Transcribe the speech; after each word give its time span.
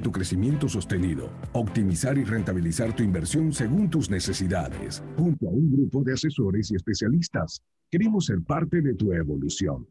tu 0.00 0.10
crecimiento 0.10 0.68
sostenido, 0.68 1.30
optimizar 1.52 2.18
y 2.18 2.24
rentabilizar 2.24 2.94
tu 2.94 3.02
inversión 3.02 3.52
según 3.52 3.90
tus 3.90 4.10
necesidades. 4.10 5.02
Junto 5.16 5.48
a 5.48 5.50
un 5.50 5.70
grupo 5.70 6.02
de 6.02 6.14
asesores 6.14 6.70
y 6.70 6.76
especialistas, 6.76 7.62
queremos 7.90 8.26
ser 8.26 8.42
parte 8.42 8.80
de 8.80 8.94
tu 8.94 9.12
evolución. 9.12 9.86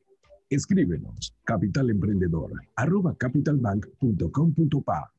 Escríbenos 0.50 1.34
capitalemprendedor 1.44 2.52
arroba 2.76 3.16
capitalbank.com.pa. 3.16 5.14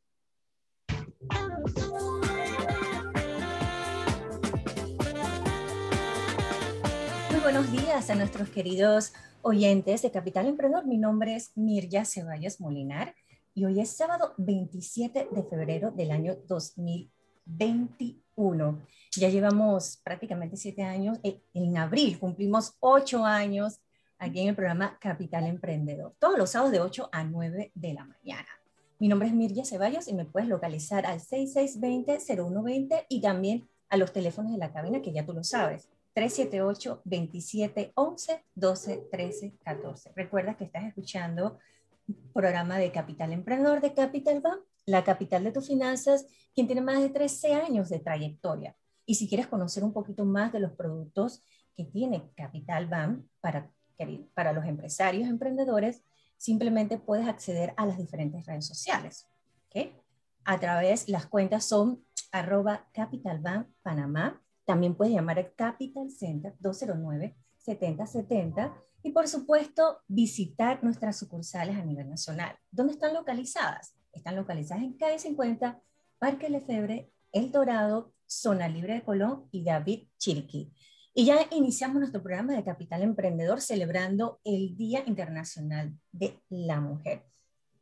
Muy 7.30 7.40
buenos 7.40 7.70
días 7.70 8.10
a 8.10 8.14
nuestros 8.16 8.48
queridos 8.48 9.12
oyentes 9.42 10.02
de 10.02 10.10
Capital 10.10 10.46
Emprendedor. 10.46 10.86
Mi 10.86 10.98
nombre 10.98 11.36
es 11.36 11.52
Mirja 11.54 12.04
Ceballos 12.04 12.60
Molinar 12.60 13.14
y 13.54 13.64
hoy 13.64 13.80
es 13.80 13.90
sábado 13.90 14.34
27 14.38 15.28
de 15.30 15.42
febrero 15.42 15.90
del 15.90 16.10
año 16.10 16.36
2021. 16.46 18.80
Ya 19.16 19.28
llevamos 19.28 20.00
prácticamente 20.04 20.56
siete 20.56 20.82
años. 20.82 21.18
Eh, 21.22 21.42
en 21.54 21.76
abril 21.76 22.18
cumplimos 22.18 22.74
ocho 22.80 23.24
años 23.24 23.80
aquí 24.18 24.40
en 24.40 24.48
el 24.48 24.54
programa 24.54 24.98
Capital 25.00 25.46
Emprendedor, 25.46 26.14
todos 26.18 26.38
los 26.38 26.50
sábados 26.50 26.72
de 26.72 26.80
8 26.80 27.08
a 27.10 27.24
9 27.24 27.72
de 27.74 27.94
la 27.94 28.04
mañana. 28.04 28.48
Mi 28.98 29.08
nombre 29.08 29.28
es 29.28 29.34
Mirja 29.34 29.64
Ceballos 29.64 30.08
y 30.08 30.12
me 30.12 30.26
puedes 30.26 30.46
localizar 30.48 31.06
al 31.06 31.20
6620-0120 31.20 33.06
y 33.08 33.22
también 33.22 33.66
a 33.88 33.96
los 33.96 34.12
teléfonos 34.12 34.52
de 34.52 34.58
la 34.58 34.74
cabina 34.74 35.00
que 35.00 35.12
ya 35.12 35.24
tú 35.24 35.32
lo 35.32 35.42
sabes, 35.42 35.88
378-2711, 36.14 38.42
12, 38.54 39.08
13, 39.10 39.54
14. 39.64 40.12
Recuerda 40.14 40.58
que 40.58 40.64
estás 40.64 40.84
escuchando 40.84 41.58
programa 42.32 42.78
de 42.78 42.92
Capital 42.92 43.32
Emprendedor 43.32 43.80
de 43.80 43.94
Capital 43.94 44.40
Bank, 44.40 44.60
la 44.86 45.04
capital 45.04 45.44
de 45.44 45.52
tus 45.52 45.66
finanzas, 45.66 46.26
quien 46.54 46.66
tiene 46.66 46.80
más 46.80 47.00
de 47.00 47.10
13 47.10 47.54
años 47.54 47.88
de 47.88 47.98
trayectoria. 47.98 48.76
Y 49.06 49.16
si 49.16 49.28
quieres 49.28 49.46
conocer 49.46 49.84
un 49.84 49.92
poquito 49.92 50.24
más 50.24 50.52
de 50.52 50.60
los 50.60 50.72
productos 50.72 51.42
que 51.74 51.84
tiene 51.84 52.30
Capital 52.36 52.86
Bank 52.86 53.24
para, 53.40 53.70
para 54.34 54.52
los 54.52 54.64
empresarios 54.64 55.28
emprendedores, 55.28 56.02
simplemente 56.36 56.98
puedes 56.98 57.28
acceder 57.28 57.74
a 57.76 57.86
las 57.86 57.98
diferentes 57.98 58.46
redes 58.46 58.66
sociales. 58.66 59.26
¿okay? 59.68 59.94
A 60.44 60.58
través, 60.58 61.08
las 61.08 61.26
cuentas 61.26 61.64
son 61.64 62.04
arroba 62.32 62.88
Capital 62.92 63.42
Panamá. 63.82 64.40
También 64.64 64.94
puedes 64.94 65.14
llamar 65.14 65.38
al 65.38 65.54
Capital 65.54 66.10
Center 66.10 66.54
209 66.60 67.36
7070 67.58 68.74
y 69.02 69.12
por 69.12 69.28
supuesto, 69.28 70.00
visitar 70.08 70.82
nuestras 70.84 71.18
sucursales 71.18 71.76
a 71.76 71.84
nivel 71.84 72.08
nacional. 72.08 72.56
¿Dónde 72.70 72.92
están 72.92 73.14
localizadas? 73.14 73.94
Están 74.12 74.36
localizadas 74.36 74.82
en 74.82 74.94
calle 74.94 75.18
50, 75.18 75.80
Parque 76.18 76.50
Lefebre, 76.50 77.10
El 77.32 77.50
Dorado, 77.50 78.12
Zona 78.26 78.68
Libre 78.68 78.94
de 78.94 79.02
Colón 79.02 79.48
y 79.50 79.64
David 79.64 80.08
Chiriquí. 80.18 80.72
Y 81.14 81.24
ya 81.24 81.46
iniciamos 81.50 81.98
nuestro 81.98 82.22
programa 82.22 82.54
de 82.54 82.62
Capital 82.62 83.02
Emprendedor 83.02 83.60
celebrando 83.60 84.40
el 84.44 84.76
Día 84.76 85.02
Internacional 85.06 85.98
de 86.12 86.40
la 86.48 86.80
Mujer. 86.80 87.24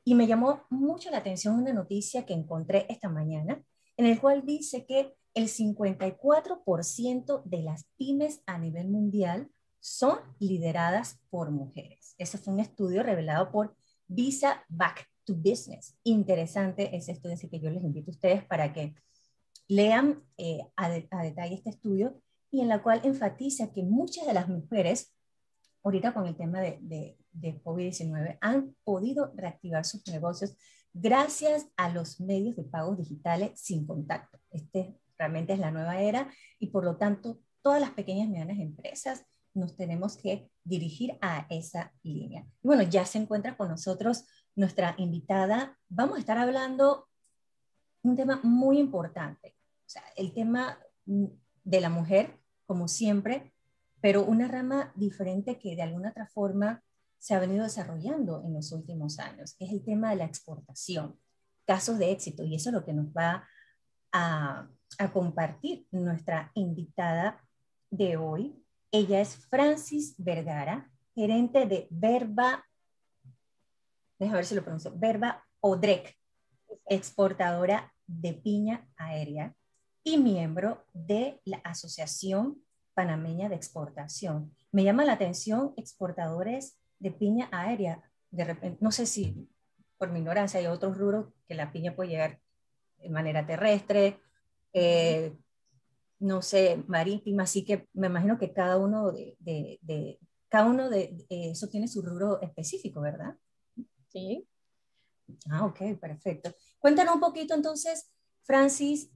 Y 0.05 0.15
me 0.15 0.27
llamó 0.27 0.63
mucho 0.71 1.11
la 1.11 1.19
atención 1.19 1.59
una 1.59 1.75
noticia 1.75 2.25
que 2.25 2.33
encontré 2.33 2.87
esta 2.89 3.11
mañana, 3.11 3.63
en 3.97 4.07
el 4.07 4.19
cual 4.21 4.47
dice 4.47 4.87
que 4.87 5.15
el 5.35 5.49
54% 5.49 7.43
de 7.45 7.63
las 7.63 7.85
pymes 7.99 8.41
a 8.47 8.57
nivel 8.59 8.89
mundial 8.89 9.51
son 9.81 10.19
lideradas 10.39 11.21
por 11.31 11.51
mujeres. 11.51 12.15
Ese 12.19 12.39
fue 12.39 12.55
un 12.55 12.61
estudio 12.61 13.03
revelado 13.03 13.51
por 13.51 13.77
Visa 14.07 14.65
Back 14.69 15.09
to 15.25 15.35
Business. 15.35 15.97
Interesante 16.05 16.97
ese 16.97 17.13
estudio, 17.13 17.35
así 17.35 17.49
que 17.49 17.61
yo 17.61 17.71
les 17.71 17.85
invito 17.85 18.11
a 18.11 18.15
ustedes 18.15 18.45
para 18.45 18.73
que 18.73 18.95
lean 19.69 20.23
eh, 20.37 20.61
a, 20.77 20.89
detalle 20.89 21.55
este 21.55 21.71
estudio 21.71 22.21
y 22.51 22.63
en 22.63 22.69
la 22.69 22.83
cual 22.83 23.01
enfatiza 23.05 23.73
que 23.73 23.83
muchas 23.83 24.27
de 24.27 24.33
las 24.33 24.49
mujeres, 24.49 25.15
ahorita 25.83 26.15
con 26.15 26.27
el 26.27 26.37
tema 26.37 26.61
de, 26.61 26.79
de, 26.81 27.19
de 27.33 27.63
COVID-19, 27.63 28.39
han 28.41 28.75
podido 28.85 29.33
reactivar 29.37 29.85
sus 29.85 30.07
negocios 30.09 30.57
gracias 30.95 31.67
a 31.77 31.91
los 31.91 32.21
medios 32.21 32.57
de 32.57 32.65
pagos 32.65 32.99
digitales 32.99 33.61
sin 33.61 33.87
contacto. 33.87 34.39
Este 34.51 34.99
realmente 35.19 35.53
es 35.53 35.59
la 35.59 35.71
nueva 35.71 36.01
era 36.01 36.33
y 36.59 36.69
por 36.69 36.85
lo 36.85 36.97
tanto 36.97 37.41
todas 37.63 37.81
las 37.81 37.91
pequeñas 37.91 38.29
y 38.29 38.31
medianas 38.31 38.59
empresas 38.59 39.27
nos 39.59 39.77
tenemos 39.77 40.17
que 40.17 40.51
dirigir 40.65 41.19
a 41.21 41.47
esa 41.51 41.93
línea. 42.03 42.47
Y 42.63 42.67
bueno, 42.67 42.83
ya 42.83 43.05
se 43.05 43.19
encuentra 43.19 43.57
con 43.57 43.69
nosotros 43.69 44.27
nuestra 44.55 44.95
invitada. 44.99 45.79
Vamos 45.89 46.17
a 46.17 46.21
estar 46.21 46.39
hablando 46.39 47.09
un 48.03 48.17
tema 48.17 48.41
muy 48.43 48.79
importante, 48.79 49.57
el 50.17 50.33
tema 50.33 50.79
de 51.05 51.81
la 51.81 51.91
mujer, 51.91 52.39
como 52.67 52.89
siempre, 52.89 53.53
pero 54.01 54.25
una 54.25 54.47
rama 54.47 54.93
diferente 54.95 55.59
que 55.59 55.75
de 55.75 55.83
alguna 55.83 56.11
otra 56.11 56.27
forma 56.27 56.83
se 57.19 57.35
ha 57.35 57.41
venido 57.41 57.65
desarrollando 57.65 58.43
en 58.45 58.55
los 58.55 58.71
últimos 58.73 59.19
años, 59.19 59.57
es 59.59 59.73
el 59.73 59.85
tema 59.85 60.11
de 60.11 60.17
la 60.17 60.25
exportación, 60.25 61.19
casos 61.67 61.99
de 61.99 62.13
éxito, 62.13 62.45
y 62.45 62.55
eso 62.55 62.71
es 62.71 62.75
lo 62.75 62.85
que 62.85 62.93
nos 62.93 63.07
va 63.09 63.45
a 64.13 64.69
compartir 65.13 65.87
nuestra 65.91 66.51
invitada 66.55 67.45
de 67.91 68.17
hoy, 68.17 68.65
ella 68.91 69.21
es 69.21 69.37
Francis 69.37 70.15
Vergara, 70.19 70.91
gerente 71.15 71.67
de 71.67 71.87
Verba, 71.91 72.65
déjame 74.19 74.39
ver 74.39 74.47
si 74.47 74.55
lo 74.55 74.63
pronuncio, 74.63 74.93
Verba 74.97 75.45
Odrec, 75.61 76.17
exportadora 76.87 77.93
de 78.07 78.33
piña 78.35 78.89
aérea 78.97 79.55
y 80.03 80.19
miembro 80.19 80.87
de 80.93 81.41
la 81.45 81.59
Asociación 81.59 82.63
Panameña 82.95 83.49
de 83.49 83.57
Exportación. 83.57 84.55
Me 84.73 84.85
llama 84.85 85.05
la 85.05 85.13
atención 85.13 85.75
exportadores 85.77 86.79
de 86.99 87.11
piña 87.11 87.49
aérea. 87.53 88.03
De 88.31 88.45
repente, 88.45 88.79
no 88.81 88.91
sé 88.91 89.07
si 89.07 89.49
por 89.99 90.11
mi 90.11 90.21
ignorancia 90.21 90.61
hay 90.61 90.67
otros 90.67 90.97
rubros 90.97 91.27
que 91.47 91.55
la 91.55 91.73
piña 91.73 91.95
puede 91.95 92.11
llegar 92.11 92.41
de 92.99 93.11
manera 93.11 93.47
terrestre, 93.47 94.21
eh, 94.73 95.37
no 96.21 96.43
sé, 96.43 96.83
marítima, 96.87 97.45
así 97.45 97.65
que 97.65 97.89
me 97.93 98.09
imagino 98.09 98.39
que 98.39 98.53
cada 98.53 98.77
uno 98.79 99.13
de, 99.13 99.37
de, 99.39 100.19
cada 100.49 100.67
uno 100.67 100.89
de 100.91 101.25
eso 101.29 101.69
tiene 101.69 101.89
su 101.89 102.03
rubro 102.03 102.41
específico, 102.41 103.01
¿verdad? 103.01 103.37
Sí. 104.09 104.47
Ah, 105.51 105.65
ok, 105.67 105.99
perfecto. 106.01 106.55
Cuéntanos 106.79 107.15
un 107.15 107.21
poquito 107.21 107.55
entonces, 107.55 108.11
Francis, 108.43 109.11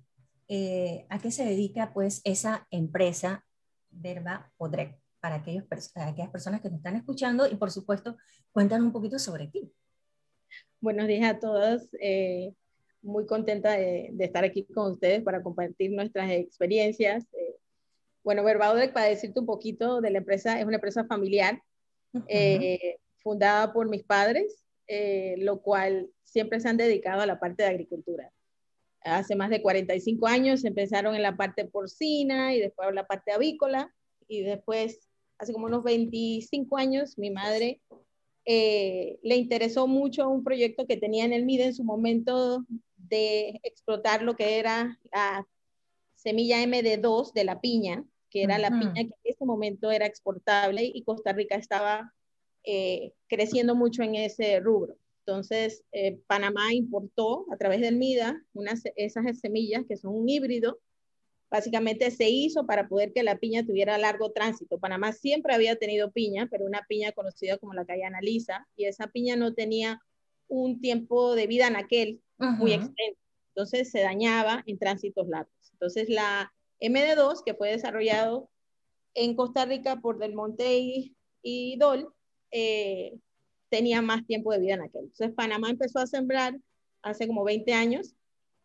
eh, 0.48 1.06
¿a 1.08 1.18
qué 1.18 1.30
se 1.30 1.44
dedica 1.44 1.92
pues 1.92 2.20
esa 2.24 2.66
empresa 2.70 3.44
Verba 3.90 4.52
Podrec? 4.56 5.00
Para, 5.20 5.36
aquellos, 5.36 5.64
para 5.94 6.08
aquellas 6.08 6.30
personas 6.30 6.60
que 6.60 6.68
nos 6.68 6.78
están 6.78 6.96
escuchando 6.96 7.48
y 7.48 7.54
por 7.54 7.70
supuesto, 7.70 8.16
cuéntanos 8.50 8.86
un 8.86 8.92
poquito 8.92 9.20
sobre 9.20 9.46
ti. 9.46 9.72
Buenos 10.80 11.06
días 11.06 11.32
a 11.32 11.38
todos. 11.38 11.88
Eh, 12.00 12.54
muy 13.02 13.26
contenta 13.26 13.72
de, 13.72 14.14
estar 14.20 14.44
aquí 14.44 14.64
con 14.64 14.92
ustedes 14.92 15.22
para 15.22 15.42
compartir 15.42 15.90
nuestras 15.90 16.30
experiencias. 16.30 17.24
Eh, 17.32 17.56
bueno, 18.22 18.44
Verbaudec, 18.44 18.92
para 18.92 19.06
decirte 19.06 19.40
un 19.40 19.46
poquito 19.46 20.00
de 20.00 20.10
la 20.10 20.18
empresa, 20.18 20.58
es 20.58 20.64
una 20.64 20.76
empresa 20.76 21.04
familiar 21.04 21.60
eh, 22.28 22.96
fundada 23.18 23.72
por 23.72 23.88
mis 23.88 24.04
padres, 24.04 24.64
eh, 24.86 25.34
lo 25.38 25.60
cual 25.60 26.10
siempre 26.22 26.60
se 26.60 26.68
han 26.68 26.76
dedicado 26.76 27.22
a 27.22 27.26
la 27.26 27.40
parte 27.40 27.64
de 27.64 27.70
agricultura. 27.70 28.30
Hace 29.00 29.34
más 29.34 29.50
de 29.50 29.60
45 29.60 30.28
años 30.28 30.64
empezaron 30.64 31.16
en 31.16 31.22
la 31.22 31.36
parte 31.36 31.64
porcina 31.64 32.54
y 32.54 32.60
después 32.60 32.88
en 32.88 32.94
la 32.94 33.06
parte 33.06 33.32
avícola 33.32 33.92
y 34.28 34.42
después, 34.42 35.08
hace 35.38 35.52
como 35.52 35.66
unos 35.66 35.82
25 35.82 36.76
años, 36.76 37.18
mi 37.18 37.30
madre 37.30 37.80
le 38.44 39.36
interesó 39.36 39.88
mucho 39.88 40.28
un 40.28 40.44
proyecto 40.44 40.86
que 40.86 40.96
tenía 40.96 41.24
en 41.24 41.32
el 41.32 41.44
MIDE 41.44 41.66
en 41.66 41.74
su 41.74 41.84
momento 41.84 42.64
de 43.12 43.60
explotar 43.62 44.22
lo 44.22 44.36
que 44.36 44.58
era 44.58 44.98
la 45.12 45.46
semilla 46.16 46.62
MD2 46.62 47.34
de 47.34 47.44
la 47.44 47.60
piña, 47.60 48.04
que 48.30 48.42
era 48.42 48.58
la 48.58 48.70
piña 48.70 48.94
que 48.94 49.00
en 49.00 49.14
ese 49.24 49.44
momento 49.44 49.90
era 49.90 50.06
exportable 50.06 50.82
y 50.82 51.04
Costa 51.04 51.34
Rica 51.34 51.56
estaba 51.56 52.14
eh, 52.64 53.12
creciendo 53.28 53.74
mucho 53.74 54.02
en 54.02 54.14
ese 54.14 54.58
rubro. 54.60 54.96
Entonces, 55.26 55.84
eh, 55.92 56.20
Panamá 56.26 56.72
importó 56.72 57.44
a 57.52 57.58
través 57.58 57.82
del 57.82 57.96
MIDA 57.96 58.42
unas, 58.54 58.82
esas 58.96 59.38
semillas 59.40 59.84
que 59.86 59.98
son 59.98 60.14
un 60.14 60.30
híbrido. 60.30 60.78
Básicamente 61.50 62.10
se 62.10 62.30
hizo 62.30 62.64
para 62.64 62.88
poder 62.88 63.12
que 63.12 63.22
la 63.22 63.36
piña 63.36 63.66
tuviera 63.66 63.98
largo 63.98 64.32
tránsito. 64.32 64.78
Panamá 64.78 65.12
siempre 65.12 65.54
había 65.54 65.76
tenido 65.76 66.10
piña, 66.12 66.48
pero 66.50 66.64
una 66.64 66.86
piña 66.88 67.12
conocida 67.12 67.58
como 67.58 67.74
la 67.74 67.84
cayana 67.84 68.22
lisa, 68.22 68.66
y 68.74 68.86
esa 68.86 69.08
piña 69.08 69.36
no 69.36 69.52
tenía 69.52 70.00
un 70.52 70.80
tiempo 70.80 71.34
de 71.34 71.46
vida 71.46 71.66
en 71.66 71.76
aquel 71.76 72.20
muy 72.36 72.72
extenso. 72.74 73.18
Entonces 73.54 73.90
se 73.90 74.00
dañaba 74.00 74.62
en 74.66 74.78
tránsitos 74.78 75.26
largos. 75.28 75.54
Entonces 75.72 76.10
la 76.10 76.52
MD2, 76.80 77.42
que 77.44 77.54
fue 77.54 77.70
desarrollado 77.70 78.50
en 79.14 79.34
Costa 79.34 79.64
Rica 79.64 80.00
por 80.00 80.18
Del 80.18 80.34
Monte 80.34 81.14
y, 81.42 81.76
Dol, 81.78 82.12
eh, 82.50 83.14
tenía 83.70 84.02
más 84.02 84.26
tiempo 84.26 84.52
de 84.52 84.58
vida 84.58 84.74
en 84.74 84.82
aquel. 84.82 85.04
Entonces 85.04 85.34
Panamá 85.34 85.70
empezó 85.70 86.00
a 86.00 86.06
sembrar 86.06 86.58
hace 87.00 87.26
como 87.26 87.44
20 87.44 87.72
años. 87.72 88.14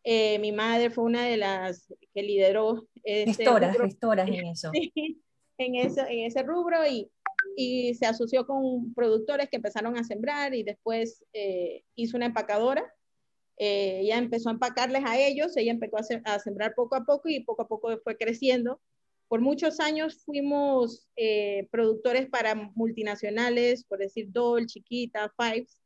Eh, 0.03 0.39
mi 0.39 0.51
madre 0.51 0.89
fue 0.89 1.05
una 1.05 1.23
de 1.23 1.37
las 1.37 1.93
que 2.13 2.21
lideró. 2.21 2.85
Gestoras, 3.03 3.77
gestoras 3.77 4.27
en 4.27 4.47
eso. 4.47 4.71
en, 4.73 5.75
ese, 5.75 6.01
en 6.01 6.25
ese 6.25 6.43
rubro 6.43 6.85
y, 6.85 7.09
y 7.55 7.93
se 7.95 8.05
asoció 8.05 8.45
con 8.45 8.93
productores 8.93 9.49
que 9.49 9.57
empezaron 9.57 9.97
a 9.97 10.03
sembrar 10.03 10.53
y 10.53 10.63
después 10.63 11.23
eh, 11.33 11.83
hizo 11.95 12.17
una 12.17 12.27
empacadora. 12.27 12.83
Eh, 13.57 14.01
ella 14.01 14.17
empezó 14.17 14.49
a 14.49 14.53
empacarles 14.53 15.03
a 15.05 15.17
ellos, 15.17 15.57
ella 15.57 15.71
empezó 15.71 15.97
a, 15.97 16.33
a, 16.33 16.39
sembrar 16.39 16.75
poco 16.75 16.95
a 16.95 17.05
poco 17.05 17.29
y 17.29 17.43
poco 17.43 17.63
a 17.63 17.67
poco 17.67 17.97
fue 18.03 18.17
creciendo. 18.17 18.79
Por 19.27 19.41
muchos 19.41 19.79
años 19.79 20.23
fuimos 20.23 21.09
eh, 21.17 21.67
productores 21.69 22.27
para 22.29 22.55
multinacionales, 22.55 23.83
por 23.83 23.99
decir 23.99 24.31
Dole, 24.31 24.67
Chiquita, 24.67 25.33
Fives, 25.37 25.81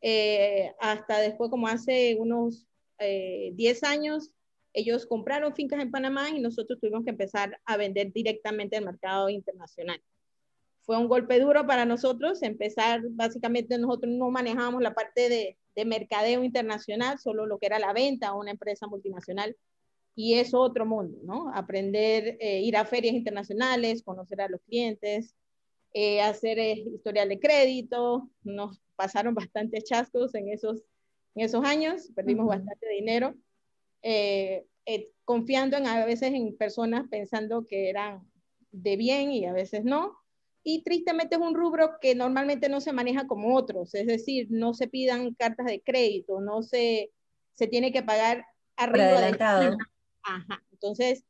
eh, 0.00 0.74
hasta 0.80 1.20
después 1.20 1.48
como 1.48 1.68
hace 1.68 2.16
unos 2.18 2.66
10 2.98 3.82
eh, 3.82 3.86
años, 3.86 4.32
ellos 4.72 5.06
compraron 5.06 5.54
fincas 5.54 5.80
en 5.80 5.92
Panamá 5.92 6.30
y 6.30 6.40
nosotros 6.40 6.80
tuvimos 6.80 7.04
que 7.04 7.10
empezar 7.10 7.60
a 7.64 7.76
vender 7.76 8.12
directamente 8.12 8.76
al 8.76 8.84
mercado 8.84 9.28
internacional. 9.28 10.02
Fue 10.82 10.96
un 10.96 11.08
golpe 11.08 11.38
duro 11.40 11.66
para 11.66 11.84
nosotros, 11.84 12.42
empezar, 12.42 13.02
básicamente 13.10 13.78
nosotros 13.78 14.12
no 14.12 14.30
manejábamos 14.30 14.82
la 14.82 14.94
parte 14.94 15.28
de, 15.28 15.56
de 15.74 15.84
mercadeo 15.84 16.44
internacional, 16.44 17.18
solo 17.18 17.46
lo 17.46 17.58
que 17.58 17.66
era 17.66 17.78
la 17.78 17.92
venta 17.92 18.28
a 18.28 18.34
una 18.34 18.50
empresa 18.50 18.86
multinacional 18.86 19.56
y 20.14 20.34
es 20.34 20.52
otro 20.54 20.84
mundo, 20.84 21.18
¿no? 21.22 21.50
Aprender, 21.54 22.36
eh, 22.40 22.60
ir 22.60 22.76
a 22.76 22.84
ferias 22.84 23.14
internacionales, 23.14 24.02
conocer 24.02 24.40
a 24.42 24.48
los 24.48 24.60
clientes, 24.62 25.34
eh, 25.94 26.20
hacer 26.20 26.58
eh, 26.58 26.84
historial 26.94 27.28
de 27.28 27.40
crédito, 27.40 28.28
nos 28.42 28.80
pasaron 28.96 29.34
bastantes 29.34 29.84
chascos 29.84 30.34
en 30.34 30.48
esos, 30.48 30.82
en 31.34 31.44
esos 31.44 31.64
años, 31.64 32.10
perdimos 32.14 32.46
bastante 32.46 32.88
dinero, 32.88 33.34
confiando 35.24 35.76
en, 35.76 35.86
a 35.86 36.04
veces 36.04 36.34
en 36.34 36.56
personas 36.56 37.08
pensando 37.08 37.66
que 37.66 37.88
eran 37.88 38.20
de 38.70 38.96
bien 38.96 39.30
y 39.32 39.46
a 39.46 39.52
veces 39.52 39.84
no. 39.84 40.18
Y 40.64 40.82
tristemente 40.82 41.36
es 41.36 41.40
un 41.40 41.54
rubro 41.54 41.98
que 42.00 42.14
normalmente 42.14 42.68
no 42.68 42.80
se 42.80 42.92
maneja 42.92 43.26
como 43.26 43.56
otros, 43.56 43.94
es 43.94 44.06
decir, 44.06 44.46
no 44.50 44.74
se 44.74 44.88
pidan 44.88 45.34
cartas 45.34 45.66
de 45.66 45.82
crédito, 45.82 46.40
no 46.40 46.62
se, 46.62 47.10
se 47.54 47.66
tiene 47.66 47.92
que 47.92 48.02
pagar 48.02 48.44
arriba 48.76 49.20
de 49.20 49.76
Ajá. 50.24 50.62
Entonces, 50.70 51.24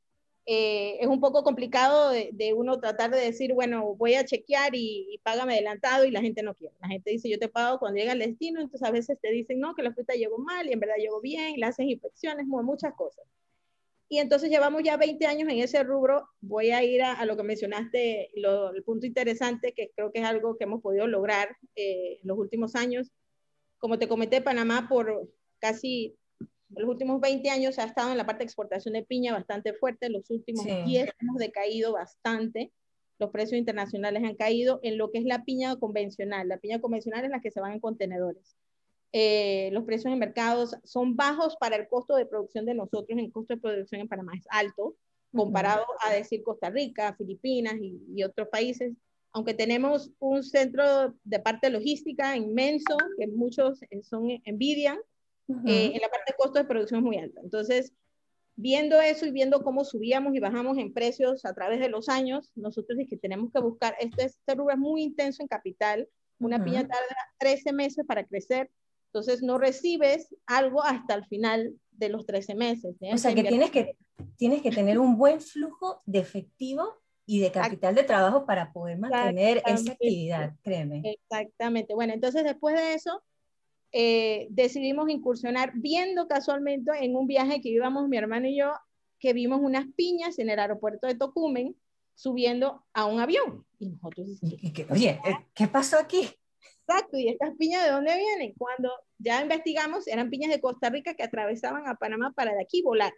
eh, 0.45 0.99
es 1.01 1.07
un 1.07 1.21
poco 1.21 1.45
complicado 1.45 2.11
de, 2.11 2.53
uno 2.55 2.81
tratar 2.81 3.11
de 3.11 3.21
decir, 3.21 3.55
bueno, 3.55 3.95
voy 3.95 4.15
a 4.15 4.25
chequear 4.25 4.75
y, 4.75 5.21
págame 5.23 5.55
adelantado 5.55 6.05
y 6.05 6.11
la 6.11 6.21
gente 6.21 6.43
no 6.43 6.55
quiere. 6.55 6.75
La 6.81 6.89
gente 6.89 7.11
dice, 7.11 7.31
yo 7.31 7.39
te 7.39 7.49
pago 7.49 7.79
cuando 7.79 7.99
llega 7.99 8.13
el 8.13 8.19
destino, 8.19 8.61
entonces 8.61 8.87
a 8.87 8.91
veces 8.91 9.19
te 9.21 9.31
dicen, 9.31 9.61
no, 9.61 9.75
que 9.75 9.83
la 9.83 9.93
fruta 9.93 10.15
llegó 10.15 10.39
mal 10.39 10.67
y 10.67 10.73
en 10.73 10.81
verdad 10.81 10.97
llegó 10.99 11.21
bien, 11.21 11.55
le 11.59 11.67
hacen 11.67 11.89
inspecciones, 11.89 12.47
muchas 12.47 12.93
cosas. 12.95 13.25
Y 14.13 14.19
entonces 14.19 14.51
llevamos 14.51 14.83
ya 14.83 14.99
20 14.99 15.27
años 15.27 15.49
en 15.49 15.61
ese 15.61 15.83
rubro. 15.85 16.29
Voy 16.43 16.71
a 16.71 16.85
ir 16.85 17.03
a, 17.03 17.25
lo 17.25 17.35
que 17.35 17.45
mencionaste, 17.45 18.29
el 18.35 18.85
punto 18.85 19.07
interesante, 19.07 19.73
que 19.73 19.91
creo 19.97 20.13
que 20.13 20.19
es 20.19 20.27
algo 20.27 20.59
que 20.59 20.65
hemos 20.65 20.83
podido 20.83 21.07
lograr 21.07 21.57
eh, 21.77 22.19
en 22.21 22.29
los 22.29 22.37
últimos 22.37 22.75
años. 22.75 23.11
Como 23.79 23.99
te 23.99 24.09
comenté, 24.09 24.43
Panamá 24.43 24.87
por 24.87 25.31
casi 25.61 26.15
los 26.69 26.91
últimos 26.91 27.23
20 27.23 27.49
años 27.49 27.79
ha 27.79 27.85
estado 27.85 28.11
en 28.11 28.19
la 28.19 28.27
parte 28.27 28.41
de 28.41 28.45
exportación 28.45 28.93
de 28.93 29.03
piña 29.03 29.33
bastante 29.33 29.73
fuerte, 29.73 30.11
los 30.11 30.29
últimos 30.29 30.67
10 30.67 31.11
hemos 31.19 31.39
decaído 31.39 31.93
bastante, 31.93 32.71
los 33.19 33.31
precios 33.31 33.59
internacionales 33.59 34.25
han 34.25 34.37
caído 34.37 34.79
en 34.83 34.99
lo 34.99 35.11
que 35.11 35.21
es 35.21 35.25
la 35.25 35.43
piña 35.47 35.77
convencional. 35.77 36.49
La 36.49 36.59
piña 36.59 36.83
convencional 36.83 37.25
es 37.25 37.31
la 37.31 37.41
que 37.41 37.51
se 37.51 37.61
van 37.61 37.73
en 37.73 37.81
contenedores. 37.81 38.59
Eh, 39.13 39.69
los 39.73 39.85
precios 39.85 40.13
en 40.13 40.19
mercados 40.19 40.75
son 40.85 41.17
bajos 41.17 41.57
para 41.57 41.77
el 41.77 41.87
costo 41.87 42.17
de 42.17 42.27
producción 42.27 42.65
de 42.65 42.75
nosotros, 42.75 43.19
el 43.19 43.31
costo 43.31 43.55
de 43.55 43.61
producción 43.61 44.01
en 44.01 44.09
Panamá 44.09 44.33
es 44.35 44.47
alto, 44.49 44.97
comparado 45.35 45.85
a 46.05 46.13
decir 46.13 46.43
Costa 46.43 46.71
Rica, 46.71 47.15
Filipinas 47.17 47.75
y, 47.81 48.01
y, 48.15 48.23
otros 48.23 48.49
países, 48.49 48.95
aunque 49.33 49.55
tenemos 49.55 50.11
un 50.19 50.43
centro 50.43 51.15
de 51.25 51.41
parte 51.41 51.71
logística 51.71 52.37
inmenso, 52.37 52.97
que 53.19 53.27
muchos 53.27 53.81
son 54.03 54.29
envidian, 54.45 54.99
eh, 55.67 55.93
en 55.95 56.01
la 56.01 56.09
parte 56.09 56.33
de 56.33 56.37
costo 56.37 56.59
de 56.59 56.65
producción 56.65 57.01
es 57.01 57.05
muy 57.05 57.19
alta. 57.19 57.41
Entonces, 57.43 57.93
viendo 58.57 59.01
eso 59.01 59.27
y 59.27 59.31
viendo 59.31 59.63
cómo 59.63 59.85
subíamos 59.85 60.35
y 60.35 60.41
bajamos 60.41 60.79
en 60.79 60.93
precios 60.93 61.45
a 61.45 61.55
través 61.55 61.81
de 61.81 61.89
los 61.89 62.09
años, 62.09 62.51
nosotros 62.55 62.99
es 62.99 63.09
que 63.09 63.17
tenemos 63.17 63.51
que 63.53 63.61
buscar, 63.61 63.97
este, 64.01 64.25
este 64.27 64.55
rubro 64.55 64.75
es 64.75 64.79
muy 64.79 65.03
intenso 65.03 65.43
en 65.43 65.49
capital, 65.49 66.09
una 66.39 66.63
piña 66.65 66.81
tarda 66.81 67.17
13 67.39 67.73
meses 67.73 68.05
para 68.07 68.25
crecer, 68.25 68.71
entonces 69.13 69.43
no 69.43 69.59
recibes 69.59 70.35
algo 70.47 70.83
hasta 70.83 71.13
el 71.13 71.27
final 71.27 71.75
de 71.91 72.09
los 72.09 72.25
13 72.25 72.55
meses. 72.55 72.97
O 73.13 73.19
sea 73.19 73.35
que 73.35 73.45
tienes, 73.45 73.71
que 73.71 73.95
tienes 74.37 74.63
que 74.63 74.71
tener 74.71 74.99
un 74.99 75.19
buen 75.19 75.43
flujo 75.43 76.01
de 76.07 76.21
efectivo 76.21 76.95
y 77.27 77.41
de 77.41 77.53
capital 77.53 77.95
de 77.95 78.05
trabajo 78.05 78.47
para 78.47 78.73
poder 78.73 78.99
mantener 78.99 79.63
esa 79.67 79.93
actividad, 79.93 80.55
créeme. 80.63 81.03
Exactamente. 81.05 81.95
Bueno, 81.95 82.15
entonces 82.15 82.43
después 82.43 82.75
de 82.75 82.95
eso, 82.95 83.23
eh, 83.93 84.47
decidimos 84.49 85.11
incursionar 85.11 85.73
viendo 85.75 86.27
casualmente 86.27 86.91
en 87.03 87.15
un 87.15 87.27
viaje 87.27 87.61
que 87.61 87.69
íbamos 87.69 88.09
mi 88.09 88.17
hermano 88.17 88.49
y 88.49 88.57
yo, 88.57 88.73
que 89.19 89.35
vimos 89.35 89.61
unas 89.61 89.87
piñas 89.95 90.39
en 90.39 90.49
el 90.49 90.59
aeropuerto 90.59 91.07
de 91.07 91.17
Tocumen 91.17 91.77
subiendo 92.15 92.83
a 92.95 93.05
un 93.05 93.21
avión. 93.21 93.67
Y 93.79 93.91
nosotros 93.91 94.41
oye, 94.91 95.21
eh, 95.23 95.37
¿qué 95.53 95.69
pasó 95.69 95.99
aquí? 95.99 96.31
Exacto, 96.87 97.17
y 97.17 97.29
estas 97.29 97.57
piñas 97.57 97.85
de 97.85 97.91
dónde 97.91 98.17
vienen? 98.17 98.55
Cuando 98.57 98.91
ya 99.19 99.43
investigamos, 99.43 100.07
eran 100.09 100.31
piñas 100.31 100.51
de 100.51 100.61
Costa 100.61 100.91
Rica 100.91 101.15
que 101.15 101.23
atravesaban 101.23 101.87
a 101.87 101.97
Panamá 101.97 102.33
para 102.35 102.55
de 102.55 102.63
aquí 102.63 102.83
volar. 102.83 103.13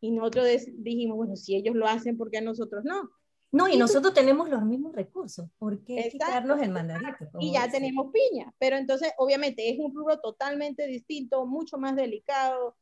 Y 0.00 0.10
nosotros 0.10 0.46
dijimos, 0.66 1.16
bueno, 1.16 1.36
si 1.36 1.56
ellos 1.56 1.74
lo 1.74 1.86
hacen, 1.86 2.16
¿por 2.16 2.30
qué 2.30 2.40
nosotros 2.40 2.84
no? 2.84 3.10
No, 3.52 3.68
y 3.68 3.76
nosotros 3.78 4.12
tenemos 4.12 4.50
los 4.50 4.62
mismos 4.64 4.94
recursos. 4.94 5.48
¿Por 5.58 5.82
qué 5.84 6.08
quitarnos 6.12 6.60
el 6.60 6.70
mandarito? 6.70 7.38
Y 7.40 7.52
ya 7.52 7.70
tenemos 7.70 8.12
piña. 8.12 8.52
Pero 8.58 8.76
entonces, 8.76 9.12
obviamente, 9.18 9.70
es 9.70 9.78
un 9.78 9.94
rubro 9.94 10.18
totalmente 10.18 10.86
distinto, 10.86 11.46
mucho 11.46 11.78
más 11.78 11.96
delicado. 11.96 12.76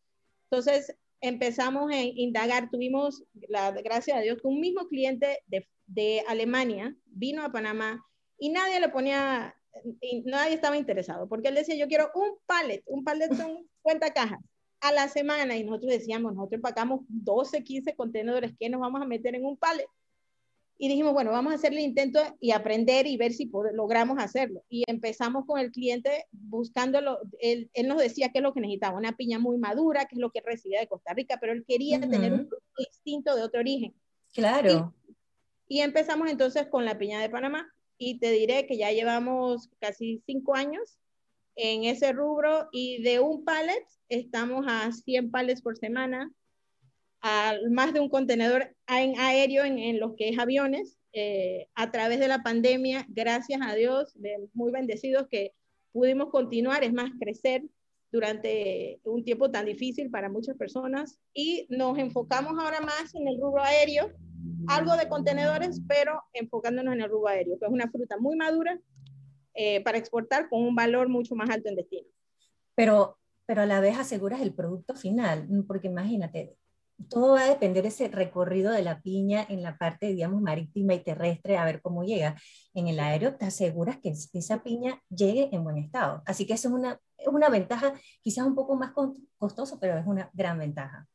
Entonces, 0.51 0.97
empezamos 1.21 1.93
a 1.93 2.01
indagar. 2.03 2.71
Tuvimos, 2.71 3.25
la 3.49 3.71
gracias 3.71 4.17
a 4.17 4.21
Dios, 4.21 4.41
que 4.41 4.49
un 4.49 4.61
mismo 4.61 4.89
cliente 4.89 5.39
de, 5.47 5.69
de 5.87 6.25
Alemania 6.27 6.97
vino 7.07 7.45
a 7.45 7.53
Panamá 7.53 8.05
y 8.39 8.51
nadie 8.51 8.81
le 8.81 8.89
ponía, 8.89 9.55
nadie 10.25 10.55
estaba 10.55 10.77
interesado, 10.77 11.29
porque 11.29 11.49
él 11.49 11.55
decía, 11.55 11.77
yo 11.77 11.89
quiero 11.89 12.11
un 12.15 12.39
pallet, 12.47 12.83
un 12.87 13.05
pallet 13.05 13.35
son 13.35 13.67
50 13.83 14.13
cajas 14.13 14.41
a 14.81 14.93
la 14.93 15.09
semana, 15.09 15.57
y 15.57 15.65
nosotros 15.65 15.93
decíamos, 15.93 16.35
nosotros 16.35 16.59
empacamos 16.59 17.01
12, 17.09 17.65
15 17.65 17.97
contenedores, 17.97 18.53
¿qué 18.59 18.69
nos 18.69 18.81
vamos 18.81 19.01
a 19.01 19.07
meter 19.07 19.35
en 19.35 19.45
un 19.45 19.57
pallet? 19.57 19.87
y 20.77 20.89
dijimos, 20.89 21.13
bueno, 21.13 21.31
vamos 21.31 21.53
a 21.53 21.57
hacer 21.57 21.73
el 21.73 21.79
intento 21.79 22.21
y 22.41 22.51
aprender 22.51 23.07
y 23.07 23.17
ver 23.17 23.33
si 23.33 23.51
logramos 23.75 24.19
hacerlo. 24.19 24.65
Y 24.69 24.83
empezamos 24.89 25.47
con 25.47 25.61
el 25.61 25.71
cliente 25.71 26.27
buscándolo, 26.33 27.21
él, 27.39 27.71
él, 27.75 27.87
nos 27.87 27.99
decía 27.99 28.31
qué 28.31 28.39
es 28.39 28.43
lo 28.43 28.53
que 28.53 28.61
necesitaba, 28.61 28.99
una 28.99 29.17
piña 29.17 29.39
muy 29.39 29.57
madura, 29.57 30.07
que 30.07 30.17
es 30.17 30.21
lo 30.21 30.31
que 30.31 30.41
recibía 30.41 30.81
de 30.81 30.89
Costa 30.89 31.15
Rica, 31.15 31.39
pero 31.41 31.53
él 31.53 31.65
quería 31.67 32.01
tener 32.01 32.33
un 32.33 32.49
producto 32.49 32.77
distinto 32.77 33.37
de 33.37 33.43
otro 33.43 33.61
origen. 33.61 33.95
Claro. 34.33 34.93
Y, 35.69 35.79
y, 35.79 35.81
empezamos 35.81 36.29
entonces 36.29 36.67
con 36.67 36.85
la 36.85 36.99
piña 36.99 37.21
de 37.21 37.31
Panamá 37.31 37.73
y 38.11 38.19
te 38.19 38.31
diré 38.31 38.67
que 38.67 38.77
ya 38.77 38.93
llevamos 38.93 39.71
casi 39.81 40.23
cinco 40.27 40.55
años 40.55 40.99
en 41.57 41.85
ese 41.85 42.13
rubro 42.13 42.69
y 42.73 43.03
de 43.03 43.21
un 43.21 43.45
pallet 43.45 43.87
estamos 44.09 44.67
a 44.69 44.91
100 44.93 45.31
pallets 45.31 45.63
por 45.63 45.77
semana 45.77 46.31
más 47.71 47.95
de 47.95 48.01
un 48.01 48.09
contenedor 48.09 48.75
en 48.87 49.19
aéreo 49.19 49.65
en, 49.65 49.79
en 49.79 49.99
los 49.99 50.15
que 50.17 50.29
es 50.29 50.39
aviones. 50.39 50.99
Eh, 51.17 51.69
a 51.77 51.93
través 51.93 52.19
de 52.19 52.27
la 52.27 52.43
pandemia, 52.43 53.07
gracias 53.09 53.61
a 53.63 53.75
Dios, 53.75 54.13
de, 54.15 54.49
muy 54.53 54.73
bendecidos 54.73 55.29
que 55.31 55.53
pudimos 55.93 56.31
continuar, 56.31 56.83
es 56.83 56.93
más, 56.93 57.13
crecer 57.21 57.63
durante 58.15 59.01
un 59.03 59.25
tiempo 59.25 59.51
tan 59.51 59.67
difícil 59.67 60.09
para 60.09 60.29
muchas 60.29 60.57
personas 60.57 61.19
y 61.35 61.67
nos 61.69 61.99
enfocamos 61.99 62.53
ahora 62.57 62.81
más 62.81 63.13
en 63.13 63.27
el 63.27 63.41
rubro 63.41 63.61
aéreo, 63.61 64.13
algo 64.69 64.97
de 64.97 65.09
contenedores, 65.09 65.83
pero 65.89 66.23
enfocándonos 66.33 66.95
en 66.95 67.01
el 67.01 67.11
rubro 67.11 67.27
aéreo, 67.27 67.59
que 67.59 67.67
es 67.67 67.73
una 67.73 67.91
fruta 67.91 68.17
muy 68.17 68.37
madura 68.37 68.79
eh, 69.55 69.83
para 69.83 69.99
exportar 69.99 70.49
con 70.49 70.63
un 70.63 70.77
valor 70.77 71.09
mucho 71.09 71.35
más 71.35 71.51
alto 71.51 71.69
en 71.69 71.75
destino. 71.75 72.07
Pero, 72.77 73.19
pero 73.47 73.63
a 73.63 73.67
la 73.67 73.81
vez 73.81 73.99
aseguras 73.99 74.41
el 74.43 74.55
producto 74.55 74.95
final, 74.95 75.49
porque 75.67 75.89
imagínate, 75.89 76.57
todo 77.09 77.33
va 77.33 77.45
a 77.45 77.49
depender 77.49 77.83
de 77.83 77.89
ese 77.89 78.09
recorrido 78.09 78.73
de 78.73 78.83
la 78.83 79.01
piña 79.01 79.45
en 79.49 79.63
la 79.63 79.77
parte, 79.77 80.07
digamos, 80.07 80.41
marítima 80.41 80.95
y 80.95 81.03
terrestre, 81.03 81.57
a 81.57 81.65
ver 81.65 81.83
cómo 81.83 82.05
llega. 82.05 82.37
En 82.73 82.89
el 82.89 83.01
aéreo 83.01 83.37
te 83.37 83.47
aseguras 83.47 83.99
que 83.99 84.15
esa 84.33 84.63
piña 84.63 85.03
llegue 85.09 85.49
en 85.53 85.65
buen 85.65 85.79
estado. 85.79 86.23
Así 86.27 86.47
que 86.47 86.55
eso 86.55 86.69
es 86.69 86.75
una, 86.75 87.01
es 87.19 87.29
una 87.29 87.49
ventaja, 87.49 87.95
quizás 88.23 88.47
un 88.47 88.55
poco 88.55 88.77
más 88.77 88.93
costoso, 89.39 89.79
pero 89.81 89.99
es 89.99 90.07
una 90.07 90.31
gran 90.33 90.59
ventaja. 90.59 91.07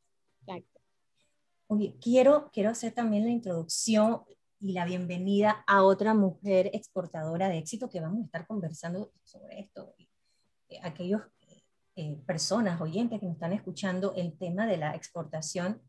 Exacto. 0.45 0.79
Oye, 1.67 1.95
quiero, 2.01 2.49
quiero 2.51 2.71
hacer 2.71 2.93
también 2.93 3.25
la 3.25 3.31
introducción 3.31 4.23
y 4.59 4.73
la 4.73 4.85
bienvenida 4.85 5.63
a 5.67 5.83
otra 5.83 6.13
mujer 6.13 6.69
exportadora 6.73 7.47
de 7.47 7.59
éxito 7.59 7.89
que 7.89 8.01
vamos 8.01 8.21
a 8.21 8.25
estar 8.25 8.47
conversando 8.47 9.11
sobre 9.23 9.61
esto. 9.61 9.95
Aquellos 10.83 11.21
eh, 11.99 12.17
personas, 12.25 12.79
oyentes 12.79 13.19
que 13.19 13.25
nos 13.25 13.35
están 13.35 13.51
escuchando, 13.51 14.13
el 14.15 14.37
tema 14.37 14.65
de 14.65 14.77
la 14.77 14.95
exportación 14.95 15.81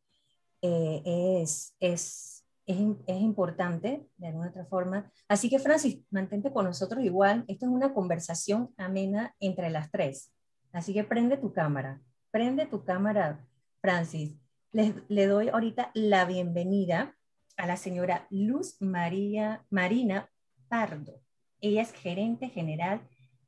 eh, 0.61 1.03
es, 1.05 1.77
es, 1.79 2.45
es, 2.67 2.79
es, 3.07 3.21
importante 3.21 4.09
de 4.17 4.27
alguna 4.27 4.49
otra 4.49 4.67
forma. 4.67 5.09
Así 5.29 5.49
que, 5.49 5.61
Francis, 5.61 6.01
mantente 6.11 6.53
con 6.53 6.65
nosotros 6.65 7.05
igual. 7.05 7.45
Esto 7.47 7.67
es 7.67 7.71
una 7.71 7.95
conversación 7.95 8.75
amena 8.77 9.37
entre 9.39 9.71
las 9.71 9.93
tres. 9.93 10.33
Así 10.73 10.93
que 10.93 11.05
prende 11.05 11.37
tu 11.37 11.53
cámara. 11.53 12.01
Prende 12.33 12.67
tu 12.67 12.85
cámara, 12.85 13.47
Francis. 13.81 14.37
Les, 14.73 14.93
le 15.09 15.27
doy 15.29 15.49
ahorita 15.49 15.93
la 15.95 16.25
bienvenida 16.25 17.15
a 17.57 17.69
la 17.69 17.77
señora 17.77 18.27
Luz 18.31 18.79
María 18.81 19.65
Marina 19.71 20.29
Pardo. 20.67 21.21
Ella 21.61 21.83
es 21.83 21.93
gerente 21.93 22.49
general 22.49 23.01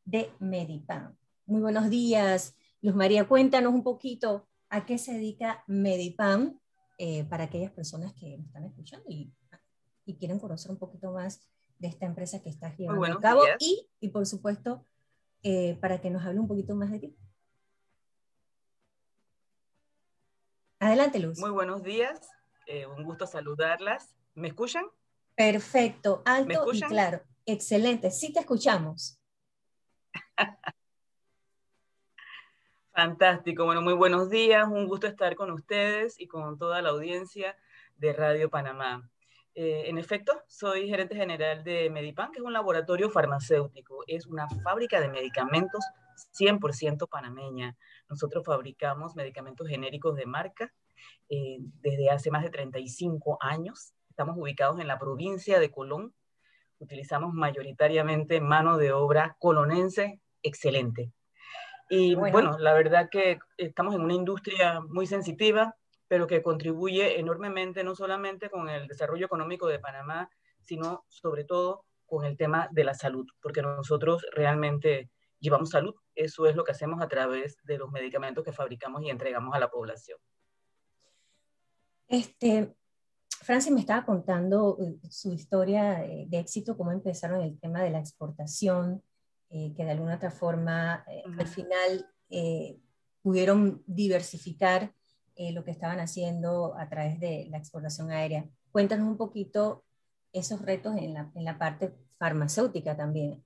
de 0.04 0.31
Medipan. 0.38 1.16
Muy 1.47 1.61
buenos 1.61 1.91
días, 1.91 2.55
Luz 2.81 2.95
María. 2.95 3.27
Cuéntanos 3.27 3.75
un 3.75 3.83
poquito 3.83 4.49
a 4.69 4.87
qué 4.87 4.97
se 4.97 5.15
dedica 5.15 5.65
Medipan 5.67 6.61
eh, 6.99 7.25
para 7.25 7.45
aquellas 7.45 7.73
personas 7.73 8.15
que 8.15 8.37
nos 8.39 8.47
están 8.47 8.65
escuchando 8.65 9.05
y, 9.09 9.35
y, 10.05 10.17
quieren 10.17 10.39
conocer 10.39 10.71
un 10.71 10.79
poquito 10.79 11.13
más 11.13 11.49
de 11.79 11.89
esta 11.89 12.07
empresa 12.07 12.41
que 12.41 12.49
estás 12.49 12.79
llevando 12.79 13.19
a 13.19 13.21
cabo 13.21 13.43
y, 13.59 13.89
y, 13.99 14.09
por 14.11 14.25
supuesto, 14.25 14.87
eh, 15.43 15.77
para 15.81 16.01
que 16.01 16.11
nos 16.11 16.25
hable 16.25 16.39
un 16.39 16.47
poquito 16.47 16.77
más 16.77 16.93
de 16.93 17.01
ti. 17.01 17.17
Adelante, 20.79 21.19
Luz. 21.19 21.39
Muy 21.41 21.51
buenos 21.51 21.83
días, 21.83 22.21
eh, 22.67 22.87
un 22.87 23.03
gusto 23.03 23.27
saludarlas. 23.27 24.15
¿Me 24.35 24.49
escuchan? 24.49 24.85
Perfecto, 25.35 26.23
alto 26.25 26.73
y 26.73 26.81
claro. 26.83 27.21
Excelente, 27.47 28.13
sí 28.13 28.33
te 28.33 28.39
escuchamos. 28.39 29.19
Fantástico, 32.95 33.65
bueno, 33.65 33.81
muy 33.81 33.95
buenos 33.95 34.29
días, 34.29 34.69
un 34.69 34.87
gusto 34.87 35.07
estar 35.07 35.35
con 35.35 35.51
ustedes 35.51 36.21
y 36.21 36.27
con 36.27 36.59
toda 36.59 36.83
la 36.83 36.91
audiencia 36.91 37.57
de 37.97 38.13
Radio 38.13 38.51
Panamá. 38.51 39.11
Eh, 39.55 39.85
en 39.87 39.97
efecto, 39.97 40.43
soy 40.47 40.89
gerente 40.89 41.17
general 41.17 41.65
de 41.65 41.89
Medipan, 41.89 42.31
que 42.33 42.41
es 42.41 42.45
un 42.45 42.53
laboratorio 42.53 43.09
farmacéutico, 43.09 44.05
es 44.07 44.27
una 44.27 44.47
fábrica 44.63 45.01
de 45.01 45.09
medicamentos 45.09 45.83
100% 46.39 47.09
panameña. 47.09 47.79
Nosotros 48.11 48.45
fabricamos 48.45 49.17
medicamentos 49.17 49.67
genéricos 49.69 50.15
de 50.15 50.27
marca 50.27 50.71
eh, 51.31 51.57
desde 51.81 52.11
hace 52.11 52.31
más 52.31 52.43
de 52.43 52.51
35 52.51 53.39
años. 53.41 53.95
Estamos 54.11 54.37
ubicados 54.37 54.79
en 54.81 54.87
la 54.87 54.99
provincia 54.99 55.59
de 55.59 55.71
Colón. 55.71 56.15
Utilizamos 56.79 57.33
mayoritariamente 57.33 58.43
mano 58.43 58.77
de 58.77 58.93
obra 58.93 59.35
colonense 59.39 60.21
excelente. 60.43 61.11
Y 61.95 62.15
bueno. 62.15 62.57
la 62.59 62.73
verdad 62.73 63.11
que 63.11 63.39
estamos 63.59 63.95
en 63.95 64.01
una 64.01 64.15
industria 64.15 64.81
muy 64.81 65.07
sensitiva, 65.07 65.77
pero 66.09 66.27
que 66.27 66.43
contribuye 66.43 67.21
enormemente 67.21 67.85
no 67.85 67.95
solamente 67.95 68.49
con 68.49 68.71
el 68.71 68.89
desarrollo 68.89 69.27
económico 69.27 69.67
de 69.67 69.79
Panamá, 69.79 70.31
sino 70.63 71.05
sobre 71.09 71.45
todo 71.45 71.85
con 72.07 72.25
el 72.25 72.39
tema 72.39 72.67
de 72.73 72.85
la 72.85 72.95
salud, 72.95 73.27
porque 73.43 73.61
nosotros 73.61 74.25
realmente 74.33 75.11
llevamos 75.39 75.69
salud. 75.69 75.95
Eso 76.15 76.47
es 76.47 76.57
lo 76.57 76.65
que 76.65 76.73
hacemos 76.73 77.03
a 77.03 77.09
través 77.09 77.59
de 77.63 77.77
los 77.77 77.91
medicamentos 77.91 78.43
que 78.43 78.53
fabricamos 78.53 79.03
y 79.03 79.11
entregamos 79.11 79.55
a 79.55 79.59
la 79.59 79.71
población. 79.71 80.19
Este, 82.09 82.75
Francis 83.43 83.71
me 83.71 83.81
estaba 83.81 84.07
contando 84.07 84.79
eh, 84.81 84.99
su 85.11 85.31
historia 85.35 85.99
de 86.27 86.39
éxito, 86.39 86.75
cómo 86.75 86.91
empezaron 86.91 87.43
el 87.43 87.61
tema 87.61 87.83
de 87.83 87.91
la 87.91 87.99
exportación, 87.99 89.03
eh, 89.55 89.75
que 89.77 89.85
de 89.85 89.91
alguna 89.91 90.15
otra 90.15 90.31
forma 90.31 91.05
eh, 91.07 91.23
al 91.39 91.47
final 91.47 92.07
eh, 92.31 92.79
pudieron 93.21 93.83
diversificar 93.87 94.95
lo 95.55 95.65
que 95.65 95.73
estaban 95.73 95.99
haciendo 95.99 96.77
a 96.77 96.89
través 96.89 97.19
de 97.19 97.49
la 97.51 97.59
exportación 97.59 98.11
aérea. 98.11 98.49
Cuéntanos 98.71 99.09
un 99.09 99.17
poquito 99.17 99.83
esos 100.33 100.63
retos 100.63 100.97
en 100.97 101.15
la, 101.15 101.33
en 101.35 101.45
la 101.45 101.59
parte 101.59 101.93
farmacéutica 102.17 102.97
también. 102.97 103.43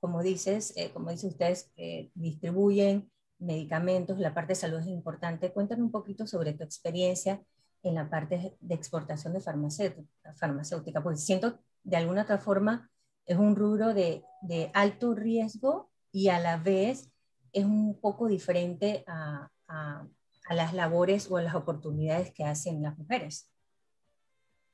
Como 0.00 0.22
dices, 0.22 0.74
como 0.92 1.10
dicen 1.10 1.30
ustedes, 1.30 1.70
distribuyen 2.14 3.10
medicamentos, 3.38 4.18
la 4.18 4.34
parte 4.34 4.52
de 4.52 4.56
salud 4.56 4.80
es 4.80 4.88
importante. 4.88 5.52
Cuéntanos 5.52 5.84
un 5.84 5.92
poquito 5.92 6.26
sobre 6.26 6.54
tu 6.54 6.64
experiencia 6.64 7.40
en 7.82 7.94
la 7.94 8.10
parte 8.10 8.56
de 8.58 8.74
exportación 8.74 9.32
de 9.32 9.40
farmacéutica, 9.40 10.34
farmacéutica 10.34 11.02
porque 11.02 11.18
siento 11.18 11.60
de 11.84 11.96
alguna 11.96 12.22
otra 12.22 12.38
forma 12.38 12.90
es 13.26 13.38
un 13.38 13.56
rubro 13.56 13.94
de, 13.94 14.24
de, 14.42 14.70
alto 14.74 15.14
riesgo 15.14 15.90
y 16.12 16.28
a 16.28 16.38
la 16.40 16.56
vez 16.56 17.10
es 17.52 17.64
un 17.64 17.98
poco 18.00 18.28
diferente 18.28 19.04
a, 19.06 19.50
a, 19.68 20.06
a, 20.46 20.54
las 20.54 20.74
labores 20.74 21.30
o 21.30 21.36
a 21.36 21.42
las 21.42 21.54
oportunidades 21.54 22.32
que 22.32 22.44
hacen 22.44 22.82
las 22.82 22.98
mujeres. 22.98 23.50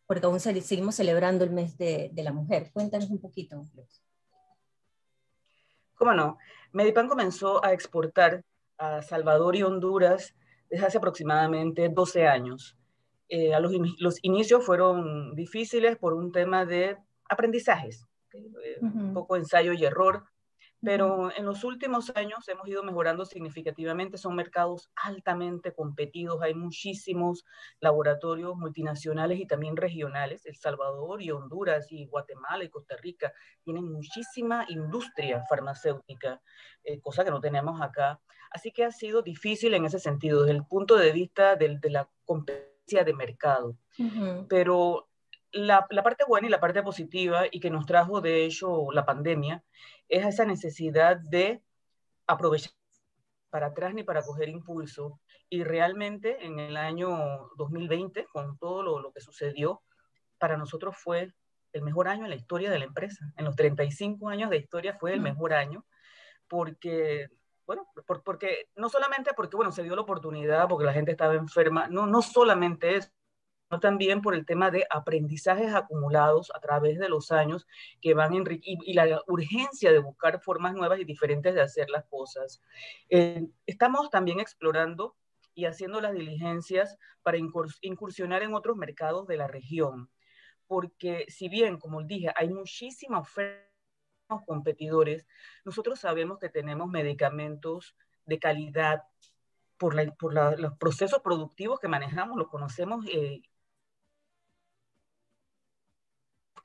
Porque 0.07 0.27
aún 0.27 0.41
seguimos 0.41 0.95
celebrando 0.95 1.45
el 1.45 1.51
mes 1.51 1.77
de, 1.77 2.11
de 2.13 2.23
la 2.23 2.33
mujer. 2.33 2.71
Cuéntanos 2.73 3.11
un 3.11 3.21
poquito. 3.21 3.65
¿Cómo 5.97 6.15
no? 6.15 6.39
Medipan 6.73 7.09
comenzó 7.09 7.65
a 7.65 7.73
exportar 7.73 8.45
a 8.79 9.03
Salvador 9.03 9.57
y 9.57 9.63
Honduras 9.63 10.35
desde 10.69 10.87
hace 10.87 10.99
aproximadamente 10.99 11.89
12 11.89 12.27
años. 12.27 12.77
Eh, 13.29 13.55
a 13.55 13.61
los, 13.61 13.73
los, 13.99 14.19
inicios 14.23 14.65
fueron 14.65 15.35
difíciles 15.35 15.97
por 15.97 16.15
un 16.15 16.31
tema 16.31 16.65
de 16.65 16.97
aprendizajes. 17.29 18.07
Eh, 18.37 18.79
un 18.81 19.13
poco 19.13 19.37
ensayo 19.37 19.73
y 19.73 19.85
error, 19.85 20.25
pero 20.83 21.31
en 21.37 21.45
los 21.47 21.65
últimos 21.65 22.13
años 22.15 22.47
hemos 22.49 22.69
ido 22.69 22.83
mejorando 22.83 23.25
significativamente. 23.25 24.19
Son 24.19 24.37
mercados 24.37 24.91
altamente 24.97 25.73
competidos, 25.73 26.43
hay 26.43 26.55
muchísimos 26.55 27.45
laboratorios 27.81 28.57
multinacionales 28.57 29.41
y 29.41 29.47
también 29.47 29.77
regionales. 29.77 30.45
El 30.47 30.57
Salvador 30.57 31.23
y 31.23 31.31
Honduras 31.31 31.91
y 31.91 32.07
Guatemala 32.07 32.65
y 32.65 32.71
Costa 32.71 32.97
Rica 32.97 33.33
tienen 33.65 33.91
muchísima 33.91 34.65
industria 34.69 35.43
farmacéutica, 35.49 36.41
eh, 36.85 37.01
cosa 37.01 37.25
que 37.25 37.31
no 37.31 37.41
tenemos 37.41 37.81
acá. 37.81 38.21
Así 38.51 38.71
que 38.71 38.85
ha 38.85 38.93
sido 38.93 39.23
difícil 39.23 39.75
en 39.75 39.87
ese 39.87 39.99
sentido, 39.99 40.43
desde 40.43 40.57
el 40.57 40.67
punto 40.67 40.97
de 40.97 41.13
vista 41.13 41.57
de, 41.57 41.79
de 41.79 41.91
la 41.91 42.09
competencia 42.25 43.03
de 43.05 43.15
mercado. 43.15 43.77
Pero 44.49 45.06
la, 45.57 45.87
parte 45.87 46.25
buena 46.27 46.47
y 46.47 46.51
la 46.51 46.61
parte 46.61 46.83
positiva 46.83 47.45
y 47.51 47.61
que 47.61 47.71
nos 47.71 47.87
trajo 47.87 48.21
de 48.21 48.45
hecho 48.45 48.91
la 48.93 49.05
pandemia 49.05 49.63
es 50.09 50.27
esa 50.27 50.45
necesidad 50.45 51.17
de 51.17 51.63
aprovechar 52.27 52.73
para 53.51 53.69
atrás 53.69 53.95
ni 53.95 54.03
para 54.03 54.23
coger 54.23 54.49
impulso. 54.49 55.21
Y 55.49 55.65
realmente 55.65 56.45
en 56.45 56.59
el 56.59 56.77
año 56.77 57.49
2020, 57.57 58.27
con 58.27 58.59
todo 58.59 58.83
lo, 58.83 58.99
lo, 58.99 59.13
que 59.13 59.21
sucedió, 59.21 59.83
para 60.39 60.57
nosotros 60.57 60.97
fue 60.97 61.33
el 61.73 61.83
mejor 61.83 62.09
año 62.09 62.25
en 62.25 62.31
la 62.31 62.37
historia 62.37 62.71
de 62.71 62.79
la 62.79 62.85
empresa. 62.85 63.33
En 63.37 63.45
los 63.45 63.57
35 63.57 64.29
años 64.29 64.51
de 64.51 64.57
historia 64.59 64.97
fue 64.99 65.15
el 65.15 65.21
mejor 65.21 65.55
año 65.55 65.87
porque, 66.49 67.29
bueno, 67.67 67.89
por, 68.07 68.23
porque 68.23 68.69
no 68.77 68.89
solamente 68.89 69.33
porque, 69.35 69.57
bueno, 69.57 69.73
se 69.73 69.83
dio 69.83 69.95
la 69.95 70.03
oportunidad, 70.03 70.69
porque 70.69 70.85
la 70.85 70.93
gente 70.93 71.13
estaba 71.13 71.35
enferma, 71.35 71.89
no, 71.89 72.07
no 72.07 72.23
solamente 72.23 72.97
eso, 72.97 73.11
también 73.81 74.23
por 74.23 74.35
el 74.35 74.47
tema 74.47 74.71
de 74.71 74.87
aprendizajes 74.91 75.75
acumulados 75.75 76.53
a 76.55 76.61
través 76.61 76.99
de 76.99 77.09
los 77.09 77.33
años 77.33 77.67
que 78.01 78.15
van 78.15 78.35
y, 78.35 78.61
y 78.63 78.95
la 78.95 79.23
urgencia 79.27 79.93
de 79.93 79.99
buscar 79.99 80.41
formas 80.41 80.75
nuevas 80.75 81.01
y 81.01 81.05
diferentes 81.05 81.55
de 81.55 81.63
hacer 81.63 81.91
las 81.91 82.05
cosas. 82.05 82.63
Eh, 83.09 83.47
estamos 83.67 84.11
también 84.11 84.41
explorando 84.41 85.17
y 85.55 85.65
haciendo 85.65 86.01
las 86.01 86.13
diligencias 86.13 86.99
para 87.23 87.39
incursionar 87.39 88.43
en 88.43 88.55
otros 88.55 88.77
mercados 88.77 89.27
de 89.27 89.37
la 89.39 89.49
región, 89.49 90.11
porque 90.67 91.25
si 91.29 91.49
bien, 91.49 91.79
como 91.79 92.03
dije, 92.03 92.33
hay 92.37 92.49
muchísima 92.49 93.21
oferta 93.21 93.67
competidores, 94.45 95.27
nosotros 95.65 96.01
sabemos 96.01 96.39
que 96.39 96.49
tenemos 96.49 96.89
medicamentos 96.89 97.97
de 98.25 98.39
calidad 98.39 99.03
por, 99.77 99.95
la, 99.95 100.13
por 100.15 100.35
la, 100.35 100.57
los 100.57 100.77
procesos 100.79 101.21
productivos 101.23 101.79
que 101.81 101.89
manejamos, 101.89 102.37
los 102.37 102.49
conocemos 102.49 103.07
eh, 103.07 103.43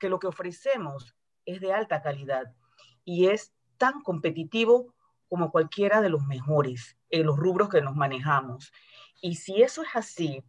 que 0.02 0.08
lo 0.08 0.18
que 0.18 0.26
ofrecemos 0.26 1.14
es 1.46 1.60
de 1.60 1.72
alta 1.72 2.02
calidad 2.02 2.52
y 3.04 3.28
es 3.28 3.54
tan 3.78 4.02
competitivo 4.02 4.92
como 5.28 5.52
cualquiera 5.52 6.00
de 6.00 6.08
los 6.08 6.24
mejores 6.26 6.98
en 7.08 7.24
los 7.24 7.38
rubros 7.38 7.68
que 7.68 7.82
nos 7.82 7.94
manejamos. 7.94 8.72
Y 9.20 9.36
si 9.36 9.62
eso 9.62 9.84
es 9.84 9.90
así, 9.94 10.42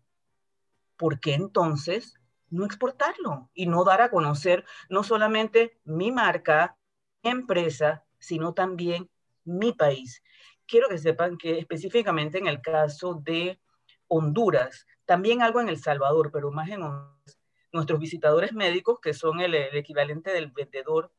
¿por 0.97 1.19
qué 1.19 1.35
entonces 1.35 2.15
no 2.49 2.65
exportarlo 2.65 3.51
y 3.53 3.67
no 3.67 3.83
dar 3.83 4.01
a 4.01 4.09
conocer 4.09 4.65
no 4.89 5.03
solamente 5.03 5.79
mi 5.83 6.11
marca, 6.11 6.75
mi 7.21 7.29
empresa, 7.29 8.03
sino 8.17 8.55
también 8.55 9.07
mi 9.43 9.71
país? 9.71 10.23
Quiero 10.65 10.89
que 10.89 10.97
sepan 10.97 11.37
que 11.37 11.59
específicamente 11.59 12.39
en 12.39 12.47
el 12.47 12.59
caso 12.59 13.21
de 13.23 13.61
Honduras, 14.07 14.87
también 15.05 15.43
algo 15.43 15.61
en 15.61 15.69
El 15.69 15.77
Salvador, 15.77 16.31
pero 16.33 16.49
más 16.49 16.69
en 16.69 16.81
Honduras, 16.81 17.42
nuestros 17.73 17.99
visitadores 17.99 18.53
médicos, 18.53 18.99
que 19.01 19.13
son 19.13 19.41
el, 19.41 19.55
equivalente 19.55 20.31
del 20.31 20.51
vendedor, 20.51 21.11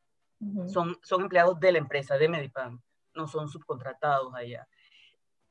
son, 0.67 0.97
son 1.01 1.21
empleados 1.23 1.59
de 1.59 1.71
la 1.71 1.77
empresa, 1.77 2.17
de 2.17 2.29
Medipan, 2.29 2.81
no 3.13 3.27
son 3.27 3.47
subcontratados 3.47 4.33
allá. 4.33 4.67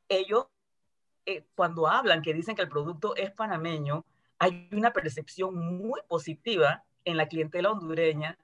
ellos, 0.08 0.46
eh, 1.26 1.46
cuando 1.54 1.86
hablan, 1.88 2.22
que 2.22 2.34
dicen 2.34 2.54
que 2.54 2.62
el 2.62 2.68
producto 2.68 3.16
es 3.16 3.30
panameño, 3.30 4.04
hay 4.38 4.68
una 4.72 4.92
percepción 4.92 5.54
muy 5.54 6.00
positiva 6.08 6.84
en 7.04 7.16
la 7.16 7.28
clientela 7.28 7.70
hondureña 7.70 8.38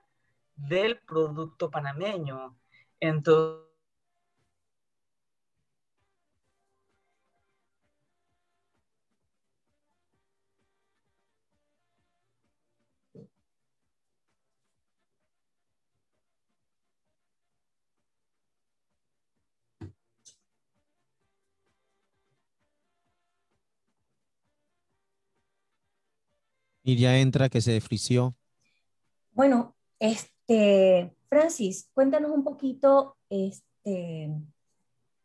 del 0.56 0.98
producto 0.98 1.70
panameño. 1.70 2.56
Entonces, 3.00 3.69
Ya 26.96 27.18
entra 27.18 27.48
que 27.48 27.60
se 27.60 27.80
frició. 27.80 28.34
Bueno, 29.32 29.76
este, 29.98 31.14
Francis, 31.28 31.90
cuéntanos 31.94 32.30
un 32.30 32.44
poquito 32.44 33.16
este, 33.28 34.30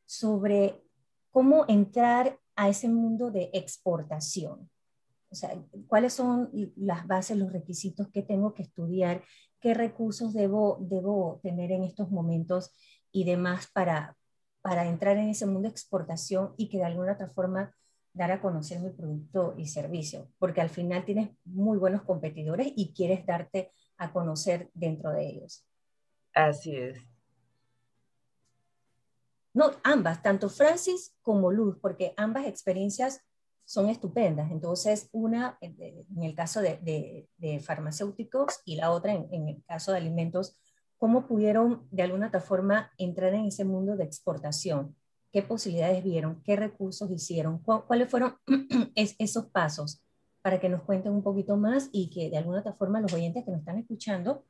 sobre 0.05 0.83
cómo 1.31 1.65
entrar 1.67 2.39
a 2.55 2.69
ese 2.69 2.87
mundo 2.87 3.31
de 3.31 3.49
exportación. 3.53 4.69
O 5.29 5.35
sea, 5.35 5.53
cuáles 5.87 6.13
son 6.13 6.49
las 6.77 7.05
bases, 7.07 7.37
los 7.37 7.51
requisitos 7.51 8.07
que 8.09 8.21
tengo 8.21 8.53
que 8.53 8.63
estudiar, 8.63 9.23
qué 9.59 9.73
recursos 9.73 10.33
debo, 10.33 10.77
debo 10.79 11.39
tener 11.43 11.71
en 11.71 11.83
estos 11.83 12.09
momentos 12.09 12.71
y 13.11 13.25
demás 13.25 13.67
para, 13.73 14.15
para 14.61 14.87
entrar 14.87 15.17
en 15.17 15.29
ese 15.29 15.45
mundo 15.45 15.63
de 15.63 15.69
exportación 15.69 16.53
y 16.55 16.69
que 16.69 16.77
de 16.77 16.85
alguna 16.85 17.13
otra 17.13 17.29
forma 17.29 17.75
dar 18.15 18.31
a 18.31 18.41
conocer 18.41 18.79
mi 18.79 18.89
producto 18.89 19.53
y 19.57 19.67
servicio, 19.67 20.29
porque 20.39 20.61
al 20.61 20.69
final 20.69 21.05
tienes 21.05 21.29
muy 21.43 21.77
buenos 21.77 22.01
competidores 22.03 22.71
y 22.75 22.93
quieres 22.93 23.25
darte 23.25 23.71
a 23.97 24.11
conocer 24.11 24.71
dentro 24.73 25.11
de 25.11 25.27
ellos. 25.27 25.65
Así 26.33 26.75
es. 26.75 26.97
No, 29.53 29.71
ambas, 29.83 30.21
tanto 30.21 30.49
Francis 30.49 31.15
como 31.21 31.51
Luz, 31.51 31.77
porque 31.81 32.13
ambas 32.17 32.45
experiencias 32.45 33.21
son 33.65 33.89
estupendas. 33.89 34.51
Entonces, 34.51 35.09
una 35.11 35.57
en 35.61 36.23
el 36.23 36.35
caso 36.35 36.61
de, 36.61 37.27
farmacéuticos 37.63 38.59
y 38.65 38.75
la 38.75 38.91
otra 38.91 39.13
en, 39.13 39.27
en, 39.31 39.49
el 39.49 39.63
caso 39.65 39.91
de 39.91 39.97
alimentos, 39.97 40.57
¿cómo 40.97 41.27
pudieron 41.27 41.87
de 41.91 42.03
alguna 42.03 42.27
otra 42.27 42.41
forma 42.41 42.91
entrar 42.97 43.33
en 43.33 43.45
ese 43.45 43.65
mundo 43.65 43.95
de 43.97 44.03
exportación? 44.05 44.95
Qué 45.35 45.43
posibilidades 45.43 46.01
vieron, 46.01 46.41
qué 46.45 46.55
recursos 46.55 47.11
hicieron, 47.11 47.59
cuáles 47.59 48.09
fueron 48.09 48.37
esos 48.95 49.47
pasos 49.47 50.01
para 50.41 50.61
que 50.61 50.69
nos 50.69 50.83
cuenten 50.83 51.11
un 51.11 51.23
poquito 51.23 51.57
más 51.57 51.89
y 51.91 52.09
que 52.09 52.29
de 52.29 52.37
alguna 52.37 52.59
otra 52.59 52.71
forma 52.71 53.01
los 53.01 53.11
oyentes 53.11 53.43
que 53.43 53.51
nos 53.51 53.59
están 53.59 53.77
escuchando 53.77 54.45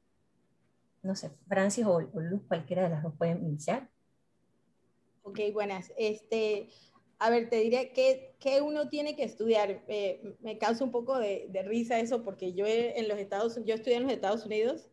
No 1.04 1.14
sé, 1.14 1.30
Francis 1.48 1.86
o, 1.86 1.98
o 1.98 2.22
Luz, 2.22 2.42
cualquiera 2.48 2.82
de 2.82 2.90
las 2.90 3.04
dos 3.04 3.14
pueden 3.20 3.46
iniciar. 3.46 3.88
Ok, 5.22 5.42
buenas. 5.54 5.94
Este, 5.96 6.70
a 7.20 7.30
ver, 7.30 7.50
te 7.50 7.58
diré 7.58 7.92
que, 7.94 8.36
que 8.40 8.62
uno 8.62 8.90
tiene 8.90 9.16
que 9.16 9.24
estudiar. 9.24 9.84
Eh, 9.88 10.36
me 10.42 10.58
causa 10.58 10.84
un 10.84 10.92
poco 10.92 11.18
de, 11.18 11.48
de, 11.50 11.64
risa 11.64 12.00
eso 12.00 12.24
porque 12.24 12.54
yo 12.54 12.66
en 12.68 13.08
los 13.08 13.18
Estados 13.18 13.60
yo 13.66 13.76
estudié 13.76 13.98
en 13.98 14.04
los 14.04 14.12
Estados 14.12 14.46
Unidos, 14.46 14.90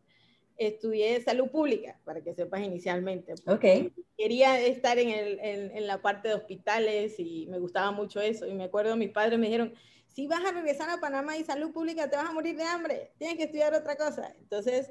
estudié 0.57 1.21
salud 1.21 1.51
pública, 1.51 2.01
para 2.05 2.23
que 2.23 2.35
sepas 2.35 2.63
inicialmente. 2.63 3.35
Ok. 3.47 3.93
Quería 4.17 4.59
estar 4.61 4.99
en, 4.99 5.11
el, 5.11 5.39
en, 5.41 5.77
en, 5.77 5.87
la 5.87 6.01
parte 6.01 6.29
de 6.29 6.35
hospitales 6.35 7.19
y 7.19 7.47
me 7.49 7.59
gustaba 7.59 7.91
mucho 7.91 8.21
eso. 8.21 8.47
Y 8.47 8.55
me 8.55 8.65
acuerdo, 8.65 8.97
mis 8.97 9.11
padres 9.11 9.39
me 9.39 9.47
dijeron, 9.47 9.75
si 10.07 10.27
vas 10.27 10.45
a 10.45 10.53
regresar 10.53 10.89
a 10.89 11.01
Panamá 11.01 11.37
y 11.37 11.45
salud 11.45 11.73
pública, 11.73 12.09
te 12.09 12.17
vas 12.17 12.31
a 12.31 12.33
morir 12.33 12.57
de 12.57 12.63
hambre, 12.63 13.13
tienes 13.19 13.37
que 13.37 13.45
estudiar 13.45 13.75
otra 13.75 13.97
cosa. 13.97 14.35
Entonces, 14.39 14.91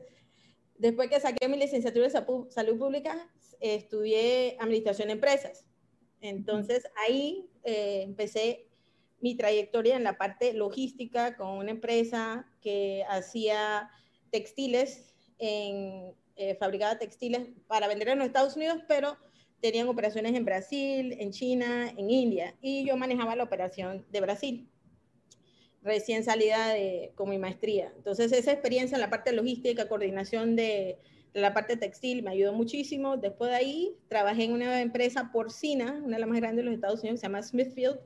después 0.78 1.10
que 1.10 1.19
saqué 1.19 1.48
mi 1.48 1.58
licenciatura 1.58 2.10
de 2.10 2.12
salud 2.50 2.78
pública, 2.78 3.28
estudié 3.60 4.56
administración 4.60 5.08
de 5.08 5.13
empresas 5.13 5.65
entonces 6.24 6.88
ahí 7.06 7.50
eh, 7.64 8.02
empecé 8.04 8.66
mi 9.20 9.36
trayectoria 9.36 9.96
en 9.96 10.04
la 10.04 10.18
parte 10.18 10.54
logística 10.54 11.36
con 11.36 11.50
una 11.50 11.72
empresa 11.72 12.48
que 12.62 13.04
hacía 13.10 13.90
textiles, 14.32 15.14
eh, 15.38 16.14
fabricaba 16.60 16.98
textiles 16.98 17.50
para 17.68 17.88
vender 17.88 18.08
en 18.10 18.20
los 18.20 18.28
Estados 18.28 18.56
Unidos, 18.56 18.80
pero 18.88 19.18
tenían 19.62 19.88
operaciones 19.88 20.34
en 20.34 20.46
Brasil, 20.46 21.16
en 21.20 21.32
China, 21.32 21.94
en 21.96 22.10
India, 22.10 22.56
y 22.62 22.86
yo 22.86 22.98
manejaba 22.98 23.36
la 23.36 23.44
operación 23.44 24.06
de 24.12 24.22
Brasil, 24.22 24.70
recién 25.82 26.24
salida 26.24 26.70
de, 26.70 27.12
con 27.16 27.30
mi 27.30 27.38
maestría. 27.38 27.92
Entonces 27.96 28.32
esa 28.32 28.52
experiencia 28.52 28.96
en 28.96 29.02
la 29.02 29.10
parte 29.10 29.34
logística, 29.34 29.90
coordinación 29.90 30.56
de 30.56 31.00
la 31.34 31.54
parte 31.54 31.78
textil 31.78 32.24
me 32.24 32.32
ayudó 32.32 32.54
muchísimo. 32.54 33.17
Después 33.17 33.50
de 33.52 33.58
ahí 33.58 33.98
trabajé 34.08 34.46
en 34.46 34.54
una 34.54 34.82
empresa 34.82 35.32
porcina, 35.32 36.02
una 36.04 36.17
de 36.17 36.19
las 36.19 36.30
más 36.30 36.39
grandes 36.39 36.63
de 36.63 36.65
los 36.65 36.76
Estados 36.76 37.02
Unidos, 37.02 37.19
se 37.19 37.26
llama 37.26 37.41
Smithfield, 37.41 38.00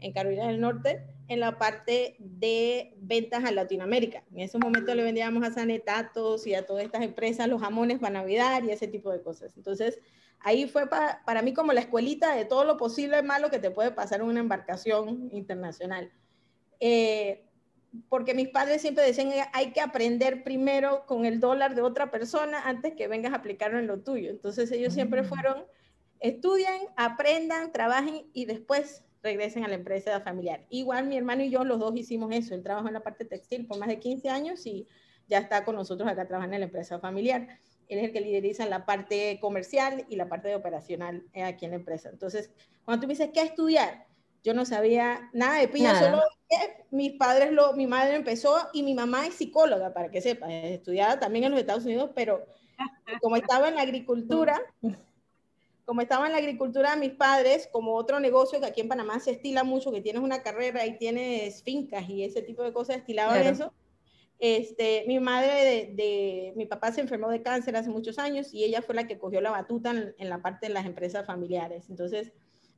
en 0.00 0.12
Carolina 0.12 0.48
del 0.48 0.60
Norte, 0.60 1.06
en 1.28 1.38
la 1.38 1.58
parte 1.58 2.16
de 2.18 2.94
ventas 2.98 3.44
a 3.44 3.52
Latinoamérica. 3.52 4.24
En 4.32 4.40
ese 4.40 4.58
momento 4.58 4.94
le 4.94 5.04
vendíamos 5.04 5.44
a 5.44 5.52
Sanetatos 5.52 6.46
y 6.46 6.54
a 6.54 6.66
todas 6.66 6.84
estas 6.84 7.02
empresas 7.02 7.48
los 7.48 7.60
jamones 7.60 8.00
para 8.00 8.14
Navidad 8.14 8.64
y 8.64 8.70
ese 8.70 8.88
tipo 8.88 9.12
de 9.12 9.22
cosas. 9.22 9.56
Entonces, 9.56 10.00
ahí 10.40 10.66
fue 10.66 10.88
para, 10.88 11.22
para 11.24 11.42
mí 11.42 11.54
como 11.54 11.72
la 11.72 11.80
escuelita 11.80 12.34
de 12.34 12.44
todo 12.44 12.64
lo 12.64 12.76
posible 12.76 13.22
malo 13.22 13.48
que 13.48 13.60
te 13.60 13.70
puede 13.70 13.92
pasar 13.92 14.20
en 14.20 14.26
una 14.26 14.40
embarcación 14.40 15.28
internacional. 15.32 16.10
Eh, 16.80 17.44
porque 18.08 18.34
mis 18.34 18.48
padres 18.48 18.80
siempre 18.80 19.04
decían, 19.04 19.30
hay 19.52 19.72
que 19.72 19.80
aprender 19.80 20.44
primero 20.44 21.04
con 21.06 21.26
el 21.26 21.40
dólar 21.40 21.74
de 21.74 21.82
otra 21.82 22.10
persona 22.10 22.62
antes 22.64 22.94
que 22.94 23.08
vengas 23.08 23.32
a 23.32 23.36
aplicarlo 23.36 23.78
en 23.78 23.86
lo 23.86 24.00
tuyo. 24.00 24.30
Entonces 24.30 24.70
ellos 24.72 24.94
siempre 24.94 25.22
mm. 25.22 25.24
fueron, 25.26 25.64
estudien, 26.20 26.82
aprendan, 26.96 27.72
trabajen 27.72 28.26
y 28.32 28.46
después 28.46 29.04
regresen 29.22 29.64
a 29.64 29.68
la 29.68 29.74
empresa 29.74 30.20
familiar. 30.20 30.64
Igual 30.68 31.06
mi 31.06 31.16
hermano 31.16 31.42
y 31.42 31.50
yo, 31.50 31.64
los 31.64 31.78
dos 31.78 31.94
hicimos 31.96 32.32
eso. 32.32 32.54
Él 32.54 32.62
trabajó 32.62 32.88
en 32.88 32.94
la 32.94 33.02
parte 33.02 33.24
textil 33.24 33.66
por 33.66 33.78
más 33.78 33.88
de 33.88 33.98
15 33.98 34.28
años 34.28 34.66
y 34.66 34.86
ya 35.28 35.38
está 35.38 35.64
con 35.64 35.76
nosotros 35.76 36.08
acá 36.08 36.26
trabajando 36.26 36.56
en 36.56 36.60
la 36.60 36.66
empresa 36.66 36.98
familiar. 36.98 37.46
Él 37.88 37.98
es 37.98 38.04
el 38.04 38.12
que 38.12 38.20
lideriza 38.20 38.66
la 38.66 38.86
parte 38.86 39.38
comercial 39.40 40.06
y 40.08 40.16
la 40.16 40.28
parte 40.28 40.48
de 40.48 40.54
operacional 40.54 41.24
aquí 41.44 41.66
en 41.66 41.72
la 41.72 41.76
empresa. 41.76 42.08
Entonces, 42.08 42.50
cuando 42.84 43.02
tú 43.02 43.06
me 43.06 43.14
dices, 43.14 43.30
¿qué 43.32 43.42
estudiar? 43.42 44.06
Yo 44.42 44.54
no 44.54 44.64
sabía 44.64 45.30
nada 45.32 45.58
de 45.58 45.68
piña, 45.68 45.98
solo 45.98 46.18
que 46.18 46.41
mis 46.90 47.12
padres, 47.12 47.52
lo, 47.52 47.72
mi 47.74 47.86
madre 47.86 48.14
empezó 48.14 48.56
y 48.72 48.82
mi 48.82 48.94
mamá 48.94 49.26
es 49.26 49.34
psicóloga, 49.34 49.92
para 49.92 50.10
que 50.10 50.20
sepas, 50.20 50.50
estudiada 50.50 51.18
también 51.18 51.44
en 51.44 51.52
los 51.52 51.60
Estados 51.60 51.84
Unidos, 51.84 52.10
pero 52.14 52.44
como 53.20 53.36
estaba 53.36 53.68
en 53.68 53.76
la 53.76 53.82
agricultura, 53.82 54.60
como 55.84 56.00
estaba 56.00 56.26
en 56.26 56.32
la 56.32 56.38
agricultura 56.38 56.96
mis 56.96 57.12
padres, 57.12 57.68
como 57.72 57.94
otro 57.94 58.20
negocio 58.20 58.60
que 58.60 58.66
aquí 58.66 58.80
en 58.80 58.88
Panamá 58.88 59.20
se 59.20 59.32
estila 59.32 59.64
mucho, 59.64 59.92
que 59.92 60.00
tienes 60.00 60.22
una 60.22 60.42
carrera 60.42 60.86
y 60.86 60.98
tienes 60.98 61.62
fincas 61.62 62.08
y 62.08 62.24
ese 62.24 62.42
tipo 62.42 62.62
de 62.62 62.72
cosas, 62.72 62.96
estilaban 62.96 63.42
eso. 63.42 63.72
Este, 64.38 65.04
mi 65.06 65.20
madre 65.20 65.64
de, 65.64 65.94
de, 65.94 66.52
mi 66.56 66.66
papá 66.66 66.90
se 66.90 67.00
enfermó 67.00 67.28
de 67.28 67.42
cáncer 67.42 67.76
hace 67.76 67.90
muchos 67.90 68.18
años 68.18 68.52
y 68.52 68.64
ella 68.64 68.82
fue 68.82 68.96
la 68.96 69.06
que 69.06 69.16
cogió 69.16 69.40
la 69.40 69.52
batuta 69.52 69.90
en, 69.90 70.14
en 70.18 70.28
la 70.28 70.42
parte 70.42 70.66
de 70.66 70.74
las 70.74 70.84
empresas 70.84 71.24
familiares. 71.24 71.88
Entonces, 71.88 72.32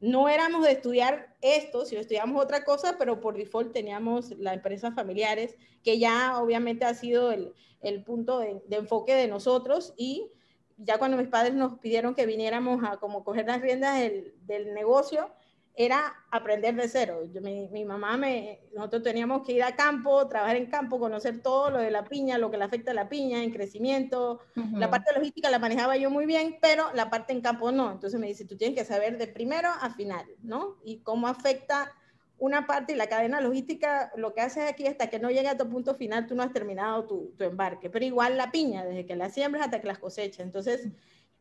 no 0.05 0.29
éramos 0.29 0.64
de 0.64 0.73
estudiar 0.73 1.35
esto, 1.40 1.87
sino 1.87 2.03
estudiamos 2.03 2.43
otra 2.43 2.62
cosa, 2.62 2.97
pero 2.99 3.21
por 3.21 3.38
default 3.38 3.73
teníamos 3.73 4.33
las 4.33 4.53
empresas 4.53 4.95
familiares, 4.95 5.57
que 5.83 5.99
ya 5.99 6.38
obviamente 6.38 6.85
ha 6.85 6.93
sido 6.93 7.33
el, 7.33 7.55
el 7.81 8.05
punto 8.05 8.38
de, 8.38 8.62
de, 8.69 8.77
enfoque 8.77 9.14
de 9.14 9.29
nosotros. 9.29 9.95
Y 9.97 10.31
ya 10.77 10.99
cuando 10.99 11.17
mis 11.17 11.29
padres 11.29 11.55
nos 11.55 11.79
pidieron 11.79 12.14
que 12.14 12.27
viniéramos 12.27 12.85
a 12.85 12.99
como 12.99 13.25
coger 13.25 13.47
las 13.47 13.62
riendas 13.62 13.99
del, 13.99 14.35
del 14.43 14.75
negocio, 14.75 15.31
era 15.77 16.15
aprender 16.31 16.77
de 16.77 16.89
cero. 16.89 17.29
Yo, 17.33 17.41
mi, 17.41 17.69
mi, 17.69 17.85
mamá, 17.85 18.17
me, 18.17 18.61
nosotros 18.75 19.03
teníamos 19.03 19.45
que 19.45 19.53
ir 19.53 19.63
a 19.65 19.75
campo, 19.75 20.29
trabajar 20.29 20.57
en 20.57 20.67
campo, 20.67 21.01
conocer 21.01 21.43
todo 21.43 21.71
lo 21.71 21.79
de 21.79 21.91
la 21.91 22.05
piña, 22.05 22.39
lo 22.39 22.51
que 22.51 22.59
le 22.59 22.65
afecta 22.65 22.93
a 22.93 22.95
la 22.95 23.09
piña, 23.09 23.43
en 23.43 23.51
crecimiento. 23.51 24.41
Uh 24.55 24.61
-huh. 24.61 24.79
La 24.79 24.89
parte 24.89 25.13
logística 25.13 25.51
la 25.51 25.59
manejaba 25.59 25.97
yo 25.97 26.11
muy 26.11 26.27
bien, 26.27 26.59
pero 26.63 26.93
la 26.95 27.11
parte 27.11 27.33
en 27.33 27.41
campo 27.41 27.73
no. 27.73 27.91
Entonces 27.91 28.21
me 28.21 28.29
dice, 28.29 28.45
tú 28.45 28.57
tienes 28.57 28.79
que 28.79 28.85
saber 28.85 29.19
de 29.19 29.27
primero 29.27 29.69
a 29.69 29.91
final, 29.91 30.25
¿no? 30.43 30.77
Y 30.85 30.99
cómo 30.99 31.27
afecta 31.27 31.93
una 32.39 32.67
parte 32.67 32.93
y 32.93 32.97
la 32.97 33.09
cadena 33.09 33.41
logística, 33.41 34.13
lo 34.17 34.33
que 34.33 34.43
haces 34.43 34.71
aquí 34.71 34.87
hasta 34.87 35.09
que 35.09 35.19
no 35.19 35.31
llegue 35.31 35.49
a 35.49 35.57
tu 35.57 35.69
punto 35.69 35.95
final, 35.95 36.27
tú 36.27 36.35
no 36.35 36.43
has 36.43 36.53
terminado 36.53 37.05
tu, 37.05 37.33
tu 37.37 37.45
embarque. 37.45 37.91
Pero 37.91 38.05
igual 38.05 38.37
la 38.37 38.53
piña, 38.53 38.85
desde 38.85 39.07
que 39.07 39.17
la 39.17 39.29
siembras 39.29 39.65
hasta 39.65 39.81
que 39.81 39.89
las 39.89 39.99
cosechas. 39.99 40.41
Entonces, 40.41 40.89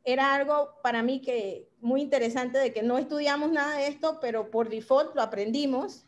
era 0.03 0.33
algo 0.33 0.75
para 0.83 1.03
mí 1.03 1.21
que 1.21 1.69
muy 1.79 2.01
interesante 2.01 2.57
de 2.57 2.73
que 2.73 2.83
no 2.83 2.97
estudiamos 2.97 3.51
nada 3.51 3.77
de 3.77 3.87
esto, 3.87 4.19
pero 4.21 4.51
por 4.51 4.69
default 4.69 5.15
lo 5.15 5.21
aprendimos 5.21 6.05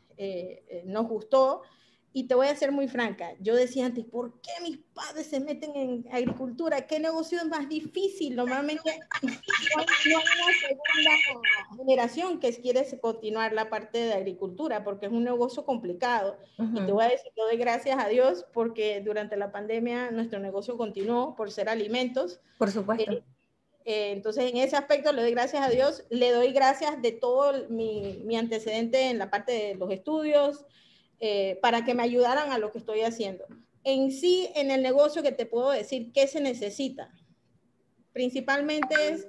nos 0.86 1.08
gustó 1.08 1.64
y 2.18 2.30
te 2.30 2.36
voy 2.36 2.48
a 2.48 2.56
ser 2.56 2.72
muy 2.72 2.88
franca, 2.88 3.34
yo 3.42 3.54
decía 3.56 3.86
antes, 3.86 4.06
¿por 4.06 4.40
qué 4.40 4.52
mis 4.62 4.78
padres 4.94 5.28
se 5.28 5.42
meten 5.42 5.76
en 5.76 6.06
agricultura? 6.14 6.88
¿Qué 6.88 6.98
negocio 6.98 7.38
es 7.40 7.46
más 7.46 7.68
difícil? 7.68 8.38
Normalmente 8.38 8.98
no 9.22 9.32
hay 9.32 10.14
una 10.14 10.54
segunda 10.62 11.76
generación 11.76 12.40
que 12.40 12.54
quiere 12.54 12.88
continuar 13.02 13.52
la 13.52 13.70
parte 13.70 13.98
de 13.98 14.14
agricultura 14.14 14.86
porque 14.86 15.08
es 15.08 15.12
un 15.12 15.26
negocio 15.26 15.66
complicado. 15.66 16.38
Y 16.58 16.86
te 16.86 16.92
voy 16.94 17.04
a 17.04 17.10
decir, 17.10 17.34
doy 17.36 17.58
gracias 17.58 18.02
a 18.02 18.08
Dios 18.08 18.46
porque 18.54 19.02
durante 19.02 19.36
la 19.36 19.52
pandemia 19.52 20.10
nuestro 20.12 20.40
negocio 20.40 20.78
continuó 20.78 21.36
por 21.36 21.52
ser 21.52 21.68
alimentos. 21.68 22.40
Por 22.58 22.72
supuesto. 22.72 23.12
Eh, 23.12 23.24
eh, 23.86 24.12
entonces, 24.12 24.52
en 24.52 24.58
ese 24.58 24.76
aspecto 24.76 25.14
le 25.14 25.22
doy 25.22 25.32
gracias 25.32 25.66
a 25.66 25.70
Dios, 25.70 26.04
le 26.10 26.32
doy 26.32 26.52
gracias 26.52 27.00
de 27.04 27.12
todo 27.12 27.70
mi, 27.70 28.20
mi 28.26 28.36
antecedente 28.36 29.12
en 29.12 29.20
la 29.20 29.30
parte 29.30 29.52
de 29.52 29.76
los 29.76 29.92
estudios, 29.92 30.66
eh, 31.20 31.60
para 31.62 31.86
que 31.86 31.94
me 31.94 32.02
ayudaran 32.02 32.52
a 32.52 32.58
lo 32.58 32.72
que 32.72 32.80
estoy 32.80 33.02
haciendo. 33.02 33.46
En 33.84 34.12
sí, 34.12 34.50
en 34.56 34.72
el 34.72 34.82
negocio 34.82 35.22
que 35.22 35.32
te 35.32 35.46
puedo 35.46 35.70
decir, 35.70 36.12
¿qué 36.12 36.28
se 36.28 36.42
necesita? 36.42 37.12
Principalmente 38.12 38.96
es 39.10 39.28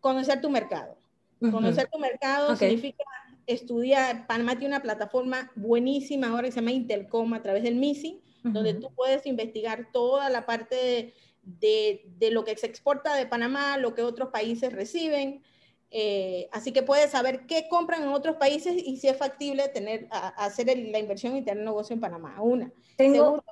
conocer 0.00 0.42
tu 0.42 0.50
mercado. 0.50 0.98
Conocer 1.40 1.88
tu 1.90 1.98
mercado 1.98 2.54
significa 2.54 3.04
estudiar. 3.46 4.26
Panamá 4.26 4.58
tiene 4.58 4.74
una 4.74 4.82
plataforma 4.82 5.50
buenísima 5.54 6.28
ahora 6.28 6.48
que 6.48 6.52
se 6.52 6.60
llama 6.60 6.72
Intelcom 6.72 7.32
a 7.32 7.42
través 7.42 7.62
del 7.62 7.76
MISI, 7.76 8.20
donde 8.42 8.74
tú 8.74 8.90
puedes 8.94 9.24
investigar 9.24 9.90
toda 9.92 10.28
la 10.28 10.44
parte 10.44 10.74
de, 10.76 11.14
de, 11.42 12.02
lo 12.30 12.44
que 12.44 12.56
se 12.56 12.66
exporta 12.66 13.14
de 13.14 13.26
Panamá, 13.26 13.78
lo 13.78 13.94
que 13.94 14.02
otros 14.02 14.30
países 14.30 14.72
reciben, 14.72 15.42
eh, 15.90 16.48
así 16.52 16.72
que 16.72 16.82
puedes 16.82 17.10
saber 17.10 17.46
qué 17.46 17.66
compran 17.68 18.02
en 18.02 18.08
otros 18.08 18.36
países 18.36 18.74
y 18.76 18.98
si 18.98 19.08
es 19.08 19.16
factible 19.16 19.68
tener, 19.68 20.06
hacer 20.10 20.66
la 20.66 20.98
inversión 20.98 21.36
y 21.36 21.42
tener 21.42 21.64
negocio 21.64 21.94
en 21.94 22.00
Panamá. 22.00 22.40
Una. 22.42 22.70
Tengo, 22.96 23.42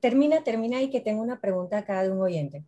termina, 0.00 0.42
termina 0.42 0.82
y 0.82 0.90
que 0.90 1.00
tengo 1.00 1.22
una 1.22 1.40
pregunta 1.40 1.78
acá 1.78 2.02
de 2.02 2.10
un 2.10 2.20
oyente. 2.20 2.64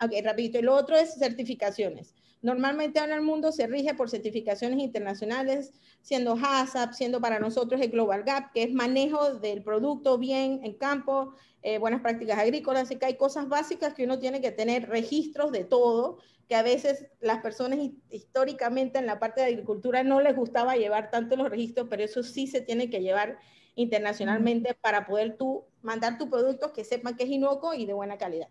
Ok, 0.00 0.12
rapidito. 0.22 0.58
Y 0.58 0.62
lo 0.62 0.74
otro 0.74 0.96
es 0.96 1.14
certificaciones. 1.14 2.14
Normalmente 2.40 3.00
ahora 3.00 3.16
el 3.16 3.22
mundo 3.22 3.50
se 3.50 3.66
rige 3.66 3.94
por 3.94 4.10
certificaciones 4.10 4.78
internacionales, 4.78 5.72
siendo 6.02 6.36
HACCP, 6.40 6.92
siendo 6.92 7.20
para 7.20 7.40
nosotros 7.40 7.80
el 7.80 7.90
Global 7.90 8.22
Gap, 8.22 8.52
que 8.52 8.62
es 8.62 8.72
manejo 8.72 9.34
del 9.34 9.62
producto 9.62 10.18
bien 10.18 10.60
en 10.62 10.74
campo, 10.74 11.34
eh, 11.62 11.78
buenas 11.78 12.00
prácticas 12.00 12.38
agrícolas, 12.38 12.84
así 12.84 12.96
que 12.96 13.06
hay 13.06 13.16
cosas 13.16 13.48
básicas 13.48 13.94
que 13.94 14.04
uno 14.04 14.20
tiene 14.20 14.40
que 14.40 14.52
tener 14.52 14.88
registros 14.88 15.50
de 15.50 15.64
todo, 15.64 16.18
que 16.48 16.54
a 16.54 16.62
veces 16.62 17.08
las 17.20 17.42
personas 17.42 17.80
históricamente 18.10 18.98
en 18.98 19.06
la 19.06 19.18
parte 19.18 19.40
de 19.40 19.48
agricultura 19.48 20.04
no 20.04 20.20
les 20.20 20.36
gustaba 20.36 20.76
llevar 20.76 21.10
tanto 21.10 21.36
los 21.36 21.50
registros, 21.50 21.88
pero 21.90 22.04
eso 22.04 22.22
sí 22.22 22.46
se 22.46 22.60
tiene 22.60 22.88
que 22.88 23.00
llevar 23.00 23.38
internacionalmente 23.74 24.74
para 24.74 25.06
poder 25.06 25.36
tú 25.36 25.64
mandar 25.82 26.18
tu 26.18 26.30
producto 26.30 26.72
que 26.72 26.84
sepan 26.84 27.16
que 27.16 27.24
es 27.24 27.30
inocuo 27.30 27.74
y 27.74 27.86
de 27.86 27.92
buena 27.92 28.16
calidad. 28.16 28.48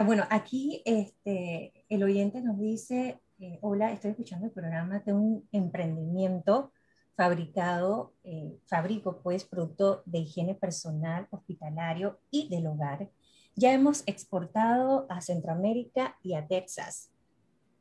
Ah, 0.00 0.04
bueno, 0.04 0.24
aquí 0.30 0.80
este, 0.86 1.84
el 1.90 2.02
oyente 2.02 2.40
nos 2.40 2.58
dice, 2.58 3.20
eh, 3.38 3.58
hola, 3.60 3.92
estoy 3.92 4.12
escuchando 4.12 4.46
el 4.46 4.52
programa 4.52 5.00
de 5.00 5.12
un 5.12 5.46
emprendimiento 5.52 6.72
fabricado, 7.14 8.14
eh, 8.24 8.56
fabrico 8.66 9.20
pues 9.22 9.44
producto 9.44 10.02
de 10.06 10.20
higiene 10.20 10.54
personal, 10.54 11.28
hospitalario 11.28 12.18
y 12.30 12.48
del 12.48 12.68
hogar 12.68 13.10
ya 13.56 13.74
hemos 13.74 14.02
exportado 14.06 15.04
a 15.10 15.20
Centroamérica 15.20 16.16
y 16.22 16.32
a 16.32 16.48
Texas. 16.48 17.10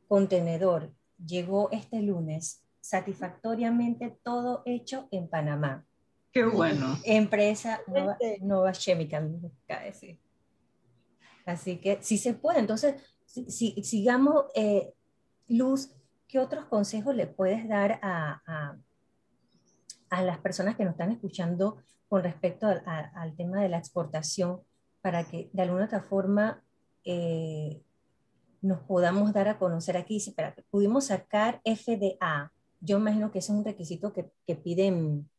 Contenedor 0.10 0.92
llegó 1.26 1.72
este 1.72 2.02
lunes, 2.02 2.66
satisfactoriamente 2.82 4.20
todo 4.24 4.62
hecho 4.66 5.08
en 5.12 5.30
Panamá. 5.30 5.86
Qué 6.34 6.44
bueno. 6.44 7.00
Empresa 7.06 7.80
Nova, 8.42 8.74
Chemical, 8.74 9.40
decir. 9.86 10.20
Así 11.50 11.78
que 11.78 12.00
sí 12.02 12.18
se 12.18 12.34
puede. 12.34 12.60
Entonces, 12.60 12.96
si, 13.26 13.84
sigamos, 13.84 14.46
eh, 14.56 14.94
Luz, 15.48 15.92
¿qué 16.28 16.40
otros 16.40 16.66
consejos 16.66 17.16
le 17.16 17.28
puedes 17.28 17.68
dar 17.68 18.00
a, 18.04 18.78
a, 20.10 20.22
las 20.22 20.40
personas 20.40 20.76
que 20.76 20.84
nos 20.84 20.94
están 20.94 21.12
escuchando 21.12 21.78
con 22.08 22.24
respecto 22.24 22.68
al 22.68 23.36
tema 23.36 23.62
de 23.62 23.70
la 23.70 23.78
exportación 23.78 24.62
para 25.02 25.24
que 25.24 25.50
de 25.54 25.62
alguna 25.62 25.86
otra 25.86 26.02
forma 26.02 26.64
eh, 27.04 27.82
nos 28.62 28.80
podamos 28.82 29.34
dar 29.34 29.48
a 29.48 29.58
conocer 29.58 29.98
aquí. 29.98 30.20
Que 30.36 30.64
pudimos 30.70 31.06
sacar 31.06 31.62
FDA. 31.64 32.52
Yo 32.80 32.98
imagino 32.98 33.32
que 33.32 33.40
ese 33.40 33.52
es 33.52 33.58
un 33.58 33.66
requisito 33.66 34.14
que, 34.14 34.32
que 34.46 34.56
piden 34.56 35.30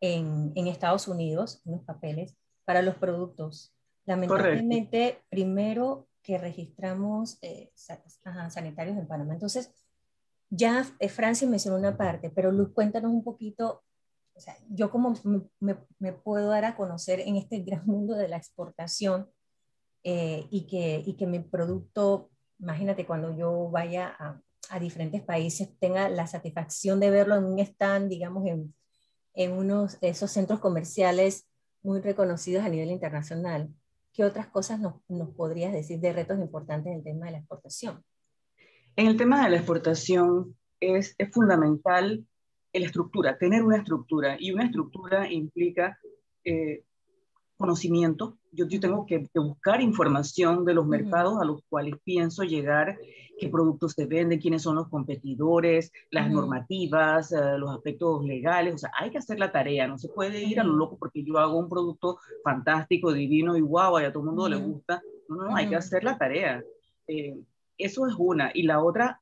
en, 0.00 0.52
en, 0.54 0.66
Estados 0.66 1.06
Unidos, 1.06 1.60
unos 1.64 1.84
papeles, 1.84 2.36
para 2.64 2.82
los 2.82 2.96
productos. 2.96 3.72
Lamentablemente, 4.04 5.22
primero 5.28 6.08
que 6.22 6.38
registramos 6.38 7.38
eh, 7.42 7.70
sanitarios 7.74 8.96
en 8.96 9.06
Panamá. 9.06 9.34
Entonces, 9.34 9.72
ya 10.50 10.84
eh, 10.98 11.08
Francia 11.08 11.48
mencionó 11.48 11.78
una 11.78 11.96
parte, 11.96 12.30
pero 12.30 12.52
Luz, 12.52 12.72
cuéntanos 12.72 13.10
un 13.10 13.24
poquito 13.24 13.82
o 14.34 14.40
sea, 14.40 14.56
yo 14.68 14.90
como 14.90 15.14
me, 15.60 15.76
me, 15.98 16.12
puedo 16.12 16.48
dar 16.48 16.64
a 16.64 16.76
conocer 16.76 17.20
en 17.20 17.36
este 17.36 17.60
gran 17.60 17.86
mundo 17.86 18.14
de 18.14 18.28
la 18.28 18.36
exportación 18.36 19.30
eh, 20.04 20.46
y, 20.50 20.66
que, 20.66 21.02
y 21.04 21.14
que 21.14 21.26
mi 21.26 21.40
producto, 21.40 22.30
imagínate 22.58 23.06
cuando 23.06 23.36
yo 23.36 23.70
vaya 23.70 24.14
a, 24.18 24.40
a, 24.70 24.80
diferentes 24.80 25.22
países, 25.22 25.68
tenga 25.78 26.08
la 26.08 26.26
satisfacción 26.26 26.98
de 26.98 27.10
verlo 27.10 27.36
en 27.36 27.44
un 27.44 27.58
stand, 27.58 28.08
digamos, 28.08 28.46
en, 28.46 28.74
en 29.34 29.52
unos 29.52 30.00
de 30.00 30.08
esos 30.08 30.30
centros 30.30 30.60
comerciales 30.60 31.48
muy 31.82 32.00
reconocidos 32.00 32.64
a 32.64 32.68
nivel 32.68 32.90
internacional. 32.90 33.68
¿Qué 34.12 34.24
otras 34.24 34.48
cosas 34.48 34.78
nos, 34.80 34.94
podrías 35.34 35.72
decir 35.72 36.00
de 36.00 36.12
retos 36.12 36.38
importantes 36.38 36.92
en 36.92 36.98
el 36.98 37.04
tema 37.04 37.26
de 37.26 37.32
la 37.32 37.38
exportación? 37.38 38.04
En 38.96 39.06
el 39.06 39.16
tema 39.16 39.42
de 39.42 39.50
la 39.50 39.56
exportación 39.56 40.56
es, 40.80 41.14
es 41.16 41.30
fundamental 41.30 42.26
la 42.80 42.86
estructura, 42.86 43.38
tener 43.38 43.62
una 43.62 43.78
estructura. 43.78 44.36
Y 44.38 44.52
una 44.52 44.64
estructura 44.64 45.30
implica 45.30 45.98
eh, 46.44 46.84
conocimiento. 47.62 48.36
Yo, 48.50 48.66
yo 48.66 48.80
tengo 48.80 49.06
que, 49.06 49.28
buscar 49.34 49.80
información 49.80 50.64
de 50.64 50.74
los 50.74 50.86
mercados 50.86 51.40
a 51.40 51.44
los 51.44 51.62
cuales 51.68 51.94
pienso 52.04 52.42
llegar, 52.42 52.98
qué 53.38 53.48
productos 53.48 53.92
se 53.92 54.06
venden, 54.06 54.40
quiénes 54.40 54.62
son 54.62 54.76
los 54.76 54.88
competidores, 54.88 55.92
las 56.10 56.30
normativas, 56.30 57.32
eh, 57.32 57.56
los 57.58 57.70
aspectos 57.70 58.24
legales. 58.24 58.74
O 58.74 58.78
sea, 58.78 58.90
hay 58.98 59.10
que 59.10 59.18
hacer 59.18 59.38
la 59.38 59.52
tarea. 59.52 59.86
No 59.86 59.96
se 59.96 60.08
puede 60.08 60.42
ir 60.42 60.58
a 60.58 60.64
lo 60.64 60.74
loco 60.74 60.98
porque 60.98 61.22
yo 61.22 61.38
hago 61.38 61.58
un 61.58 61.68
producto 61.68 62.18
fantástico, 62.42 63.12
divino 63.12 63.56
y 63.56 63.60
guau, 63.60 64.00
y 64.00 64.04
a 64.04 64.12
todo 64.12 64.24
el 64.24 64.26
mundo 64.26 64.48
le 64.48 64.56
gusta. 64.56 65.00
No, 65.28 65.36
no, 65.36 65.56
hay 65.56 65.68
que 65.68 65.76
hacer 65.76 66.04
la 66.04 66.18
tarea. 66.18 66.62
Eh, 67.06 67.36
eso 67.78 68.06
es 68.06 68.14
una. 68.18 68.50
Y 68.54 68.62
la 68.64 68.82
otra, 68.82 69.20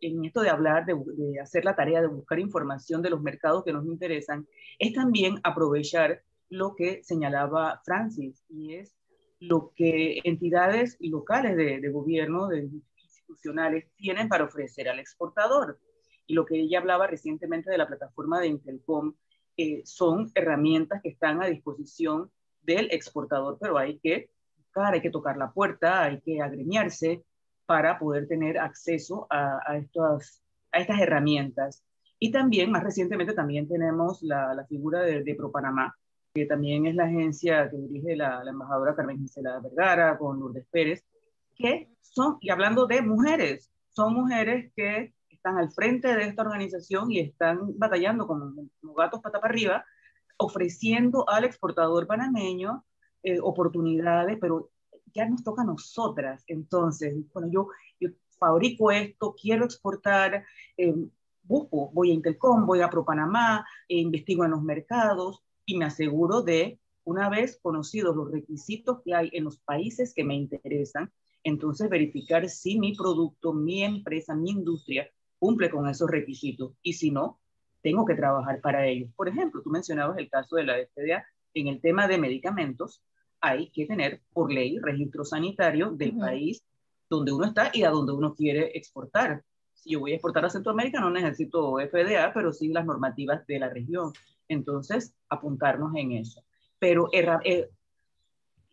en 0.00 0.24
esto 0.24 0.42
de 0.42 0.50
hablar, 0.50 0.86
de, 0.86 1.40
hacer 1.40 1.64
la 1.64 1.74
tarea 1.74 2.00
de 2.00 2.08
buscar 2.08 2.38
información 2.38 3.02
de 3.02 3.10
los 3.10 3.22
mercados 3.22 3.64
que 3.64 3.72
nos 3.72 3.86
interesan, 3.86 4.46
es 4.78 4.92
también 4.92 5.40
aprovechar 5.42 6.22
lo 6.48 6.74
que 6.74 7.02
señalaba 7.02 7.80
Francis, 7.84 8.44
y 8.48 8.74
es 8.74 8.94
lo 9.40 9.72
que 9.74 10.20
entidades 10.24 10.96
locales 11.00 11.56
de, 11.56 11.88
gobierno, 11.90 12.48
de 12.48 12.68
institucionales, 13.02 13.86
tienen 13.96 14.28
para 14.28 14.44
ofrecer 14.44 14.88
al 14.88 14.98
exportador. 14.98 15.78
Y 16.26 16.34
lo 16.34 16.44
que 16.44 16.58
ella 16.58 16.78
hablaba 16.78 17.06
recientemente 17.06 17.70
de 17.70 17.78
la 17.78 17.86
plataforma 17.86 18.40
de 18.40 18.48
Intelcom, 18.48 19.14
eh, 19.56 19.82
son 19.84 20.30
herramientas 20.34 21.00
que 21.02 21.10
están 21.10 21.42
a 21.42 21.46
disposición 21.46 22.30
del 22.62 22.88
exportador, 22.90 23.58
pero 23.60 23.78
hay 23.78 23.98
que 23.98 24.30
buscar, 24.56 24.94
hay 24.94 25.00
que 25.00 25.10
tocar 25.10 25.36
la 25.36 25.52
puerta, 25.52 26.02
hay 26.02 26.20
que 26.20 26.42
agremiarse, 26.42 27.24
para 27.66 27.98
poder 27.98 28.28
tener 28.28 28.58
acceso 28.58 29.26
a, 29.28 29.58
a, 29.66 29.76
estas, 29.76 30.42
a 30.72 30.78
estas 30.78 31.00
herramientas. 31.00 31.82
Y 32.18 32.30
también, 32.30 32.70
más 32.70 32.82
recientemente, 32.82 33.34
también 33.34 33.68
tenemos 33.68 34.22
la, 34.22 34.54
la 34.54 34.64
figura 34.66 35.02
de, 35.02 35.22
de 35.22 35.34
ProPanamá, 35.34 35.94
que 36.36 36.44
también 36.44 36.84
es 36.84 36.94
la 36.94 37.04
agencia 37.04 37.70
que 37.70 37.78
dirige 37.78 38.14
la, 38.14 38.42
embajadora 38.46 38.94
Carmen 38.94 39.18
Gisela 39.18 39.58
Vergara 39.58 40.18
con 40.18 40.38
Lourdes 40.38 40.66
Pérez, 40.70 41.02
que 41.54 41.88
son, 42.02 42.36
y 42.42 42.50
hablando 42.50 42.86
de 42.86 43.00
mujeres, 43.00 43.72
son 43.88 44.12
mujeres 44.12 44.70
que 44.76 45.14
están 45.30 45.56
al 45.56 45.70
frente 45.72 46.14
de 46.14 46.24
esta 46.24 46.42
organización 46.42 47.10
y 47.10 47.20
están 47.20 47.78
batallando 47.78 48.26
como, 48.26 48.54
como 48.82 48.92
gatos 48.92 49.22
pata 49.22 49.40
para 49.40 49.50
arriba, 49.50 49.86
ofreciendo 50.36 51.26
al 51.26 51.44
exportador 51.44 52.06
panameño 52.06 52.84
eh, 53.22 53.40
oportunidades, 53.40 54.36
pero 54.38 54.68
ya 55.14 55.26
nos 55.26 55.42
toca 55.42 55.62
a 55.62 55.64
nosotras. 55.64 56.44
Entonces, 56.48 57.16
bueno, 57.32 57.48
yo, 57.50 57.68
yo 57.98 58.10
fabrico 58.38 58.90
esto, 58.90 59.34
quiero 59.40 59.64
exportar, 59.64 60.44
eh, 60.76 60.94
busco, 61.42 61.90
voy 61.94 62.10
a 62.10 62.14
Intelcom, 62.14 62.66
voy 62.66 62.82
a 62.82 62.90
ProPanamá, 62.90 63.64
e 63.88 63.96
investigo 63.96 64.44
en 64.44 64.50
los 64.50 64.62
mercados 64.62 65.45
y 65.66 65.76
me 65.76 65.84
aseguro 65.84 66.42
de, 66.42 66.78
una 67.04 67.28
vez 67.28 67.58
conocidos 67.60 68.16
los 68.16 68.30
requisitos 68.30 69.02
que 69.04 69.14
hay 69.14 69.30
en 69.32 69.44
los 69.44 69.58
países 69.58 70.14
que 70.14 70.24
me 70.24 70.34
interesan, 70.34 71.12
entonces 71.44 71.90
verificar 71.90 72.48
si 72.48 72.78
mi 72.78 72.96
producto, 72.96 73.52
mi 73.52 73.84
empresa, 73.84 74.34
mi 74.34 74.50
industria 74.50 75.08
cumple 75.38 75.70
con 75.70 75.88
esos 75.88 76.10
requisitos 76.10 76.72
y 76.82 76.94
si 76.94 77.10
no, 77.10 77.38
tengo 77.82 78.04
que 78.04 78.14
trabajar 78.14 78.60
para 78.60 78.86
ello. 78.86 79.08
Por 79.14 79.28
ejemplo, 79.28 79.62
tú 79.62 79.70
mencionabas 79.70 80.18
el 80.18 80.28
caso 80.28 80.56
de 80.56 80.64
la 80.64 80.74
FDA, 80.74 81.24
en 81.54 81.68
el 81.68 81.80
tema 81.80 82.08
de 82.08 82.18
medicamentos, 82.18 83.02
hay 83.40 83.70
que 83.70 83.86
tener 83.86 84.22
por 84.32 84.52
ley 84.52 84.78
registro 84.78 85.24
sanitario 85.24 85.90
del 85.90 86.16
país 86.16 86.64
donde 87.08 87.32
uno 87.32 87.46
está 87.46 87.70
y 87.72 87.84
a 87.84 87.90
donde 87.90 88.12
uno 88.12 88.34
quiere 88.34 88.76
exportar. 88.76 89.44
Si 89.74 89.90
yo 89.90 90.00
voy 90.00 90.12
a 90.12 90.14
exportar 90.14 90.44
a 90.44 90.50
Centroamérica, 90.50 91.00
no 91.00 91.10
necesito 91.10 91.76
FDA, 91.78 92.32
pero 92.34 92.52
sí 92.52 92.68
las 92.68 92.84
normativas 92.84 93.46
de 93.46 93.58
la 93.58 93.68
región. 93.68 94.12
Entonces, 94.48 95.14
apuntarnos 95.28 95.94
en 95.96 96.12
eso. 96.12 96.44
Pero 96.78 97.08
eh, 97.12 97.70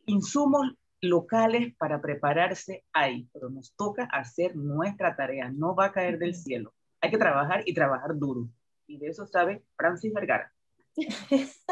insumos 0.06 0.74
locales 1.02 1.76
para 1.78 2.02
prepararse 2.02 2.86
hay, 2.94 3.28
pero 3.34 3.50
nos 3.50 3.76
toca 3.76 4.06
hacer 4.06 4.56
nuestra 4.56 5.16
tarea, 5.16 5.50
no 5.50 5.76
va 5.76 5.86
a 5.86 5.92
caer 5.92 6.18
del 6.18 6.36
cielo. 6.36 6.74
Hay 7.02 7.12
que 7.12 7.18
trabajar 7.18 7.64
y 7.66 7.74
trabajar 7.74 8.18
duro. 8.18 8.50
Y 8.88 8.98
de 8.98 9.08
eso 9.08 9.28
sabe 9.28 9.64
Francis 9.76 10.14
Vergara. 10.14 10.52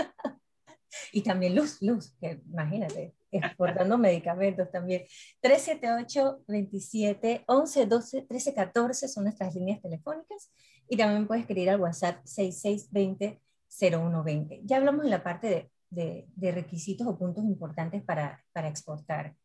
y 1.14 1.22
también 1.22 1.56
Luz, 1.56 1.82
Luz, 1.82 2.14
que 2.20 2.42
imagínate, 2.46 3.16
exportando 3.32 3.98
medicamentos 3.98 4.70
también. 4.72 5.06
378 5.42 6.44
27 6.48 7.44
11 7.48 7.86
12 7.86 8.22
13 8.24 8.54
14 8.54 9.08
son 9.08 9.24
nuestras 9.24 9.56
líneas 9.56 9.82
telefónicas 9.82 10.52
y 10.90 10.98
también 10.98 11.28
puedes 11.28 11.44
escribir 11.44 11.70
al 11.70 11.80
WhatsApp 11.80 12.22
6620 12.26 13.40
0120. 13.72 14.62
Ya 14.66 14.78
hablamos 14.78 15.06
en 15.06 15.12
la 15.12 15.24
parte 15.24 15.72
de 15.90 16.52
requisitos 16.52 17.08
o 17.08 17.18
puntos 17.18 17.44
importantes 17.46 18.04
para, 18.04 18.44
exportar. 18.68 19.36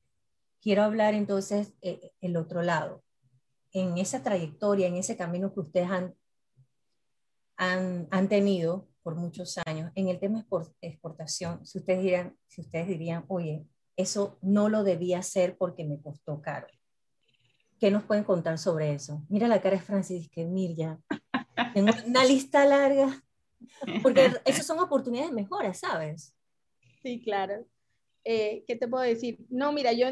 Quiero 0.60 0.82
hablar 0.82 1.14
entonces 1.14 1.74
eh, 1.80 2.12
el 2.20 2.36
otro 2.36 2.62
lado. 2.62 3.04
En 3.72 3.98
esa 3.98 4.22
trayectoria, 4.22 4.86
en 4.86 4.96
ese 4.96 5.16
camino 5.16 5.52
que 5.52 5.60
ustedes 5.60 5.88
han, 5.90 6.14
han, 8.10 8.28
tenido 8.28 8.88
por 9.02 9.14
muchos 9.14 9.58
años, 9.66 9.92
en 9.94 10.08
el 10.08 10.18
tema 10.18 10.44
de 10.50 10.88
exportación, 10.88 11.64
si 11.64 11.78
ustedes, 11.78 12.02
dirían, 12.02 12.36
si 12.48 12.62
ustedes 12.62 12.88
dirían, 12.88 13.24
oye, 13.28 13.66
eso 13.96 14.38
no 14.42 14.68
lo 14.68 14.82
debía 14.82 15.20
hacer 15.20 15.56
porque 15.56 15.84
me 15.84 16.00
costó 16.00 16.40
caro. 16.40 16.66
¿Qué 17.78 17.90
nos 17.90 18.04
pueden 18.04 18.24
contar 18.24 18.58
sobre 18.58 18.94
eso? 18.94 19.24
Mira 19.28 19.46
la 19.48 19.60
cara 19.60 19.76
de 19.76 19.82
Francis, 19.82 20.30
que 20.30 20.46
Mirja, 20.46 20.98
tengo 21.74 21.92
una 22.06 22.24
lista 22.24 22.64
larga, 22.64 23.22
porque 24.02 24.30
esas 24.44 24.66
son 24.66 24.78
oportunidades 24.78 25.30
de 25.30 25.36
mejora, 25.36 25.74
¿sabes? 25.74 26.34
Sí, 27.02 27.22
claro. 27.22 27.66
Eh, 28.24 28.64
¿Qué 28.66 28.76
te 28.76 28.88
puedo 28.88 29.04
decir? 29.04 29.38
No, 29.48 29.72
mira, 29.72 29.92
yo 29.92 30.08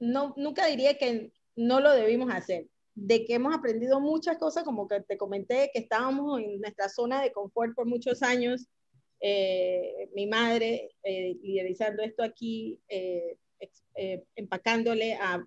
no, 0.00 0.34
nunca 0.36 0.66
diría 0.66 0.98
que 0.98 1.32
no 1.54 1.80
lo 1.80 1.92
debimos 1.92 2.32
hacer. 2.32 2.68
De 2.94 3.24
que 3.24 3.34
hemos 3.34 3.54
aprendido 3.54 4.00
muchas 4.00 4.38
cosas, 4.38 4.64
como 4.64 4.88
que 4.88 5.00
te 5.02 5.18
comenté, 5.18 5.70
que 5.72 5.80
estábamos 5.80 6.40
en 6.40 6.60
nuestra 6.60 6.88
zona 6.88 7.22
de 7.22 7.32
confort 7.32 7.74
por 7.74 7.86
muchos 7.86 8.22
años. 8.22 8.66
Eh, 9.20 10.10
mi 10.14 10.26
madre 10.26 10.90
eh, 11.02 11.36
liderizando 11.42 12.02
esto 12.02 12.22
aquí, 12.22 12.80
empacándole 14.34 15.14
a, 15.14 15.46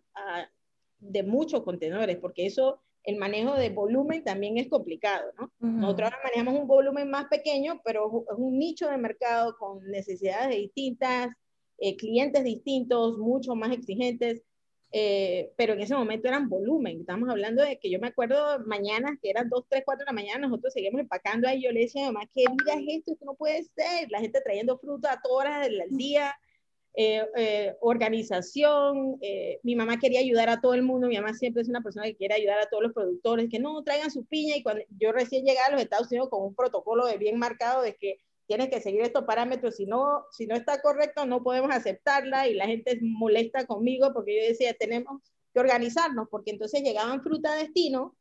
de 0.99 1.23
muchos 1.23 1.63
contenedores, 1.63 2.17
porque 2.17 2.45
eso 2.45 2.81
el 3.03 3.17
manejo 3.17 3.55
de 3.55 3.69
volumen 3.69 4.23
también 4.23 4.57
es 4.57 4.67
complicado, 4.67 5.31
¿no? 5.37 5.51
Nosotros 5.59 6.11
ahora 6.11 6.19
manejamos 6.23 6.61
un 6.61 6.67
volumen 6.67 7.09
más 7.09 7.25
pequeño, 7.25 7.81
pero 7.83 8.25
es 8.29 8.37
un 8.37 8.57
nicho 8.57 8.89
de 8.89 8.97
mercado 8.97 9.57
con 9.57 9.83
necesidades 9.89 10.55
distintas, 10.55 11.29
eh, 11.77 11.95
clientes 11.95 12.43
distintos, 12.43 13.17
mucho 13.17 13.55
más 13.55 13.71
exigentes, 13.71 14.43
eh, 14.91 15.51
pero 15.55 15.73
en 15.73 15.81
ese 15.81 15.95
momento 15.95 16.27
eran 16.27 16.49
volumen. 16.49 17.01
Estamos 17.01 17.29
hablando 17.29 17.63
de 17.63 17.79
que 17.79 17.89
yo 17.89 17.99
me 17.99 18.07
acuerdo 18.07 18.59
mañanas 18.65 19.17
que 19.21 19.29
eran 19.29 19.49
2, 19.49 19.65
3, 19.69 19.83
4 19.85 19.99
de 19.99 20.05
la 20.05 20.13
mañana, 20.13 20.47
nosotros 20.47 20.73
seguimos 20.73 20.99
empacando 21.01 21.47
ahí. 21.47 21.61
Yo 21.61 21.71
le 21.71 21.81
decía 21.81 22.05
a 22.05 22.09
mi 22.09 22.13
mamá, 22.13 22.29
¿qué 22.33 22.43
vida 22.49 22.73
es 22.73 22.97
esto? 22.97 23.13
Esto 23.13 23.25
no 23.25 23.35
puede 23.35 23.63
ser. 23.63 24.09
La 24.09 24.19
gente 24.19 24.41
trayendo 24.41 24.77
fruta 24.77 25.13
a 25.13 25.21
todas 25.21 25.47
horas 25.47 25.67
del 25.67 25.83
día. 25.91 26.35
Eh, 27.01 27.25
eh, 27.37 27.77
organización. 27.79 29.17
Eh, 29.21 29.61
mi 29.63 29.73
mamá 29.73 29.97
quería 29.99 30.19
ayudar 30.19 30.49
a 30.49 30.59
todo 30.59 30.73
el 30.73 30.83
mundo. 30.83 31.07
Mi 31.07 31.15
mamá 31.15 31.33
siempre 31.33 31.61
es 31.61 31.69
una 31.69 31.79
persona 31.79 32.05
que 32.07 32.17
quiere 32.17 32.35
ayudar 32.35 32.59
a 32.59 32.65
todos 32.65 32.83
los 32.83 32.91
productores, 32.91 33.47
que 33.49 33.57
no 33.57 33.81
traigan 33.83 34.11
su 34.11 34.25
piña. 34.25 34.57
Y 34.57 34.63
cuando 34.63 34.83
yo 34.99 35.13
recién 35.13 35.45
llegué 35.45 35.59
a 35.59 35.71
los 35.71 35.79
Estados 35.79 36.11
Unidos 36.11 36.27
con 36.29 36.43
un 36.43 36.53
protocolo 36.53 37.05
de 37.05 37.17
bien 37.17 37.39
marcado 37.39 37.83
de 37.83 37.95
que 37.95 38.19
tienes 38.47 38.67
que 38.67 38.81
seguir 38.81 38.99
estos 38.99 39.23
parámetros. 39.23 39.77
Si 39.77 39.85
no, 39.85 40.25
si 40.31 40.45
no 40.45 40.57
está 40.57 40.81
correcto, 40.81 41.25
no 41.25 41.41
podemos 41.41 41.71
aceptarla. 41.71 42.49
Y 42.49 42.55
la 42.55 42.65
gente 42.65 42.91
es 42.91 42.97
molesta 43.01 43.65
conmigo 43.65 44.11
porque 44.13 44.37
yo 44.37 44.49
decía, 44.49 44.73
tenemos 44.73 45.21
que 45.53 45.61
organizarnos, 45.61 46.27
porque 46.29 46.51
entonces 46.51 46.83
llegaban 46.83 47.23
fruta 47.23 47.53
a 47.53 47.59
destino, 47.59 48.17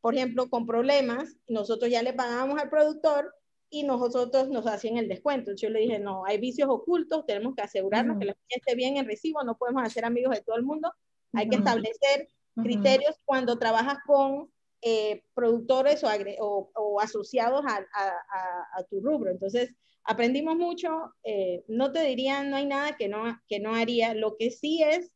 por 0.00 0.14
ejemplo, 0.14 0.48
con 0.48 0.64
problemas, 0.64 1.36
nosotros 1.48 1.90
ya 1.90 2.02
le 2.02 2.14
pagábamos 2.14 2.58
al 2.58 2.70
productor 2.70 3.34
y 3.72 3.84
nosotros 3.84 4.50
nos 4.50 4.66
hacían 4.66 4.98
el 4.98 5.08
descuento. 5.08 5.52
Yo 5.56 5.70
le 5.70 5.80
dije, 5.80 5.98
no, 5.98 6.26
hay 6.26 6.38
vicios 6.38 6.68
ocultos, 6.68 7.24
tenemos 7.24 7.54
que 7.54 7.62
asegurarnos 7.62 8.18
que 8.18 8.26
la 8.26 8.34
gente 8.34 8.56
esté 8.56 8.74
bien 8.74 8.98
en 8.98 9.06
recibo, 9.06 9.42
no 9.42 9.56
podemos 9.56 9.82
hacer 9.82 10.04
amigos 10.04 10.34
de 10.34 10.42
todo 10.42 10.56
el 10.56 10.62
mundo, 10.62 10.92
hay 11.32 11.48
que 11.48 11.56
establecer 11.56 12.28
criterios 12.54 13.16
cuando 13.24 13.58
trabajas 13.58 13.96
con 14.06 14.52
eh, 14.82 15.22
productores 15.32 16.04
o, 16.04 16.70
o, 16.74 17.00
asociados 17.00 17.64
a, 17.66 17.78
a, 17.78 18.78
a, 18.78 18.82
tu 18.84 19.00
rubro. 19.00 19.30
Entonces, 19.30 19.72
aprendimos 20.04 20.56
mucho, 20.56 21.14
eh, 21.24 21.64
no 21.66 21.92
te 21.92 22.02
diría, 22.02 22.44
no 22.44 22.56
hay 22.56 22.66
nada 22.66 22.94
que 22.98 23.08
no, 23.08 23.40
que 23.48 23.58
no 23.58 23.74
haría, 23.74 24.12
lo 24.12 24.36
que 24.36 24.50
sí 24.50 24.82
es 24.82 25.10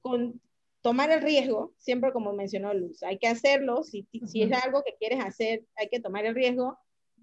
con, 0.00 0.40
tomar 0.80 1.10
el 1.10 1.22
riesgo, 1.22 1.74
siempre 1.76 2.12
como 2.12 2.32
mencionó 2.34 2.72
Luz, 2.72 3.02
hay 3.02 3.18
que 3.18 3.26
hacerlo, 3.26 3.82
si, 3.82 4.06
si 4.26 4.42
es 4.42 4.52
algo 4.64 4.84
que 4.84 4.94
quieres 4.96 5.24
hacer, 5.24 5.64
hay 5.74 5.88
que 5.88 5.98
tomar 5.98 6.24
el 6.24 6.36
riesgo, 6.36 6.78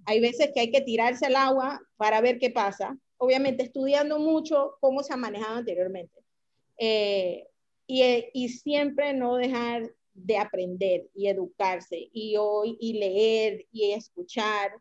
hay 0.07 0.21
veces 0.21 0.51
que 0.53 0.61
hay 0.61 0.71
que 0.71 0.81
tirarse 0.81 1.25
al 1.25 1.35
agua 1.35 1.81
para 1.97 2.21
ver 2.21 2.39
qué 2.39 2.49
pasa, 2.49 2.97
obviamente 3.17 3.63
estudiando 3.63 4.19
mucho 4.19 4.77
cómo 4.79 5.03
se 5.03 5.13
ha 5.13 5.17
manejado 5.17 5.57
anteriormente. 5.57 6.23
Eh, 6.79 7.45
y, 7.85 8.03
y, 8.33 8.49
siempre 8.49 9.13
no 9.13 9.35
dejar 9.35 9.91
de 10.13 10.37
aprender 10.37 11.09
y 11.13 11.27
educarse 11.27 12.09
y, 12.13 12.37
hoy, 12.37 12.77
y 12.79 12.93
leer 12.93 13.65
y 13.71 13.91
escuchar. 13.91 14.71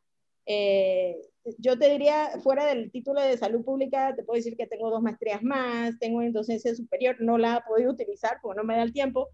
Eh, 0.47 1.17
yo 1.59 1.77
te 1.77 1.91
diría, 1.91 2.31
fuera 2.43 2.65
del 2.67 2.93
título 2.93 3.21
de 3.21 3.37
salud 3.37 3.65
pública, 3.65 4.15
te 4.15 4.23
puedo 4.23 4.37
decir 4.37 4.57
que 4.57 4.67
tengo 4.69 4.91
dos 4.91 5.03
maestrías 5.03 5.43
más, 5.43 5.99
tengo 5.99 6.23
en 6.23 6.33
docencia 6.33 6.73
superior, 6.75 7.17
no 7.19 7.37
la 7.37 7.57
he 7.57 7.69
podido 7.69 7.93
utilizar 7.93 8.39
porque 8.43 8.59
no 8.59 8.65
me 8.65 8.77
da 8.77 8.83
el 8.83 8.93
tiempo, 8.93 9.29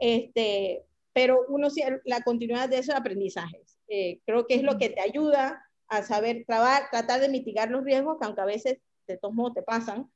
este, 0.00 0.84
pero 1.12 1.44
uno 1.48 1.68
la 2.04 2.22
continuidad 2.22 2.68
de 2.68 2.78
esos 2.78 2.96
aprendizajes. 2.96 3.77
Eh, 3.88 4.20
creo 4.26 4.46
que 4.46 4.54
es 4.54 4.62
lo 4.62 4.78
que 4.78 4.90
te 4.90 5.00
ayuda 5.00 5.64
a 5.88 6.02
saber 6.02 6.44
tratar 6.46 7.20
de 7.20 7.28
mitigar 7.28 7.70
los 7.70 7.84
riesgos, 7.84 8.18
que 8.18 8.26
aunque 8.26 8.42
a 8.42 8.46
veces 8.46 8.78
de 9.06 9.16
todos 9.16 9.34
modos 9.34 9.54
te 9.54 9.62
pasan, 9.62 10.10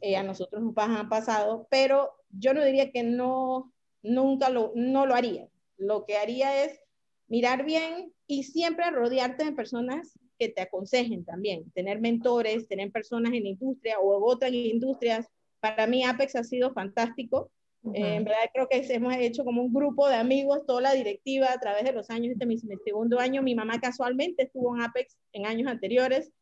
eh, 0.00 0.16
a 0.16 0.22
nosotros 0.22 0.62
nos 0.62 0.76
han 0.76 1.08
pasado, 1.08 1.66
pero 1.70 2.12
yo 2.30 2.54
no 2.54 2.64
diría 2.64 2.90
que 2.90 3.02
no, 3.02 3.72
nunca 4.02 4.48
lo, 4.48 4.72
no 4.74 5.06
lo 5.06 5.14
haría. 5.14 5.48
Lo 5.76 6.04
que 6.04 6.16
haría 6.16 6.64
es 6.64 6.80
mirar 7.28 7.64
bien 7.64 8.12
y 8.26 8.44
siempre 8.44 8.90
rodearte 8.90 9.44
de 9.44 9.52
personas 9.52 10.18
que 10.38 10.48
te 10.48 10.62
aconsejen 10.62 11.24
también, 11.24 11.70
tener 11.72 12.00
mentores, 12.00 12.68
tener 12.68 12.90
personas 12.90 13.32
en 13.32 13.42
la 13.42 13.50
industria 13.50 13.98
o 14.00 14.24
otras 14.24 14.52
industrias. 14.52 15.26
Para 15.60 15.86
mí 15.86 16.04
Apex 16.04 16.36
ha 16.36 16.44
sido 16.44 16.72
fantástico 16.72 17.50
eh, 17.94 18.14
en 18.14 18.24
verdad 18.24 18.40
creo 18.52 18.68
que 18.68 18.84
hemos 18.92 19.14
hecho 19.16 19.44
como 19.44 19.62
un 19.62 19.72
grupo 19.72 20.08
de 20.08 20.16
amigos, 20.16 20.66
toda 20.66 20.80
la 20.80 20.92
directiva 20.92 21.52
a 21.52 21.58
través 21.58 21.84
de 21.84 21.92
los 21.92 22.10
años, 22.10 22.32
este 22.32 22.44
es 22.44 22.64
mi, 22.64 22.76
segundo 22.84 23.18
año, 23.18 23.42
mi 23.42 23.54
mamá 23.54 23.80
casualmente 23.80 24.44
estuvo 24.44 24.74
en 24.74 24.82
Apex 24.82 25.16
en 25.32 25.46
años 25.46 25.68
anteriores 25.68 26.32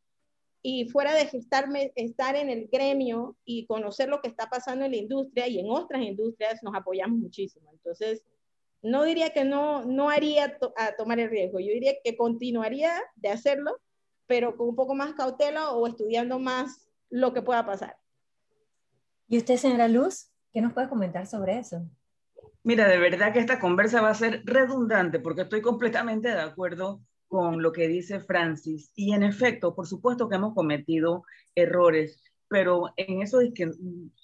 y 0.63 0.89
fuera 0.89 1.15
de 1.15 1.27
gestarme, 1.27 1.93
estar 1.95 2.35
en 2.35 2.51
el 2.51 2.69
gremio 2.71 3.37
y 3.45 3.67
conocer 3.67 4.09
lo 4.09 4.21
que 4.21 4.29
está 4.29 4.49
pasando 4.49 4.85
en 4.85 4.93
la 4.93 4.97
industria 4.97 5.47
y 5.47 5.61
en 5.61 5.71
otras 5.71 6.03
industrias, 6.03 6.63
nos 6.63 6.75
apoyamos 6.75 7.19
muchísimo. 7.19 7.71
Entonces, 7.73 8.25
no 8.83 9.05
diría 9.05 9.31
que 9.31 9.45
no, 9.45 9.85
no 9.85 10.11
haría 10.11 10.59
a 10.77 10.93
tomar 10.97 11.21
el 11.21 11.31
riesgo, 11.31 11.61
yo 11.61 11.73
diría 11.73 11.95
que 12.03 12.17
continuaría 12.17 12.93
de 13.17 13.29
hacerlo, 13.29 13.79
pero 14.27 14.57
con 14.57 14.69
un 14.69 14.77
poco 14.77 14.95
más 14.95 15.15
cautela 15.15 15.71
o 15.71 15.87
estudiando 15.87 16.39
más 16.39 16.89
lo 17.11 17.33
que 17.33 17.43
pueda 17.43 17.65
pasar. 17.65 17.97
¿Y 19.29 19.39
usted, 19.39 19.57
señora 19.57 19.89
Luz? 19.89 20.31
¿Qué 20.57 20.63
nos 20.63 20.73
puede 20.73 20.89
comentar 20.89 21.27
sobre 21.27 21.59
eso? 21.59 21.87
Mira, 22.63 22.89
de 22.89 22.97
verdad 22.97 23.31
que 23.31 23.41
esta 23.41 23.61
conversa 23.61 24.01
va 24.01 24.09
a 24.09 24.15
ser 24.15 24.41
redundante 24.47 25.21
porque 25.21 25.43
estoy 25.43 25.61
completamente 25.61 26.29
de 26.29 26.41
acuerdo 26.41 27.03
con 27.29 27.63
lo 27.63 27.73
que 27.73 27.89
dice 27.89 28.21
Francis. 28.21 28.91
Y 28.95 29.13
en 29.13 29.23
efecto, 29.23 29.75
por 29.75 29.87
supuesto 29.87 30.31
que 30.31 30.37
hemos 30.37 30.55
cometido 30.55 31.25
errores, 31.55 32.23
pero 32.49 32.91
en 32.97 33.21
eso 33.21 33.43
es 33.43 33.53
que 33.53 33.71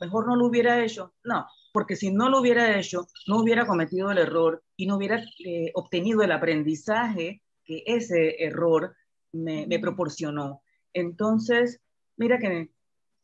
mejor 0.01 0.27
no 0.27 0.37
lo 0.37 0.47
hubiera 0.47 0.83
hecho. 0.83 1.13
No, 1.23 1.47
porque 1.71 1.97
si 1.97 2.11
no 2.11 2.31
lo 2.31 2.41
hubiera 2.41 2.79
hecho, 2.79 3.07
no 3.27 3.43
hubiera 3.43 3.67
cometido 3.67 4.11
el 4.11 4.17
error 4.17 4.63
y 4.75 4.87
no 4.87 4.97
hubiera 4.97 5.23
eh, 5.45 5.71
obtenido 5.75 6.23
el 6.23 6.33
aprendizaje 6.33 7.43
que 7.63 7.83
ese 7.85 8.43
error 8.43 8.97
me, 9.33 9.67
me 9.67 9.79
proporcionó. 9.79 10.63
Entonces, 10.95 11.83
mira 12.17 12.39
que, 12.39 12.71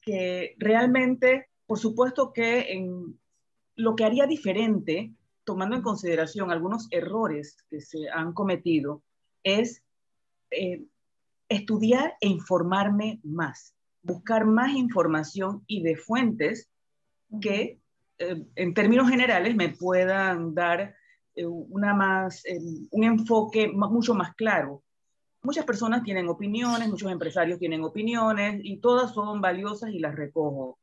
que 0.03 0.57
realmente 0.59 1.47
por 1.68 1.78
supuesto 1.78 2.33
que 2.33 2.72
en 2.72 3.20
lo 3.76 3.94
que 3.94 4.04
haría 4.04 4.26
diferente 4.26 5.12
tomando 5.44 5.76
en 5.76 5.83
consideración 5.83 6.50
algunos 6.50 6.88
errores 6.90 7.57
que 7.70 7.81
se 7.81 8.11
han 8.11 8.35
cometido, 8.35 9.02
es 9.42 9.83
eh, 10.50 10.85
estudiar 11.48 12.16
e 12.20 12.28
informarme 12.28 13.20
más, 13.22 13.74
buscar 14.02 14.44
más 14.44 14.72
información 14.72 15.62
y 15.66 15.83
de 15.83 15.96
fuentes 15.96 16.68
que 17.40 17.81
eh, 18.18 18.46
en 18.57 18.74
términos 18.74 19.09
generales 19.09 19.57
me 19.57 19.70
puedan 19.70 20.54
dar 20.54 20.94
eh, 21.35 21.46
una 21.46 21.94
más, 21.94 22.42
un 22.90 23.04
enfoque 23.04 23.68
mucho 23.68 24.14
más 24.14 24.35
claro. 24.35 24.83
Muchas 25.48 25.64
personas 25.64 26.02
tienen 26.02 26.28
opiniones, 26.28 26.88
muchos 26.88 27.11
empresarios 27.11 27.58
tienen 27.58 27.82
opiniones 27.82 28.61
y 28.62 28.76
todas 28.80 29.14
son 29.14 29.40
valiosas 29.40 29.90
y 29.90 29.98
las 29.98 30.14
recojo. 30.14 30.78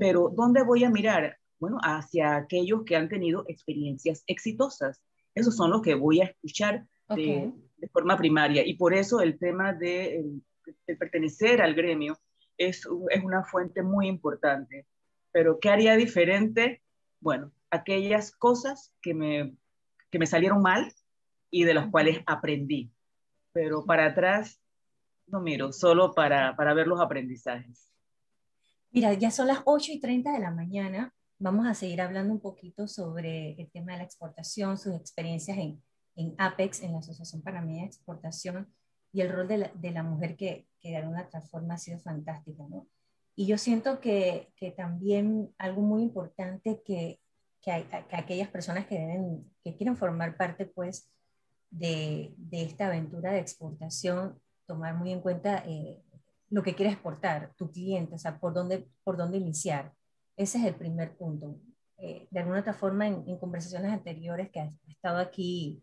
Pero 0.00 0.32
¿dónde 0.34 0.64
voy 0.64 0.82
a 0.82 0.90
mirar? 0.90 1.36
bueno, 1.58 1.78
hacia 1.82 2.36
aquellos 2.36 2.84
que 2.84 2.96
han 2.96 3.08
tenido 3.08 3.44
experiencias 3.48 4.22
exitosas. 4.26 5.02
Esos 5.34 5.56
son 5.56 5.70
los 5.70 5.82
que 5.82 5.94
voy 5.94 6.20
a 6.20 6.26
escuchar 6.26 6.86
de, 7.14 7.52
forma 7.92 8.16
primaria. 8.16 8.66
Y 8.66 8.74
por 8.74 8.94
eso 8.94 9.20
el 9.20 9.38
tema 9.38 9.72
de, 9.72 10.24
pertenecer 10.98 11.62
al 11.62 11.74
gremio 11.74 12.18
es, 12.56 12.86
es 13.10 13.24
una 13.24 13.44
fuente 13.44 13.82
muy 13.82 14.08
importante. 14.08 14.86
Pero 15.32 15.58
¿qué 15.60 15.70
haría 15.70 15.96
diferente? 15.96 16.82
Bueno, 17.20 17.52
aquellas 17.70 18.30
cosas 18.32 18.92
que 19.02 19.14
me, 19.14 19.54
que 20.10 20.18
me 20.18 20.26
salieron 20.26 20.62
mal 20.62 20.92
y 21.50 21.64
de 21.64 21.74
las 21.74 21.90
cuales 21.90 22.20
aprendí. 22.26 22.90
Pero 23.58 23.84
para 23.84 24.06
atrás 24.06 24.62
no 25.26 25.40
miro, 25.40 25.72
solo 25.72 26.14
para, 26.14 26.54
para 26.54 26.74
ver 26.74 26.86
los 26.86 27.00
aprendizajes. 27.00 27.90
Mira, 28.92 29.12
ya 29.14 29.32
son 29.32 29.48
las 29.48 29.62
8 29.64 29.92
y 29.92 30.00
30 30.00 30.32
de 30.32 30.38
la 30.38 30.52
mañana 30.52 31.12
vamos 31.38 31.66
a 31.66 31.74
seguir 31.74 32.00
hablando 32.00 32.32
un 32.32 32.40
poquito 32.40 32.88
sobre 32.88 33.52
el 33.60 33.70
tema 33.70 33.92
de 33.92 33.98
la 33.98 34.04
exportación, 34.04 34.76
sus 34.76 34.94
experiencias 34.94 35.56
en, 35.58 35.82
en 36.16 36.34
APEX, 36.38 36.82
en 36.82 36.92
la 36.92 36.98
Asociación 36.98 37.42
Panameña 37.42 37.82
de 37.82 37.88
Exportación, 37.88 38.72
y 39.12 39.20
el 39.20 39.32
rol 39.32 39.48
de 39.48 39.58
la, 39.58 39.70
de 39.74 39.90
la 39.90 40.02
mujer 40.02 40.36
que, 40.36 40.66
que, 40.80 40.90
de 40.90 40.96
alguna 40.96 41.22
otra 41.22 41.40
forma 41.40 41.74
ha 41.74 41.78
sido 41.78 41.98
fantástica, 41.98 42.64
¿no? 42.68 42.86
Y 43.34 43.46
yo 43.46 43.56
siento 43.56 44.00
que, 44.00 44.52
que 44.56 44.72
también 44.72 45.54
algo 45.58 45.80
muy 45.80 46.02
importante 46.02 46.82
que, 46.84 47.20
que, 47.62 47.70
hay, 47.70 47.84
que, 47.84 48.16
aquellas 48.16 48.48
personas 48.48 48.86
que, 48.86 48.96
deben, 48.98 49.44
que 49.62 49.76
quieren 49.76 49.96
formar 49.96 50.36
parte, 50.36 50.66
pues, 50.66 51.08
de, 51.70 52.34
de 52.36 52.62
esta 52.62 52.86
aventura 52.86 53.32
de 53.32 53.40
exportación, 53.40 54.38
tomar 54.66 54.94
muy 54.94 55.12
en 55.12 55.20
cuenta 55.20 55.62
eh, 55.66 56.02
lo 56.50 56.62
que 56.62 56.74
quiere 56.74 56.92
exportar, 56.92 57.52
tu 57.56 57.70
cliente, 57.70 58.14
o 58.14 58.18
sea, 58.18 58.38
por 58.38 58.54
dónde, 58.54 58.88
por 59.04 59.16
dónde 59.16 59.38
iniciar 59.38 59.92
ese 60.38 60.58
es 60.58 60.64
el 60.64 60.76
primer 60.76 61.16
punto. 61.16 61.60
Eh, 61.98 62.28
de 62.30 62.40
alguna 62.40 62.60
otra 62.60 62.72
forma, 62.72 63.08
en, 63.08 63.38
conversaciones 63.38 63.92
anteriores 63.92 64.50
que 64.50 64.60
ha 64.60 64.72
estado 64.86 65.18
aquí 65.18 65.82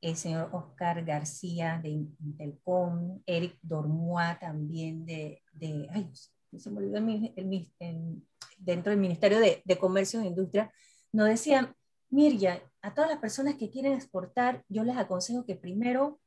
el 0.00 0.16
señor 0.16 0.50
Oscar 0.52 1.02
García 1.04 1.80
de 1.82 1.90
Intelcom, 1.90 3.22
Eric 3.24 3.56
Dormois 3.62 4.38
también 4.40 5.06
de, 5.06 5.40
de 5.52 5.88
ay, 5.92 6.10
se 6.58 6.70
me 6.70 6.78
olvidó 6.78 6.98
el, 6.98 8.22
dentro 8.58 8.90
del 8.90 9.00
Ministerio 9.00 9.38
de, 9.38 9.62
de, 9.64 9.78
Comercio 9.78 10.20
e 10.20 10.26
Industria, 10.26 10.72
nos 11.12 11.28
decían, 11.28 11.72
Mirja, 12.10 12.60
a 12.84 12.92
todas 12.92 13.08
las 13.08 13.18
personas 13.18 13.54
que 13.54 13.70
quieren 13.70 13.94
exportar, 13.94 14.62
yo 14.68 14.84
les 14.84 14.96
aconsejo 14.96 15.46
que 15.46 15.56
primero 15.56 16.20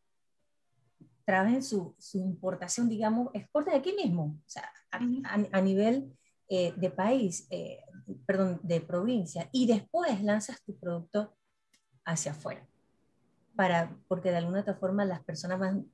trabajen 1.23 1.61
su, 1.61 1.93
su 1.99 2.17
importación, 2.17 2.89
digamos, 2.89 3.29
exporten 3.33 3.75
aquí 3.75 3.93
mismo, 3.93 4.35
o 4.43 4.49
sea, 4.49 4.71
a, 4.91 4.99
a 5.51 5.61
nivel 5.61 6.17
eh, 6.49 6.73
de 6.75 6.89
país, 6.89 7.45
eh, 7.51 7.83
perdón, 8.25 8.59
de 8.63 8.81
provincia, 8.81 9.49
y 9.51 9.67
después 9.67 10.23
lanzas 10.23 10.59
tu 10.63 10.75
producto 10.79 11.35
hacia 12.05 12.31
afuera. 12.31 12.65
Para, 13.55 13.95
porque 14.07 14.31
de 14.31 14.37
alguna 14.37 14.61
otra 14.61 14.75
forma 14.75 15.05
las 15.05 15.23
personas 15.23 15.59
van 15.59 15.85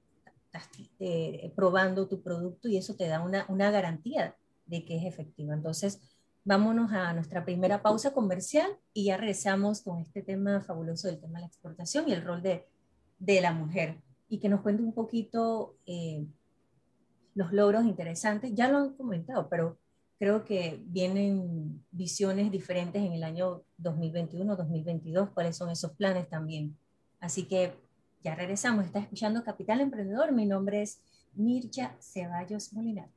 eh, 0.99 1.51
probando 1.57 2.07
tu 2.07 2.21
producto 2.21 2.69
y 2.69 2.77
eso 2.77 2.95
te 2.95 3.07
da 3.07 3.19
una, 3.19 3.45
una 3.49 3.69
garantía 3.69 4.37
de 4.65 4.85
que 4.85 4.95
es 4.95 5.05
efectivo. 5.05 5.51
Entonces, 5.51 6.12
vámonos 6.45 6.91
a 6.91 7.13
nuestra 7.13 7.45
primera 7.45 7.81
pausa 7.81 8.13
comercial 8.13 8.67
y 8.93 9.05
ya 9.05 9.17
regresamos 9.17 9.81
con 9.81 10.01
este 10.01 10.21
tema 10.21 10.61
fabuloso 10.61 11.07
del 11.07 11.19
tema 11.19 11.35
de 11.35 11.41
la 11.41 11.47
exportación 11.47 12.07
y 12.07 12.13
el 12.13 12.23
rol 12.23 12.41
de, 12.41 12.67
de 13.19 13.41
la 13.41 13.53
mujer. 13.53 13.97
Y 14.29 14.39
que 14.39 14.49
nos 14.49 14.61
cuente 14.61 14.83
un 14.83 14.93
poquito 14.93 15.75
los 17.35 17.51
logros 17.53 17.85
interesantes. 17.85 18.53
Ya 18.53 18.67
lo 18.67 18.77
han 18.77 18.93
comentado, 18.93 19.47
pero 19.49 19.77
creo 20.19 20.43
que 20.43 20.81
vienen 20.85 21.83
visiones 21.91 22.51
diferentes 22.51 23.01
en 23.01 23.13
el 23.13 23.23
año 23.23 23.63
2021, 23.77 24.55
2022, 24.55 25.29
cuáles 25.31 25.57
son 25.57 25.69
esos 25.69 25.91
planes 25.91 26.29
también. 26.29 26.77
Así 27.19 27.43
que 27.43 27.73
ya 28.23 28.35
regresamos, 28.35 28.85
está 28.85 28.99
escuchando 28.99 29.43
Capital 29.43 29.81
Emprendedor, 29.81 30.31
mi 30.31 30.45
nombre 30.45 30.81
es 30.81 31.01
Mircha 31.33 31.95
Ceballos 31.99 32.73
Molinar. 32.73 33.09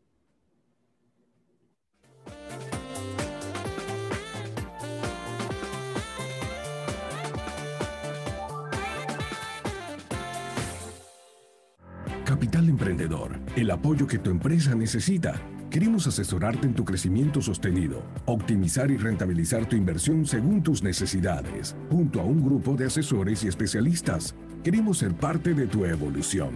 Capital 12.36 12.68
Emprendedor, 12.68 13.40
el 13.56 13.70
apoyo 13.70 14.06
que 14.06 14.18
tu 14.18 14.28
empresa 14.28 14.74
necesita 14.74 15.40
Queremos 15.70 16.06
asesorarte 16.06 16.66
en 16.66 16.74
tu 16.74 16.84
crecimiento 16.84 17.40
sostenido, 17.40 18.02
optimizar 18.26 18.90
y 18.90 18.98
rentabilizar 18.98 19.64
tu 19.64 19.74
inversión 19.74 20.26
según 20.26 20.62
tus 20.62 20.82
necesidades, 20.82 21.74
junto 21.90 22.20
a 22.20 22.24
un 22.24 22.44
grupo 22.44 22.76
de 22.76 22.84
asesores 22.84 23.42
y 23.42 23.48
especialistas. 23.48 24.34
Queremos 24.62 24.98
ser 24.98 25.14
parte 25.14 25.54
de 25.54 25.66
tu 25.66 25.86
evolución. 25.86 26.50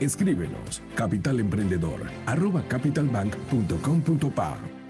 Escríbenos 0.00 0.82
capitalemprendedor 0.96 2.00
arroba 2.26 2.64
capitalbank.com.pa. 2.66 4.81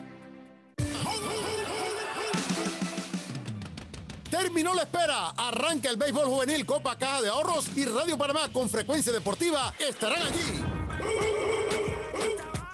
Terminó 4.52 4.74
la 4.74 4.82
espera. 4.82 5.30
Arranca 5.30 5.88
el 5.88 5.96
béisbol 5.96 6.26
juvenil 6.26 6.66
Copa 6.66 6.94
Caja 6.98 7.22
de 7.22 7.30
Ahorros 7.30 7.70
y 7.74 7.86
Radio 7.86 8.18
Panamá 8.18 8.50
con 8.52 8.68
frecuencia 8.68 9.10
deportiva 9.10 9.72
estarán 9.78 10.20
allí. 10.20 10.62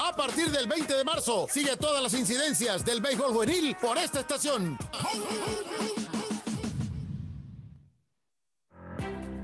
A 0.01 0.17
partir 0.17 0.51
del 0.51 0.67
20 0.67 0.93
de 0.93 1.05
marzo, 1.05 1.47
sigue 1.49 1.77
todas 1.77 2.03
las 2.03 2.15
incidencias 2.15 2.85
del 2.85 3.01
béisbol 3.01 3.33
juvenil 3.33 3.77
por 3.81 3.97
esta 3.97 4.19
estación. 4.19 4.77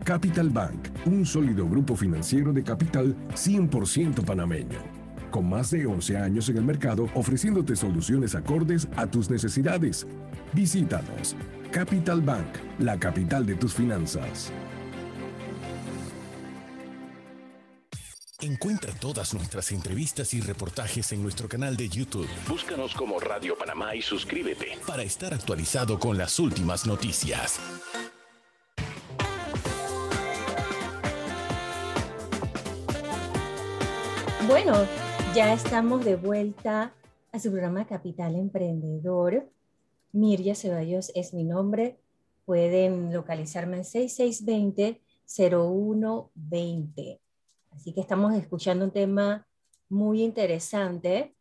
Capital 0.03 0.51
Bank, 0.51 0.89
un 1.07 1.25
sólido 1.25 1.69
grupo 1.69 1.95
financiero 1.95 2.53
de 2.53 2.65
capital 2.65 3.15
100% 3.35 4.25
panameño. 4.25 4.81
Con 5.31 5.49
más 5.49 5.71
de 5.71 5.87
11 5.87 6.17
años 6.17 6.49
en 6.49 6.57
el 6.57 6.65
mercado 6.65 7.09
ofreciéndote 7.15 7.77
soluciones 7.77 8.35
acordes 8.35 8.89
a 8.97 9.07
tus 9.07 9.31
necesidades. 9.31 10.05
Visítanos. 10.53 11.37
Capital 11.75 12.21
Bank, 12.21 12.47
la 12.79 12.97
capital 12.97 13.45
de 13.45 13.57
tus 13.57 13.75
finanzas. 13.75 14.53
Encuentra 18.41 18.93
todas 19.01 19.35
nuestras 19.35 19.73
entrevistas 19.73 20.35
y 20.35 20.41
reportajes 20.41 21.11
en 21.11 21.25
nuestro 21.25 21.49
canal 21.49 21.77
de 21.77 21.89
YouTube. 21.89 22.29
Búscanos 22.49 22.95
como 22.95 23.19
Radio 23.19 23.59
Panamá 23.59 23.97
y 23.97 24.03
suscríbete 24.03 24.79
para 24.87 25.03
estar 25.03 25.35
actualizado 25.35 25.99
con 25.99 26.17
las 26.17 26.39
últimas 26.39 26.87
noticias. 26.87 27.59
Bueno, 34.47 34.75
ya 35.35 35.53
estamos 35.53 36.05
de 36.05 36.15
vuelta 36.15 36.93
a 37.33 37.39
su 37.41 37.51
programa 37.51 37.85
Capital 37.85 38.37
Emprendedor. 38.37 39.54
Mirja 40.15 40.55
Ceballos 40.55 41.11
es 41.17 41.35
mi 41.35 41.43
nombre. 41.43 41.99
Pueden 42.45 43.13
localizarme 43.13 43.79
en 43.79 43.85
6620 43.85 45.03
0120. 45.27 47.21
Así 47.73 47.93
que 47.93 48.01
estamos 48.01 48.35
escuchando 48.35 48.85
un 48.85 48.93
tema 48.93 49.47
muy 49.89 50.23
interesante, 50.23 51.35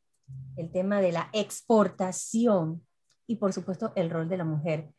el 0.57 0.71
tema 0.71 1.01
de 1.01 1.11
la 1.11 1.29
exportación 1.33 2.83
y 3.27 3.35
por 3.35 3.53
supuesto 3.53 3.93
el 3.95 4.09
rol 4.09 4.27
de 4.27 4.37
la 4.37 4.43
mujer. 4.43 4.89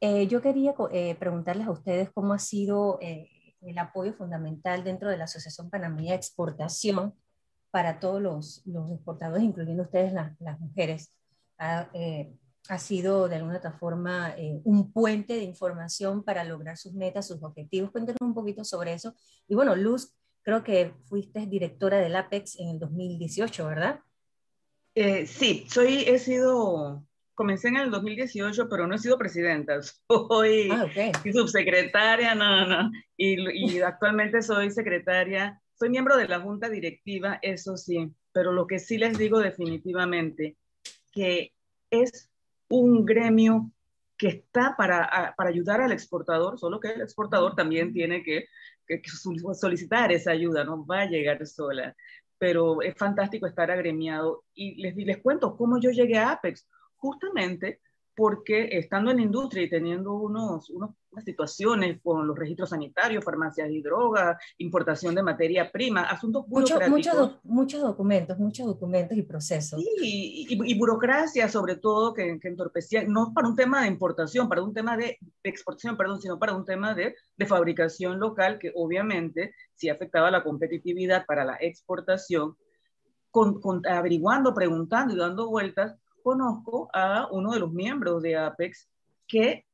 Eh, 0.00 0.26
yo 0.26 0.42
quería 0.42 0.74
eh, 0.92 1.14
preguntarles 1.14 1.66
a 1.66 1.70
ustedes 1.70 2.10
cómo 2.12 2.34
ha 2.34 2.38
sido 2.38 2.98
eh, 3.00 3.54
el 3.62 3.78
apoyo 3.78 4.12
fundamental 4.12 4.84
dentro 4.84 5.08
de 5.08 5.16
la 5.16 5.24
Asociación 5.24 5.70
Panameña 5.70 6.10
de 6.10 6.18
Exportación 6.18 7.14
para 7.70 7.98
todos 7.98 8.20
los, 8.20 8.62
los 8.66 8.90
exportadores, 8.92 9.42
incluyendo 9.42 9.84
ustedes 9.84 10.12
las 10.12 10.60
mujeres. 10.60 11.14
Ha, 11.58 11.88
ha, 12.68 12.78
sido 12.78 13.28
de 13.28 13.36
alguna 13.36 13.58
otra 13.58 13.72
forma 13.72 14.34
un 14.64 14.92
puente 14.92 15.34
de 15.34 15.42
información 15.42 16.22
para 16.22 16.44
lograr 16.44 16.76
sus 16.76 16.94
metas, 16.94 17.26
sus 17.26 17.42
objetivos. 17.42 17.90
Cuéntenos 17.90 18.20
un 18.20 18.34
poquito 18.34 18.64
sobre 18.64 18.92
eso. 18.92 19.14
Y 19.48 19.54
bueno, 19.54 19.76
Luz, 19.76 20.14
creo 20.42 20.62
que 20.62 20.94
fuiste 21.04 21.46
directora 21.46 21.98
del 21.98 22.16
APEX 22.16 22.58
en 22.58 22.68
el 22.68 22.78
2018, 22.78 23.66
¿verdad? 23.66 24.00
Eh, 24.94 25.26
sí, 25.26 25.66
soy, 25.68 26.04
he 26.06 26.18
sido 26.18 27.06
comencé 27.36 27.68
en 27.68 27.76
el 27.76 27.90
2018, 27.90 28.68
pero 28.68 28.88
no 28.88 28.96
he 28.96 28.98
sido 28.98 29.16
presidenta. 29.16 29.80
Soy 30.08 30.70
ah, 30.72 30.86
subsecretaria, 31.32 32.34
no, 32.34 32.66
no. 32.66 32.90
Y, 33.16 33.74
y 33.76 33.80
actualmente 33.82 34.42
soy 34.42 34.70
secretaria, 34.70 35.62
soy 35.78 35.90
miembro 35.90 36.16
de 36.16 36.26
la 36.26 36.40
junta 36.40 36.68
directiva, 36.68 37.38
eso 37.42 37.76
sí, 37.76 38.10
pero 38.32 38.52
lo 38.52 38.66
que 38.66 38.78
sí 38.78 38.98
les 38.98 39.16
digo 39.18 39.38
definitivamente, 39.38 40.56
que 41.12 41.52
es 41.90 42.30
un 42.68 43.04
gremio 43.04 43.70
que 44.16 44.28
está 44.28 44.74
para, 44.76 45.34
para 45.36 45.50
ayudar 45.50 45.80
al 45.80 45.92
exportador, 45.92 46.58
solo 46.58 46.80
que 46.80 46.88
el 46.88 47.02
exportador 47.02 47.54
también 47.54 47.92
tiene 47.92 48.22
que, 48.22 48.46
que, 48.86 49.02
solicitar 49.54 50.10
esa 50.12 50.30
ayuda, 50.30 50.64
no 50.64 50.86
va 50.86 51.02
a 51.02 51.08
llegar 51.08 51.46
sola. 51.46 51.94
Pero 52.38 52.82
es 52.82 52.94
fantástico 52.96 53.46
estar 53.46 53.70
agremiado. 53.70 54.44
Y 54.54 54.80
les, 54.82 54.96
les 54.96 55.18
cuento 55.18 55.56
cómo 55.56 55.78
yo 55.78 55.90
llegué 55.90 56.18
a 56.18 56.32
Apex 56.32 56.66
justamente 56.96 57.80
porque 58.14 58.68
estando 58.72 59.10
en 59.10 59.18
la 59.18 59.22
industria 59.22 59.62
y 59.62 59.70
teniendo 59.70 60.14
unos, 60.14 60.70
unas 60.70 60.90
situaciones 61.24 62.00
con 62.02 62.26
los 62.26 62.38
registros 62.38 62.70
sanitarios, 62.70 63.24
farmacias 63.24 63.70
y 63.70 63.82
drogas, 63.82 64.36
importación 64.58 65.14
de 65.14 65.22
materia 65.22 65.70
prima, 65.70 66.02
asuntos 66.02 66.46
burocráticos. 66.46 66.90
Muchos 66.90 67.38
muchos 67.44 67.82
documentos, 67.82 68.38
muchos 68.38 68.66
documentos 68.66 69.16
y 69.16 69.22
procesos. 69.22 69.80
Sí, 69.80 70.46
y, 70.48 70.78
burocracia 70.78 71.48
sobre 71.48 71.76
todo 71.76 72.14
que, 72.14 72.38
que, 72.40 72.48
entorpecía, 72.48 73.04
no 73.06 73.32
para 73.34 73.48
un 73.48 73.56
tema 73.56 73.82
de 73.82 73.88
importación, 73.88 74.48
para 74.48 74.62
un 74.62 74.74
tema 74.74 74.96
de, 74.96 75.18
exportación, 75.42 75.96
perdón, 75.96 76.20
sino 76.20 76.38
para 76.38 76.54
un 76.54 76.64
tema 76.64 76.94
de, 76.94 77.14
de 77.36 77.46
fabricación 77.46 78.18
local 78.18 78.58
que 78.58 78.72
obviamente 78.74 79.54
sí 79.74 79.88
afectaba 79.88 80.30
la 80.30 80.42
competitividad 80.42 81.26
para 81.26 81.44
la 81.44 81.56
exportación, 81.60 82.56
con, 83.30 83.60
con, 83.60 83.86
averiguando, 83.86 84.54
preguntando 84.54 85.14
y 85.14 85.18
dando 85.18 85.48
vueltas, 85.48 85.96
conozco 86.22 86.88
a 86.92 87.28
uno 87.30 87.52
de 87.52 87.60
los 87.60 87.72
miembros 87.72 88.22
de 88.22 88.36
Apex 88.36 88.88
que, 89.26 89.65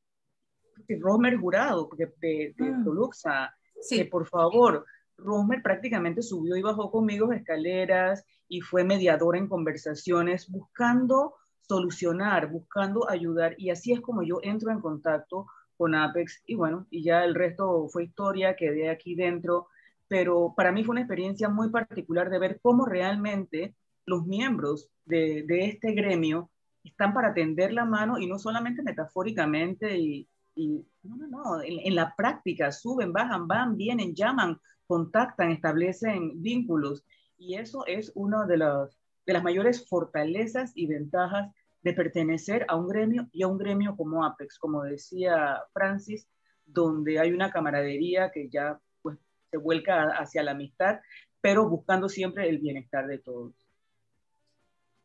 Romer 1.00 1.36
Jurado, 1.36 1.88
de, 1.96 2.54
de, 2.56 2.70
mm. 2.70 2.84
Toluxa, 2.84 3.54
que 3.88 4.04
por 4.06 4.26
favor, 4.26 4.84
Romer 5.16 5.62
prácticamente 5.62 6.22
subió 6.22 6.56
y 6.56 6.62
bajó 6.62 6.90
conmigo 6.90 7.32
escaleras 7.32 8.24
y 8.48 8.60
fue 8.60 8.84
mediador 8.84 9.36
en 9.36 9.48
conversaciones 9.48 10.48
buscando 10.50 11.34
solucionar, 11.60 12.50
buscando 12.50 13.08
ayudar 13.08 13.54
y 13.56 13.70
así 13.70 13.92
es 13.92 14.00
como 14.00 14.22
yo 14.22 14.38
entro 14.42 14.70
en 14.70 14.80
contacto 14.80 15.46
con 15.76 15.94
Apex 15.94 16.42
y 16.46 16.54
bueno, 16.54 16.86
y 16.90 17.02
ya 17.02 17.24
el 17.24 17.34
resto 17.34 17.88
fue 17.88 18.04
historia, 18.04 18.56
quedé 18.56 18.90
aquí 18.90 19.14
dentro, 19.14 19.68
pero 20.06 20.54
para 20.56 20.72
mí 20.72 20.84
fue 20.84 20.92
una 20.92 21.00
experiencia 21.00 21.48
muy 21.48 21.70
particular 21.70 22.30
de 22.30 22.38
ver 22.38 22.60
cómo 22.60 22.84
realmente 22.84 23.74
los 24.06 24.26
miembros 24.26 24.90
de, 25.04 25.44
este 25.48 25.92
gremio 25.92 26.50
están 26.84 27.14
para 27.14 27.34
tender 27.34 27.72
la 27.72 27.84
mano 27.84 28.18
y 28.18 28.26
no 28.26 28.38
solamente 28.38 28.82
metafóricamente 28.82 29.96
y, 29.96 30.28
no, 30.56 31.16
no, 31.16 31.26
no, 31.26 31.62
en, 31.62 31.94
la 31.94 32.14
práctica 32.14 32.72
suben, 32.72 33.12
bajan, 33.12 33.46
van, 33.48 33.76
vienen, 33.76 34.14
llaman, 34.14 34.60
contactan, 34.86 35.50
establecen 35.50 36.42
vínculos 36.42 37.04
y 37.38 37.54
eso 37.56 37.84
es 37.86 38.12
una 38.14 38.46
de 38.46 38.58
las, 38.58 38.98
de 39.26 39.32
las 39.32 39.42
mayores 39.42 39.88
fortalezas 39.88 40.72
y 40.74 40.86
ventajas 40.86 41.50
de 41.82 41.94
pertenecer 41.94 42.64
a 42.68 42.76
un 42.76 42.88
gremio 42.88 43.28
y 43.32 43.42
a 43.42 43.48
un 43.48 43.58
gremio 43.58 43.96
como 43.96 44.24
Apex, 44.24 44.58
como 44.58 44.82
decía 44.84 45.62
Francis, 45.72 46.28
donde 46.64 47.18
hay 47.18 47.32
una 47.32 47.50
camaradería 47.50 48.30
que 48.30 48.48
ya 48.48 48.80
pues, 49.02 49.18
se 49.50 49.56
vuelca 49.56 50.10
hacia 50.10 50.42
la 50.42 50.52
amistad, 50.52 51.00
pero 51.40 51.68
buscando 51.68 52.08
siempre 52.08 52.48
el 52.48 52.58
bienestar 52.58 53.06
de 53.06 53.18
todos. 53.18 53.61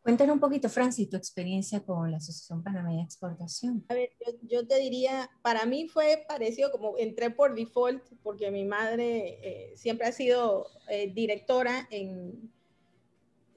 Cuéntanos 0.08 0.36
un 0.36 0.39
poquito, 0.39 0.70
Francis, 0.70 1.10
tu 1.10 1.18
experiencia 1.18 1.82
con 1.82 2.10
la 2.10 2.16
Asociación 2.16 2.64
Panameña 2.64 2.99
de 2.99 3.03
Exportación. 3.03 3.84
A 3.89 3.93
ver, 3.93 4.12
yo, 4.43 4.66
te 4.66 4.80
diría, 4.80 5.30
para 5.41 5.66
mí 5.66 5.89
fue 5.89 6.24
parecido 6.26 6.72
como 6.72 6.97
entré 6.97 7.30
por 7.30 7.53
default, 7.53 8.01
porque 8.24 8.49
mi 8.49 8.64
madre 8.64 9.38
eh, 9.43 9.74
siempre 9.76 10.08
ha 10.08 10.14
sido 10.14 10.68
eh, 10.88 11.12
directora 11.14 11.89
en, 11.91 12.49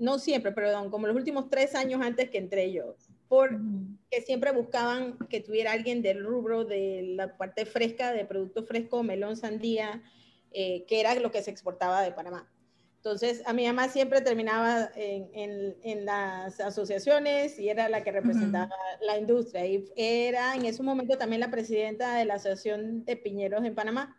no 0.01 0.19
siempre, 0.19 0.51
perdón, 0.51 0.91
como 0.91 1.07
los 1.07 1.15
últimos 1.15 1.49
tres 1.51 1.77
años 1.77 2.01
antes 2.03 2.31
que 2.31 2.39
entré 2.39 2.73
yo, 2.73 2.97
porque 3.29 4.21
siempre 4.27 4.51
buscaban 4.51 5.19
que 5.29 5.41
tuviera 5.41 5.71
alguien 5.71 6.03
del 6.03 6.25
rubro 6.25 6.65
de 6.65 7.13
la 7.15 7.37
parte 7.37 7.65
fresca, 7.65 8.13
de 8.13 8.25
producto 8.25 8.65
fresco, 8.65 9.05
melón, 9.05 9.37
sandía, 9.37 10.03
eh, 10.51 10.85
que 10.89 10.99
era 10.99 11.15
lo 11.15 11.31
que 11.31 11.45
se 11.45 11.53
exportaba 11.53 12.03
de 12.03 12.11
Panamá. 12.11 12.51
Entonces, 13.01 13.43
a 13.47 13.55
mi 13.55 13.67
mamá 13.67 13.89
siempre 13.89 14.21
terminaba 14.21 14.91
en, 14.95 15.75
en, 15.83 16.05
las 16.05 16.61
asociaciones 16.61 17.59
y 17.59 17.71
era 17.71 17.89
la 17.89 18.05
que 18.05 18.13
representaba 18.13 18.75
la 19.01 19.17
industria. 19.17 19.65
Y 19.65 19.91
era 19.97 20.55
en 20.55 20.67
ese 20.67 20.83
momento 20.83 21.17
también 21.17 21.41
la 21.41 21.51
presidenta 21.51 22.17
de 22.17 22.27
la 22.27 22.35
Asociación 22.35 23.07
de 23.07 23.17
Piñeros 23.17 23.65
en 23.65 23.75
Panamá. 23.75 24.19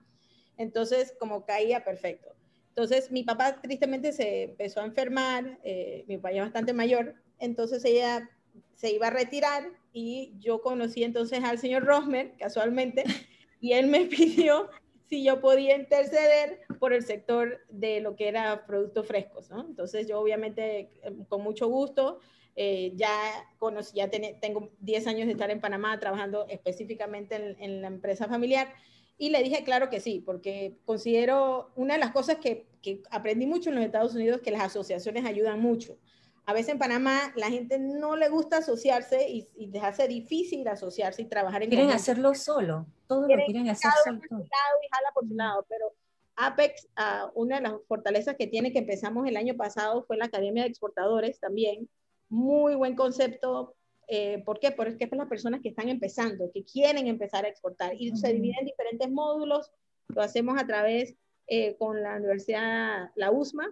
Entonces, 0.57 1.13
como 1.19 1.45
caía 1.45 1.83
perfecto. 1.83 2.33
Entonces, 2.69 3.11
mi 3.11 3.23
papá 3.23 3.61
tristemente 3.61 4.13
se 4.13 4.43
empezó 4.43 4.81
a 4.81 4.85
enfermar, 4.85 5.59
eh, 5.63 6.03
mi 6.07 6.17
papá 6.17 6.31
ya 6.31 6.41
bastante 6.41 6.73
mayor, 6.73 7.13
entonces 7.37 7.85
ella 7.85 8.31
se 8.73 8.91
iba 8.91 9.07
a 9.07 9.11
retirar 9.11 9.63
y 9.93 10.33
yo 10.39 10.61
conocí 10.61 11.03
entonces 11.03 11.43
al 11.43 11.59
señor 11.59 11.83
Rosmer, 11.83 12.33
casualmente, 12.39 13.03
y 13.61 13.73
él 13.73 13.87
me 13.87 14.05
pidió 14.05 14.69
si 15.11 15.23
yo 15.25 15.41
podía 15.41 15.75
interceder 15.75 16.61
por 16.79 16.93
el 16.93 17.03
sector 17.03 17.59
de 17.67 17.99
lo 17.99 18.15
que 18.15 18.29
era 18.29 18.65
productos 18.65 19.05
frescos, 19.05 19.49
¿no? 19.49 19.59
Entonces 19.59 20.07
yo 20.07 20.17
obviamente 20.17 20.89
em, 21.03 21.25
con 21.25 21.43
mucho 21.43 21.67
gusto 21.67 22.21
eh, 22.55 22.93
ya 22.95 23.11
conocí, 23.59 23.97
ya 23.97 24.09
tengo 24.09 24.69
10 24.79 25.07
años 25.07 25.25
de 25.25 25.33
estar 25.33 25.51
en 25.51 25.59
Panamá 25.59 25.99
trabajando 25.99 26.45
específicamente 26.47 27.35
en, 27.35 27.61
en, 27.61 27.81
la 27.81 27.89
empresa 27.89 28.29
familiar 28.29 28.73
y 29.17 29.31
le 29.31 29.43
dije 29.43 29.65
claro 29.65 29.89
que 29.89 29.99
sí, 29.99 30.23
porque 30.25 30.77
considero 30.85 31.71
una 31.75 31.95
de 31.95 31.99
las 31.99 32.11
cosas 32.11 32.37
que, 32.37 32.67
que 32.81 33.03
aprendí 33.11 33.45
mucho 33.45 33.69
en 33.69 33.75
los 33.75 33.83
Estados 33.83 34.15
Unidos 34.15 34.39
que 34.39 34.51
las 34.51 34.61
asociaciones 34.61 35.25
ayudan 35.25 35.59
mucho 35.59 35.97
a 36.45 36.53
veces 36.53 36.73
en 36.73 36.79
Panamá 36.79 37.31
la 37.35 37.49
gente 37.49 37.79
no 37.79 38.15
le 38.15 38.29
gusta 38.29 38.57
asociarse 38.57 39.29
y, 39.29 39.47
y 39.55 39.67
les 39.67 39.83
hace 39.83 40.07
difícil 40.07 40.67
asociarse 40.67 41.21
y 41.21 41.25
trabajar 41.25 41.63
en 41.63 41.69
Quieren 41.69 41.91
hacerlo 41.91 42.33
solo, 42.33 42.85
todo 43.07 43.27
lo 43.27 43.45
quieren 43.45 43.69
hacer 43.69 43.91
solo. 44.03 44.19
Por 44.19 44.39
lado 44.39 44.77
y 44.83 44.87
jala 44.91 45.11
por 45.13 45.27
su 45.27 45.33
lado, 45.35 45.65
pero 45.69 45.93
Apex, 46.35 46.87
uh, 46.97 47.29
una 47.39 47.57
de 47.57 47.61
las 47.61 47.73
fortalezas 47.87 48.35
que 48.35 48.47
tiene 48.47 48.71
que 48.71 48.79
empezamos 48.79 49.27
el 49.27 49.37
año 49.37 49.55
pasado 49.55 50.03
fue 50.03 50.17
la 50.17 50.25
Academia 50.25 50.63
de 50.63 50.69
Exportadores 50.69 51.39
también. 51.39 51.87
Muy 52.29 52.75
buen 52.75 52.95
concepto. 52.95 53.75
Eh, 54.07 54.41
¿Por 54.45 54.59
qué? 54.59 54.71
Porque 54.71 55.03
es 55.03 55.09
para 55.09 55.23
las 55.23 55.29
personas 55.29 55.61
que 55.61 55.69
están 55.69 55.89
empezando, 55.89 56.49
que 56.51 56.63
quieren 56.63 57.07
empezar 57.07 57.45
a 57.45 57.49
exportar. 57.49 57.93
Y 57.97 58.15
se 58.15 58.33
divide 58.33 58.55
en 58.59 58.65
diferentes 58.65 59.09
módulos. 59.11 59.71
Lo 60.07 60.21
hacemos 60.21 60.59
a 60.59 60.65
través 60.65 61.15
eh, 61.47 61.75
con 61.77 62.01
la 62.01 62.15
Universidad, 62.15 63.11
la 63.15 63.31
USMA. 63.31 63.69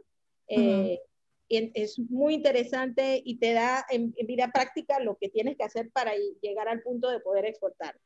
Eh, 0.47 0.99
es 1.49 1.97
muy 1.97 2.35
interesante 2.35 3.21
y 3.25 3.37
te 3.37 3.53
da 3.53 3.85
en, 3.89 4.13
vida 4.27 4.51
práctica 4.53 4.99
lo 4.99 5.17
que 5.17 5.29
tienes 5.29 5.57
que 5.57 5.63
hacer 5.63 5.89
para 5.91 6.11
llegar 6.41 6.67
al 6.67 6.81
punto 6.81 7.09
de 7.09 7.19
poder 7.19 7.45
exportar. 7.45 7.97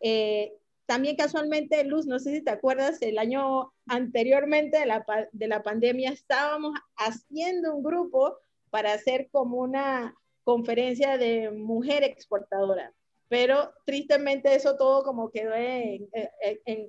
Eh, 0.00 0.52
también 0.86 1.16
casualmente, 1.16 1.84
Luz, 1.84 2.06
no 2.06 2.18
sé 2.18 2.34
si 2.34 2.42
te 2.42 2.50
acuerdas, 2.50 3.00
el 3.02 3.18
año 3.18 3.72
anteriormente 3.86 4.78
de 4.78 4.86
la, 4.86 5.04
de 5.32 5.48
la 5.48 5.62
pandemia 5.62 6.10
estábamos 6.10 6.78
haciendo 6.96 7.74
un 7.74 7.82
grupo 7.82 8.36
para 8.70 8.92
hacer 8.92 9.28
como 9.30 9.58
una 9.58 10.14
conferencia 10.44 11.18
de 11.18 11.50
mujer 11.50 12.02
exportadora, 12.04 12.92
pero 13.28 13.72
tristemente 13.86 14.54
eso 14.54 14.76
todo 14.76 15.04
como 15.04 15.30
quedó 15.30 15.52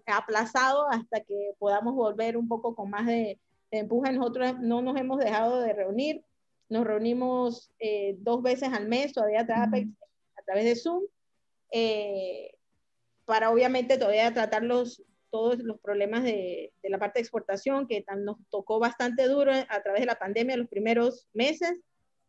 aplazado 0.07 0.89
hasta 0.89 1.21
que 1.21 1.53
podamos 1.59 1.93
volver 1.93 2.35
un 2.35 2.47
poco 2.47 2.75
con 2.75 2.89
más 2.89 3.05
de, 3.05 3.39
empuja, 3.79 4.11
nosotros 4.11 4.59
no 4.59 4.81
nos 4.81 4.97
hemos 4.99 5.19
dejado 5.19 5.59
de 5.59 5.73
reunir, 5.73 6.23
nos 6.69 6.85
reunimos 6.85 7.71
eh, 7.79 8.15
dos 8.19 8.41
veces 8.41 8.69
al 8.73 8.87
mes, 8.87 9.13
todavía 9.13 9.41
a 9.41 9.45
través, 9.45 9.87
a 10.35 10.41
través 10.43 10.65
de 10.65 10.75
Zoom, 10.75 11.03
eh, 11.71 12.55
para 13.25 13.51
obviamente 13.51 13.97
todavía 13.97 14.33
tratar 14.33 14.63
los, 14.63 15.03
todos 15.29 15.59
los 15.59 15.79
problemas 15.79 16.23
de, 16.23 16.73
de, 16.81 16.89
la 16.89 16.99
parte 16.99 17.19
de 17.19 17.21
exportación, 17.21 17.87
que 17.87 18.03
nos 18.17 18.37
tocó 18.49 18.79
bastante 18.79 19.27
duro 19.27 19.51
a 19.51 19.81
través 19.81 20.01
de 20.01 20.07
la 20.07 20.19
pandemia 20.19 20.57
los 20.57 20.67
primeros 20.67 21.27
meses, 21.33 21.73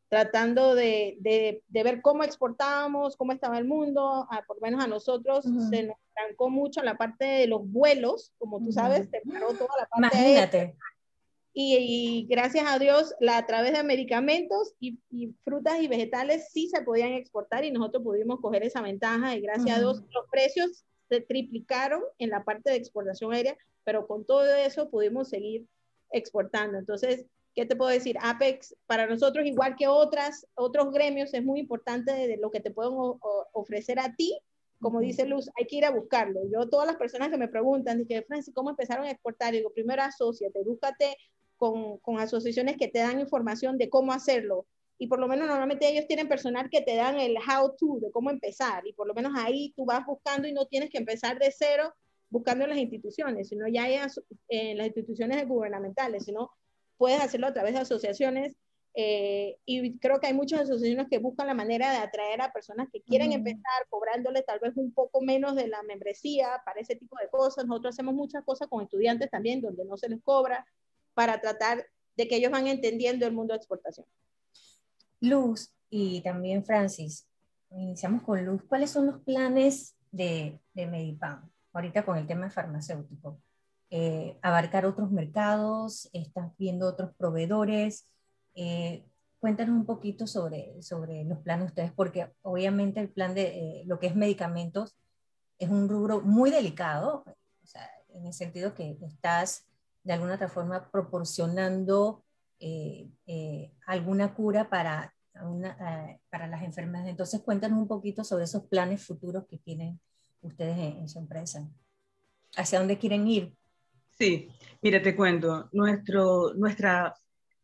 tratando 0.08 0.74
de, 0.74 1.16
de, 1.20 1.62
de 1.66 1.82
ver 1.82 2.00
cómo 2.00 2.22
exportábamos, 2.22 3.16
cómo 3.16 3.32
estaba 3.32 3.58
el 3.58 3.64
mundo, 3.64 4.28
por 4.46 4.56
lo 4.58 4.62
menos 4.62 4.84
a 4.84 4.86
nosotros 4.86 5.44
se 5.70 5.82
nos 5.82 5.96
trancó 6.14 6.50
mucho 6.50 6.82
la 6.82 6.96
parte 6.96 7.24
de 7.24 7.46
los 7.48 7.68
vuelos, 7.68 8.32
como 8.38 8.60
tú 8.60 8.70
sabes, 8.70 9.08
se 9.10 9.22
paró 9.22 9.48
toda 9.48 9.70
la 9.80 9.86
parte 9.86 10.16
Imagínate 10.16 10.76
y, 11.56 12.26
gracias 12.28 12.66
a 12.66 12.80
Dios, 12.80 13.14
la, 13.20 13.38
a 13.38 13.46
través 13.46 13.72
de 13.72 13.84
medicamentos 13.84 14.74
y, 14.80 14.98
frutas 15.44 15.80
y 15.80 15.86
vegetales 15.86 16.48
sí 16.50 16.68
se 16.68 16.82
podían 16.82 17.12
exportar 17.12 17.64
y 17.64 17.70
nosotros 17.70 18.02
pudimos 18.02 18.40
coger 18.40 18.64
esa 18.64 18.82
ventaja 18.82 19.36
y 19.36 19.40
gracias 19.40 19.76
a 19.76 19.80
Dios 19.80 20.02
los 20.12 20.28
precios 20.30 20.84
se 21.08 21.20
triplicaron 21.20 22.02
en 22.18 22.30
la 22.30 22.42
parte 22.44 22.70
de 22.70 22.76
exportación 22.76 23.32
aérea, 23.32 23.56
pero 23.84 24.08
con 24.08 24.24
todo 24.24 24.52
eso 24.56 24.90
pudimos 24.90 25.28
seguir 25.28 25.66
exportando. 26.10 26.76
Entonces, 26.76 27.26
¿qué 27.54 27.66
te 27.66 27.76
puedo 27.76 27.90
decir? 27.90 28.16
Apex 28.20 28.74
para 28.86 29.06
nosotros, 29.06 29.46
igual 29.46 29.76
que 29.76 29.86
otras, 29.86 30.48
otros 30.54 30.92
gremios, 30.92 31.32
es 31.34 31.44
muy 31.44 31.60
importante 31.60 32.12
de 32.12 32.36
lo 32.36 32.50
que 32.50 32.60
te 32.60 32.72
pueden 32.72 32.94
ofrecer 33.52 34.00
a 34.00 34.12
ti. 34.16 34.36
Como 34.80 35.00
dice 35.00 35.24
Luz, 35.24 35.48
hay 35.56 35.66
que 35.66 35.76
ir 35.76 35.84
a 35.84 35.90
buscarlo. 35.90 36.40
Yo, 36.52 36.68
todas 36.68 36.86
las 36.86 36.96
personas 36.96 37.28
que 37.30 37.38
me 37.38 37.48
preguntan, 37.48 37.98
dije, 37.98 38.22
Francis, 38.22 38.52
¿cómo 38.52 38.70
empezaron 38.70 39.06
a 39.06 39.10
exportar? 39.10 39.52
Digo, 39.52 39.70
primero 39.72 40.02
asociate, 40.02 40.62
búscate 40.64 41.16
con, 41.56 41.98
con 41.98 42.18
asociaciones 42.18 42.76
que 42.76 42.88
te 42.88 43.00
dan 43.00 43.20
información 43.20 43.78
de 43.78 43.88
cómo 43.88 44.12
hacerlo. 44.12 44.66
Y 44.98 45.08
por 45.08 45.18
lo 45.18 45.26
menos 45.26 45.48
normalmente 45.48 45.88
ellos 45.88 46.06
tienen 46.06 46.28
personal 46.28 46.70
que 46.70 46.80
te 46.80 46.94
dan 46.94 47.18
el 47.18 47.36
how 47.36 47.74
to, 47.76 47.98
de 48.00 48.10
cómo 48.10 48.30
empezar. 48.30 48.86
Y 48.86 48.92
por 48.92 49.06
lo 49.06 49.14
menos 49.14 49.32
ahí 49.36 49.72
tú 49.76 49.84
vas 49.84 50.06
buscando 50.06 50.46
y 50.46 50.52
no 50.52 50.66
tienes 50.66 50.90
que 50.90 50.98
empezar 50.98 51.38
de 51.38 51.50
cero 51.50 51.92
buscando 52.30 52.64
en 52.64 52.70
las 52.70 52.78
instituciones, 52.78 53.48
sino 53.48 53.68
ya 53.68 53.88
en 54.48 54.78
las 54.78 54.86
instituciones 54.86 55.46
gubernamentales, 55.46 56.24
sino 56.24 56.50
puedes 56.96 57.20
hacerlo 57.20 57.46
a 57.48 57.52
través 57.52 57.74
de 57.74 57.80
asociaciones 57.80 58.56
eh, 58.96 59.58
y 59.64 59.98
creo 59.98 60.20
que 60.20 60.28
hay 60.28 60.34
muchas 60.34 60.60
asociaciones 60.62 61.08
que 61.10 61.18
buscan 61.18 61.48
la 61.48 61.54
manera 61.54 61.90
de 61.90 61.96
atraer 61.98 62.40
a 62.40 62.52
personas 62.52 62.88
que 62.92 63.02
quieren 63.02 63.32
empezar 63.32 63.86
cobrándole 63.90 64.42
tal 64.42 64.60
vez 64.60 64.76
un 64.76 64.92
poco 64.94 65.20
menos 65.20 65.56
de 65.56 65.66
la 65.66 65.82
membresía 65.82 66.62
para 66.64 66.80
ese 66.80 66.94
tipo 66.94 67.16
de 67.20 67.28
cosas. 67.28 67.66
Nosotros 67.66 67.94
hacemos 67.94 68.14
muchas 68.14 68.44
cosas 68.44 68.68
con 68.68 68.84
estudiantes 68.84 69.30
también 69.30 69.60
donde 69.60 69.84
no 69.84 69.96
se 69.96 70.08
les 70.08 70.22
cobra 70.22 70.64
para 71.14 71.40
tratar 71.40 71.86
de 72.16 72.28
que 72.28 72.36
ellos 72.36 72.52
van 72.52 72.66
entendiendo 72.66 73.26
el 73.26 73.32
mundo 73.32 73.54
de 73.54 73.58
exportación. 73.58 74.06
Luz 75.20 75.72
y 75.90 76.20
también 76.22 76.64
Francis, 76.64 77.26
iniciamos 77.70 78.22
con 78.22 78.44
Luz. 78.44 78.62
¿Cuáles 78.68 78.90
son 78.90 79.06
los 79.06 79.20
planes 79.22 79.96
de, 80.10 80.60
de 80.74 80.86
Medipan 80.86 81.50
ahorita 81.72 82.04
con 82.04 82.18
el 82.18 82.26
tema 82.26 82.50
farmacéutico? 82.50 83.40
Eh, 83.90 84.36
abarcar 84.42 84.86
otros 84.86 85.10
mercados, 85.10 86.08
estás 86.12 86.50
viendo 86.58 86.88
otros 86.88 87.14
proveedores. 87.16 88.08
Eh, 88.54 89.04
cuéntanos 89.38 89.76
un 89.76 89.86
poquito 89.86 90.26
sobre, 90.26 90.82
sobre 90.82 91.24
los 91.24 91.38
planes 91.40 91.66
de 91.66 91.68
ustedes, 91.68 91.92
porque 91.92 92.32
obviamente 92.42 93.00
el 93.00 93.10
plan 93.10 93.34
de 93.34 93.42
eh, 93.42 93.82
lo 93.86 93.98
que 93.98 94.08
es 94.08 94.16
medicamentos 94.16 94.96
es 95.58 95.68
un 95.68 95.88
rubro 95.88 96.20
muy 96.20 96.50
delicado, 96.50 97.24
o 97.62 97.66
sea, 97.66 97.88
en 98.08 98.26
el 98.26 98.32
sentido 98.32 98.74
que 98.74 98.98
estás 99.02 99.66
de 100.04 100.12
alguna 100.12 100.34
otra 100.34 100.48
forma 100.48 100.88
proporcionando 100.90 102.22
alguna 103.86 104.32
cura 104.32 104.70
para, 104.70 105.12
para 106.30 106.46
las 106.46 106.62
enfermedades. 106.62 107.10
Entonces, 107.10 107.42
cuéntanos 107.42 107.78
un 107.78 107.88
poquito 107.88 108.24
sobre 108.24 108.44
esos 108.44 108.64
planes 108.64 109.04
futuros 109.04 109.46
que 109.46 109.58
tienen 109.58 110.00
ustedes 110.40 110.78
en, 110.78 110.98
en 110.98 111.08
su 111.08 111.18
empresa. 111.18 111.68
¿Hacia 112.56 112.78
dónde 112.78 112.98
quieren 112.98 113.26
ir? 113.26 113.54
Sí, 114.10 114.48
mira, 114.80 115.02
te 115.02 115.16
cuento, 115.16 115.68
Nuestro, 115.72 116.54
nuestra 116.54 117.14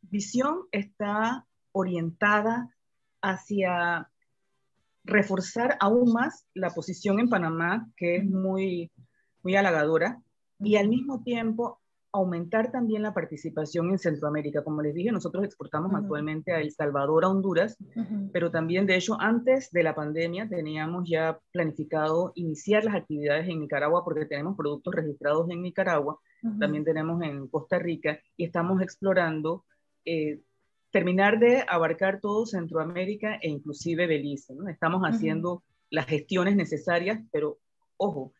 visión 0.03 0.63
está 0.73 1.47
orientada 1.73 2.75
hacia 3.23 4.11
reforzar 5.05 5.77
aún 5.81 6.13
más 6.13 6.47
la 6.55 6.71
posición 6.71 7.21
en 7.21 7.29
Panamá, 7.29 7.89
que 7.97 8.17
es 8.17 8.25
muy, 8.25 8.91
muy 9.43 9.57
halagadora, 9.57 10.21
y 10.59 10.77
al 10.77 10.89
mismo 10.89 11.23
tiempo 11.23 11.80
aumentar 12.13 12.73
también 12.73 13.03
la 13.03 13.15
participación 13.15 13.91
en 13.91 13.99
Centroamérica. 13.99 14.65
Como 14.65 14.83
les 14.83 14.95
dije, 14.95 15.13
nosotros 15.13 15.45
exportamos 15.45 15.93
actualmente 15.95 16.53
a 16.53 16.61
El 16.61 16.73
Salvador, 16.73 17.25
a 17.25 17.29
Honduras, 17.29 17.77
pero 18.33 18.51
también, 18.51 18.87
de 18.87 18.97
hecho, 18.97 19.17
antes 19.21 19.71
de 19.71 19.83
la 19.83 19.95
pandemia 19.95 20.49
teníamos 20.49 21.09
ya 21.09 21.39
planificado 21.53 22.33
iniciar 22.35 22.85
las 22.85 22.97
actividades 22.97 23.49
en 23.49 23.61
Nicaragua 23.61 24.05
porque 24.05 24.27
tenemos 24.27 24.57
productos 24.57 24.95
registrados 24.95 25.49
en 25.51 25.63
Nicaragua, 25.63 26.19
también 26.59 26.85
tenemos 26.85 27.23
en 27.23 27.47
Costa 27.49 27.79
Rica 27.79 28.19
y 28.37 28.45
estamos 28.45 28.83
explorando 28.83 29.65
eh, 30.05 30.41
terminar 30.91 31.39
de 31.39 31.65
abarcar 31.69 32.21
todo 32.21 32.47
Centroamérica 32.47 33.37
e 33.41 33.49
inclusive 33.49 34.07
Belice. 34.07 34.55
¿no? 34.55 34.69
Estamos 34.69 35.03
haciendo 35.03 35.63
las 35.91 36.07
gestiones 36.07 36.57
necesarias, 36.57 37.21
pero 37.31 37.59
ojo, 37.97 38.33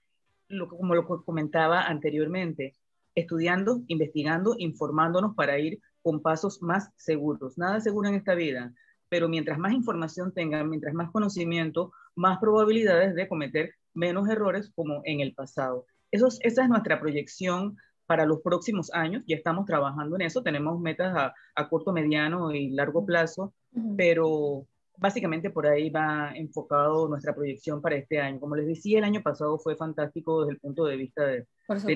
lo, 0.49 0.69
como 0.69 0.95
lo 0.95 1.07
comentaba 1.25 1.83
anteriormente, 1.83 2.75
estudiando, 3.15 3.83
investigando, 3.87 4.55
informándonos 4.59 5.35
para 5.35 5.59
ir 5.59 5.81
con 6.03 6.21
pasos 6.21 6.63
más 6.63 6.91
seguros. 6.97 7.59
Nada 7.59 7.81
seguro 7.81 8.09
en 8.09 8.15
esta 8.15 8.35
vida, 8.35 8.73
pero 9.09 9.29
mientras 9.29 9.59
más 9.59 9.73
información 9.73 10.33
tengan, 10.33 10.69
mientras 10.69 10.95
más 10.95 11.11
conocimiento, 11.11 11.93
más 12.15 12.39
probabilidades 12.39 13.15
de 13.15 13.29
cometer 13.29 13.75
menos 13.95 14.29
errores 14.29 14.71
como 14.75 15.03
en 15.05 15.21
el 15.21 15.35
pasado. 15.35 15.87
Eso 16.11 16.29
esa 16.41 16.63
es 16.63 16.69
nuestra 16.69 17.01
proyección 17.01 17.77
para 18.07 18.27
los 18.27 18.41
próximos 18.41 18.93
años. 18.93 19.23
Ya 19.27 19.37
estamos 19.37 19.67
trabajando 19.67 20.17
en 20.17 20.23
eso. 20.23 20.43
Tenemos 20.43 20.81
metas 20.81 21.17
a, 21.17 21.35
a 21.55 21.69
corto, 21.69 21.93
mediano 21.93 22.53
y 22.53 22.71
largo 22.71 23.07
plazo, 23.07 23.55
pero 23.97 24.67
básicamente 25.01 25.51
por 25.51 25.67
ahí 25.67 25.91
va 25.91 26.33
enfocado 26.35 27.09
nuestra 27.09 27.35
proyección 27.35 27.81
para 27.81 27.97
este 27.97 28.21
año. 28.21 28.39
Como 28.39 28.55
les 28.55 28.67
decía, 28.67 28.99
el 28.99 29.05
año 29.05 29.23
pasado 29.23 29.59
fue 29.59 29.75
fantástico 29.75 30.43
desde 30.43 30.53
el 30.53 30.61
punto 30.61 30.85
de 30.85 30.97
vista 30.97 31.25
de, 31.25 31.47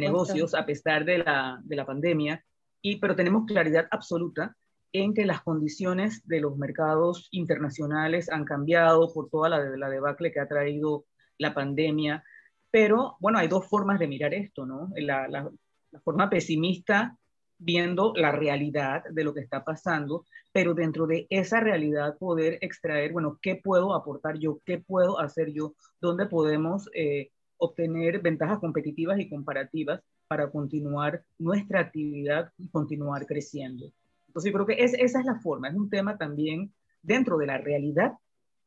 negocios, 0.01 0.55
a 0.55 0.65
pesar 0.65 1.05
de 1.05 1.19
la, 1.19 1.61
de 1.63 1.77
la 1.77 1.85
pandemia, 1.85 2.45
y, 2.81 2.97
pero 2.97 3.15
tenemos 3.15 3.45
claridad 3.47 3.87
absoluta 3.91 4.57
en 4.93 5.13
que 5.13 5.27
las 5.27 5.43
condiciones 5.43 6.27
de 6.27 6.41
los 6.41 6.57
mercados 6.57 7.29
internacionales 7.31 8.31
han 8.31 8.45
cambiado 8.45 9.13
por 9.13 9.29
toda 9.29 9.49
la, 9.49 9.59
la 9.77 9.91
debacle 9.91 10.33
que 10.33 10.41
ha 10.41 10.49
traído 10.49 11.05
la 11.39 11.53
pandemia. 11.53 12.25
Pero 12.71 13.17
bueno, 13.21 13.39
hay 13.39 13.49
dos 13.49 13.69
formas 13.69 13.99
de 13.99 14.09
mirar 14.09 14.33
esto, 14.33 14.65
¿no? 14.67 14.91
La, 14.97 15.29
la, 15.29 15.51
la 15.91 16.01
forma 16.01 16.31
pesimista 16.31 17.19
viendo 17.59 18.13
la 18.17 18.33
realidad 18.33 19.05
de 19.11 19.25
lo 19.25 19.35
que 19.35 19.41
está 19.41 19.65
pasando, 19.65 20.25
pero 20.53 20.75
dentro 20.75 21.07
de 21.07 21.27
esa 21.31 21.61
realidad 21.61 22.19
poder 22.19 22.59
extraer, 22.61 23.13
bueno, 23.13 23.39
¿qué 23.41 23.57
puedo 23.57 23.95
aportar 23.95 24.39
yo? 24.39 24.61
¿Qué 24.65 24.79
puedo 24.79 25.19
hacer 25.19 25.53
yo? 25.53 25.75
¿Dónde 26.01 26.27
podemos 26.27 26.89
eh, 26.95 27.31
obtener 27.57 28.21
ventajas 28.21 28.59
competitivas 28.59 29.19
y 29.19 29.29
comparativas 29.29 30.01
para 30.29 30.51
continuar 30.51 31.25
nuestra 31.39 31.81
actividad 31.81 32.53
y 32.59 32.69
continuar 32.69 33.27
creciendo? 33.27 33.91
Entonces 34.27 34.53
yo 34.53 34.55
creo 34.55 34.67
que 34.67 34.85
es, 34.85 34.95
esa 34.95 35.21
es 35.21 35.27
la 35.27 35.41
forma, 35.41 35.69
es 35.69 35.75
un 35.75 35.91
tema 35.91 36.19
también 36.19 36.73
dentro 37.03 37.39
de 37.39 37.47
la 37.47 37.59
realidad, 37.59 38.13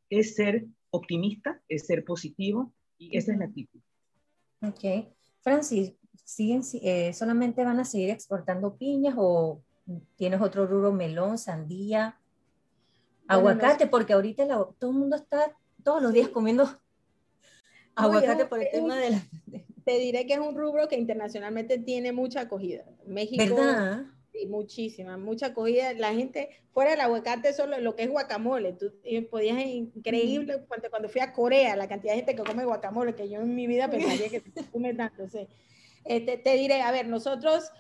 es 0.10 0.36
ser 0.36 0.66
optimista, 0.92 1.62
es 1.68 1.86
ser 1.86 2.06
positivo 2.06 2.74
y 2.98 3.18
esa 3.18 3.34
es 3.34 3.38
la 3.38 3.46
actitud. 3.46 3.80
Ok. 4.62 5.08
Francis, 5.42 5.94
siguen, 6.28 6.62
eh, 6.82 7.14
solamente 7.14 7.64
van 7.64 7.80
a 7.80 7.86
seguir 7.86 8.10
exportando 8.10 8.76
piñas 8.76 9.16
o 9.18 9.62
tienes 10.18 10.42
otro 10.42 10.68
rubro, 10.68 10.92
melón, 10.92 11.38
sandía, 11.38 12.20
aguacate, 13.30 13.88
porque 13.88 14.12
ahorita 14.12 14.46
todo 14.78 14.92
el 14.92 14.98
mundo 14.98 15.16
está 15.16 15.56
todos 15.84 16.02
los 16.02 16.12
días 16.12 16.28
comiendo 16.28 16.70
aguacate 17.96 18.46
por 18.46 18.60
el 18.60 18.70
tema 18.70 18.98
de 18.98 19.12
la... 19.12 19.22
Te 19.86 20.00
diré 20.00 20.28
que 20.28 20.34
es 20.34 20.40
un 20.40 20.54
rubro 20.54 20.90
que 20.90 20.98
internacionalmente 20.98 21.78
tiene 21.78 22.12
mucha 22.12 22.42
acogida. 22.42 22.84
México... 23.06 23.56
¿Verdad? 23.56 24.04
Sí, 24.34 24.48
muchísima, 24.48 25.18
mucha 25.18 25.48
acogida. 25.48 25.94
La 25.94 26.14
gente, 26.14 26.50
fuera 26.74 26.92
del 26.92 27.00
aguacate, 27.00 27.54
solo 27.54 27.80
lo 27.80 27.96
que 27.96 28.04
es 28.04 28.10
guacamole. 28.10 28.74
Tú 28.74 28.92
podías, 29.32 29.66
increíble, 29.66 30.62
cuando, 30.68 30.90
cuando 30.90 31.08
fui 31.08 31.22
a 31.22 31.32
Corea, 31.32 31.78
la 31.78 31.88
cantidad 31.88 32.12
de 32.12 32.18
gente 32.18 32.36
que 32.36 32.44
come 32.44 32.66
guacamole, 32.66 33.16
que 33.16 33.30
yo 33.30 33.40
en 33.40 33.56
mi 33.56 33.66
vida 33.66 33.90
pensaría 33.90 34.30
que 34.30 34.44
come 34.74 34.94
tanto. 34.94 35.24
O 35.24 35.30
eh, 36.10 36.38
te, 36.38 36.54
diré, 36.56 36.82
a 36.82 36.92
ver, 36.92 37.08
nosotros, 37.08 37.72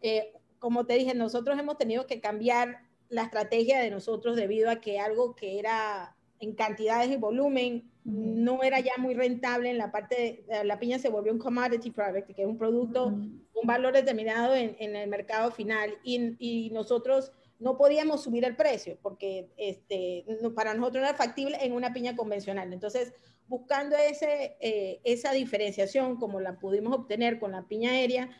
eh, 0.00 0.32
como 0.58 0.86
te 0.86 0.94
dije, 0.94 1.14
nosotros 1.14 1.58
hemos 1.58 1.78
tenido 1.78 2.06
que 2.06 2.20
cambiar 2.20 2.80
la 3.08 3.22
estrategia 3.22 3.80
de 3.80 3.90
nosotros 3.90 4.36
debido 4.36 4.70
a 4.70 4.80
que 4.80 4.98
algo 4.98 5.34
que 5.34 5.58
era 5.58 6.16
en 6.40 6.54
cantidades 6.54 7.10
y 7.10 7.16
volumen 7.16 7.90
no 8.04 8.62
era 8.62 8.80
ya 8.80 8.92
muy 8.98 9.14
rentable 9.14 9.70
en 9.70 9.78
la 9.78 9.90
parte 9.90 10.44
de 10.46 10.64
la 10.64 10.78
piña 10.78 10.98
se 10.98 11.08
volvió 11.08 11.32
un 11.32 11.38
commodity 11.38 11.90
product, 11.90 12.34
que 12.34 12.42
es 12.42 12.48
un 12.48 12.58
producto, 12.58 13.06
un 13.06 13.66
valor 13.66 13.94
determinado 13.94 14.54
en, 14.54 14.76
el 14.78 15.08
mercado 15.08 15.50
final 15.50 15.94
y, 16.02 16.36
y, 16.38 16.70
nosotros 16.70 17.32
no 17.58 17.78
podíamos 17.78 18.22
subir 18.22 18.44
el 18.44 18.56
precio 18.56 18.98
porque 19.00 19.48
este, 19.56 20.24
para 20.54 20.74
nosotros 20.74 21.02
no 21.02 21.08
era 21.08 21.16
factible 21.16 21.56
en 21.62 21.72
una 21.72 21.94
piña 21.94 22.14
convencional. 22.14 22.72
Entonces, 22.72 23.14
buscando 23.48 23.96
ese, 23.96 24.56
eh, 24.60 25.00
esa 25.04 25.32
diferenciación 25.32 26.16
como 26.16 26.40
la 26.40 26.58
pudimos 26.58 26.94
obtener 26.94 27.38
con 27.38 27.52
la 27.52 27.66
piña 27.66 27.90
aérea, 27.90 28.30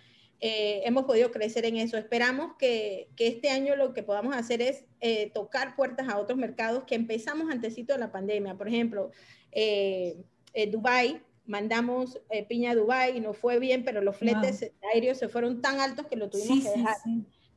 eh, 0.41 0.83
hemos 0.85 1.05
podido 1.05 1.31
crecer 1.31 1.65
en 1.65 1.77
eso. 1.77 1.97
Esperamos 1.97 2.57
que, 2.59 3.09
que, 3.17 3.29
este 3.29 3.51
año 3.51 3.77
lo 3.77 3.95
que 3.95 4.03
podamos 4.03 4.37
hacer 4.37 4.61
es 4.61 4.85
eh, 5.01 5.31
tocar 5.33 5.77
puertas 5.77 6.09
a 6.09 6.19
otros 6.19 6.39
mercados 6.39 6.85
que 6.85 6.95
empezamos 6.95 7.51
antesito 7.51 7.93
de 7.93 8.01
la 8.01 8.13
pandemia. 8.13 8.57
Por 8.57 8.69
ejemplo, 8.69 9.11
Dubai, 10.71 11.23
mandamos 11.47 12.21
piña 12.49 12.73
a 12.73 12.75
Dubai 12.75 13.17
y 13.17 13.21
no 13.21 13.33
fue 13.33 13.59
bien, 13.59 13.85
pero 13.85 14.03
los 14.03 14.17
fletes 14.17 14.73
aéreos 14.93 15.19
se 15.19 15.29
fueron 15.29 15.63
tan 15.63 15.81
altos 15.81 16.07
que 16.07 16.17
lo 16.17 16.29
tuvimos 16.29 16.65
que 16.65 16.71
dejar. 16.71 16.97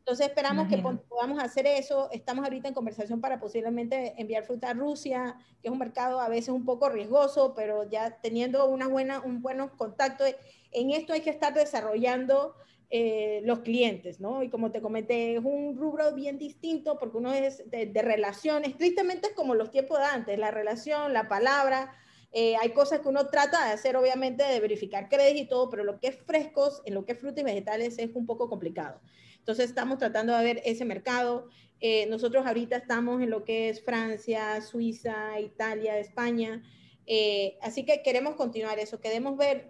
Entonces 0.08 0.28
esperamos 0.28 0.70
que 0.70 0.82
podamos 1.10 1.44
hacer 1.44 1.68
eso. 1.68 2.10
Estamos 2.14 2.46
ahorita 2.46 2.70
en 2.70 2.74
conversación 2.74 3.20
para 3.20 3.42
posiblemente 3.42 4.14
enviar 4.18 4.46
fruta 4.46 4.70
a 4.70 4.74
Rusia, 4.74 5.36
que 5.62 5.68
es 5.68 5.72
un 5.72 5.80
mercado 5.80 6.22
a 6.22 6.30
veces 6.30 6.48
un 6.48 6.64
poco 6.64 6.88
riesgoso, 6.88 7.54
pero 7.54 7.84
ya 7.90 8.18
teniendo 8.22 8.70
una 8.70 8.88
buena, 8.88 9.20
un 9.20 9.42
buenos 9.42 9.72
contactos. 9.72 10.34
En 10.72 10.92
esto 10.92 11.12
hay 11.12 11.20
que 11.20 11.30
estar 11.30 11.54
desarrollando 11.54 12.56
eh, 12.90 13.42
los 13.44 13.60
clientes, 13.60 14.22
¿no? 14.22 14.44
Y 14.44 14.50
como 14.50 14.72
te 14.72 14.82
comenté, 14.82 15.36
es 15.36 15.44
un 15.44 15.76
rubro 15.76 16.14
bien 16.14 16.38
distinto 16.38 16.98
porque 16.98 17.18
uno 17.18 17.34
es 17.34 17.70
de, 17.70 17.88
de 17.88 18.02
relaciones, 18.02 18.78
tristemente 18.78 19.28
es 19.28 19.34
como 19.34 19.56
los 19.56 19.72
tiempos 19.72 20.00
de 20.00 20.06
antes, 20.06 20.40
la 20.40 20.52
relación, 20.52 21.12
la 21.12 21.28
palabra, 21.28 21.94
eh, 22.32 22.56
hay 22.58 22.70
cosas 22.70 23.00
que 23.00 23.10
uno 23.10 23.28
trata 23.28 23.66
de 23.66 23.74
hacer, 23.74 23.96
obviamente, 23.96 24.44
de 24.44 24.60
verificar 24.60 25.10
crédito 25.10 25.42
y 25.42 25.48
todo, 25.48 25.70
pero 25.70 25.84
lo 25.84 26.00
que 26.00 26.08
es 26.08 26.18
frescos, 26.18 26.82
en 26.86 26.94
lo 26.94 27.06
que 27.06 27.14
es 27.14 27.20
frutas 27.20 27.42
y 27.42 27.44
vegetales, 27.44 27.98
es 28.00 28.12
un 28.16 28.26
poco 28.26 28.50
complicado. 28.50 29.00
Entonces, 29.48 29.70
estamos 29.70 29.98
tratando 29.98 30.36
de 30.36 30.44
ver 30.44 30.62
ese 30.66 30.84
mercado. 30.84 31.48
Eh, 31.80 32.06
nosotros 32.08 32.46
ahorita 32.46 32.76
estamos 32.76 33.22
en 33.22 33.30
lo 33.30 33.46
que 33.46 33.70
es 33.70 33.82
Francia, 33.82 34.60
Suiza, 34.60 35.40
Italia, 35.40 35.98
España. 36.00 36.62
Eh, 37.06 37.58
así 37.62 37.86
que 37.86 38.04
queremos 38.04 38.36
continuar 38.36 38.78
eso, 38.78 39.00
queremos 39.00 39.38
ver 39.38 39.70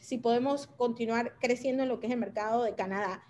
si 0.00 0.16
podemos 0.16 0.66
continuar 0.66 1.34
creciendo 1.40 1.82
en 1.82 1.90
lo 1.90 2.00
que 2.00 2.06
es 2.06 2.12
el 2.14 2.18
mercado 2.18 2.62
de 2.62 2.74
Canadá. 2.74 3.22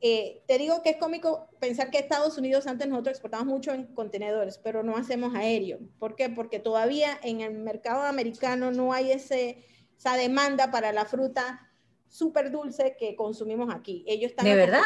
Eh, 0.00 0.42
te 0.48 0.56
digo 0.56 0.82
que 0.82 0.88
es 0.88 0.96
cómico 0.96 1.50
pensar 1.60 1.90
que 1.90 1.98
Estados 1.98 2.38
Unidos 2.38 2.66
antes 2.66 2.88
nosotros 2.88 3.12
exportamos 3.12 3.46
mucho 3.46 3.72
en 3.72 3.94
contenedores, 3.94 4.58
pero 4.58 4.82
no 4.82 4.96
hacemos 4.96 5.34
aéreo. 5.34 5.80
¿Por 5.98 6.16
qué? 6.16 6.30
Porque 6.30 6.60
todavía 6.60 7.20
en 7.22 7.42
el 7.42 7.52
mercado 7.58 8.04
americano 8.04 8.72
no 8.72 8.94
hay 8.94 9.12
ese, 9.12 9.64
esa 9.98 10.16
demanda 10.16 10.70
para 10.70 10.92
la 10.92 11.04
fruta 11.04 11.70
súper 12.08 12.50
dulce 12.50 12.96
que 12.98 13.14
consumimos 13.14 13.72
aquí. 13.72 14.04
Ellos 14.08 14.30
están 14.30 14.46
¿De 14.46 14.56
verdad? 14.56 14.80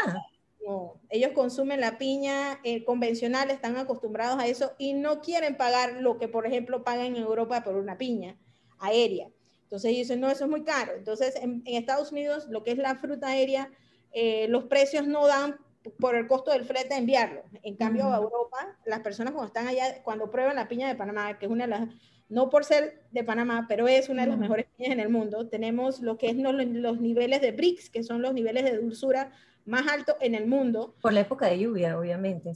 Ellos 1.16 1.32
consumen 1.32 1.80
la 1.80 1.98
piña 1.98 2.60
eh, 2.64 2.84
convencional, 2.84 3.50
están 3.50 3.76
acostumbrados 3.76 4.38
a 4.38 4.46
eso 4.46 4.72
y 4.78 4.94
no 4.94 5.20
quieren 5.20 5.56
pagar 5.56 5.94
lo 6.00 6.18
que, 6.18 6.28
por 6.28 6.46
ejemplo, 6.46 6.84
pagan 6.84 7.06
en 7.06 7.16
Europa 7.16 7.64
por 7.64 7.76
una 7.76 7.98
piña 7.98 8.36
aérea. 8.78 9.28
Entonces 9.64 9.90
ellos 9.90 10.08
dicen, 10.08 10.20
no, 10.20 10.30
eso 10.30 10.44
es 10.44 10.50
muy 10.50 10.62
caro. 10.62 10.92
Entonces 10.96 11.34
en, 11.36 11.62
en 11.64 11.74
Estados 11.76 12.12
Unidos 12.12 12.46
lo 12.48 12.62
que 12.62 12.70
es 12.70 12.78
la 12.78 12.94
fruta 12.96 13.28
aérea 13.28 13.70
eh, 14.18 14.48
los 14.48 14.64
precios 14.64 15.06
no 15.06 15.26
dan 15.26 15.58
por 16.00 16.14
el 16.14 16.26
costo 16.26 16.50
del 16.50 16.64
flete 16.64 16.88
de 16.88 17.00
enviarlo. 17.00 17.42
En 17.62 17.76
cambio, 17.76 18.10
a 18.10 18.16
Europa, 18.16 18.78
las 18.86 19.00
personas 19.00 19.34
cuando 19.34 19.48
están 19.48 19.68
allá, 19.68 20.02
cuando 20.02 20.30
prueban 20.30 20.56
la 20.56 20.68
piña 20.68 20.88
de 20.88 20.94
Panamá, 20.94 21.38
que 21.38 21.44
es 21.44 21.52
una 21.52 21.64
de 21.64 21.70
las, 21.70 21.88
no 22.30 22.48
por 22.48 22.64
ser 22.64 23.02
de 23.10 23.24
Panamá, 23.24 23.66
pero 23.68 23.86
es 23.88 24.08
una 24.08 24.22
de 24.22 24.28
las 24.28 24.38
mejores 24.38 24.64
piñas 24.74 24.94
en 24.94 25.00
el 25.00 25.10
mundo, 25.10 25.50
tenemos 25.50 26.00
lo 26.00 26.16
que 26.16 26.30
es 26.30 26.36
los, 26.36 26.54
los 26.54 26.98
niveles 26.98 27.42
de 27.42 27.52
BRICS, 27.52 27.90
que 27.90 28.02
son 28.02 28.22
los 28.22 28.32
niveles 28.32 28.64
de 28.64 28.78
dulzura 28.78 29.32
más 29.66 29.86
altos 29.88 30.16
en 30.20 30.34
el 30.34 30.46
mundo. 30.46 30.94
Por 31.02 31.12
la 31.12 31.20
época 31.20 31.46
de 31.46 31.58
lluvia, 31.58 31.98
obviamente. 31.98 32.52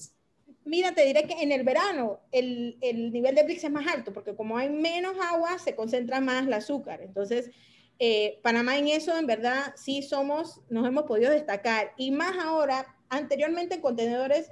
Mira, 0.64 0.94
te 0.94 1.04
diré 1.04 1.24
que 1.24 1.42
en 1.42 1.52
el 1.52 1.64
verano 1.64 2.20
el, 2.32 2.78
el 2.80 3.12
nivel 3.12 3.34
de 3.34 3.42
BRICS 3.42 3.64
es 3.64 3.70
más 3.70 3.86
alto, 3.86 4.12
porque 4.12 4.34
como 4.34 4.56
hay 4.56 4.70
menos 4.70 5.16
agua, 5.20 5.58
se 5.58 5.74
concentra 5.74 6.20
más 6.20 6.46
el 6.46 6.52
azúcar. 6.52 7.00
Entonces, 7.02 7.50
eh, 7.98 8.40
Panamá 8.42 8.78
en 8.78 8.88
eso, 8.88 9.16
en 9.16 9.26
verdad, 9.26 9.74
sí 9.76 10.02
somos, 10.02 10.62
nos 10.70 10.86
hemos 10.86 11.04
podido 11.04 11.30
destacar. 11.30 11.92
Y 11.98 12.10
más 12.10 12.36
ahora, 12.38 12.96
anteriormente 13.10 13.74
en 13.74 13.80
contenedores 13.82 14.50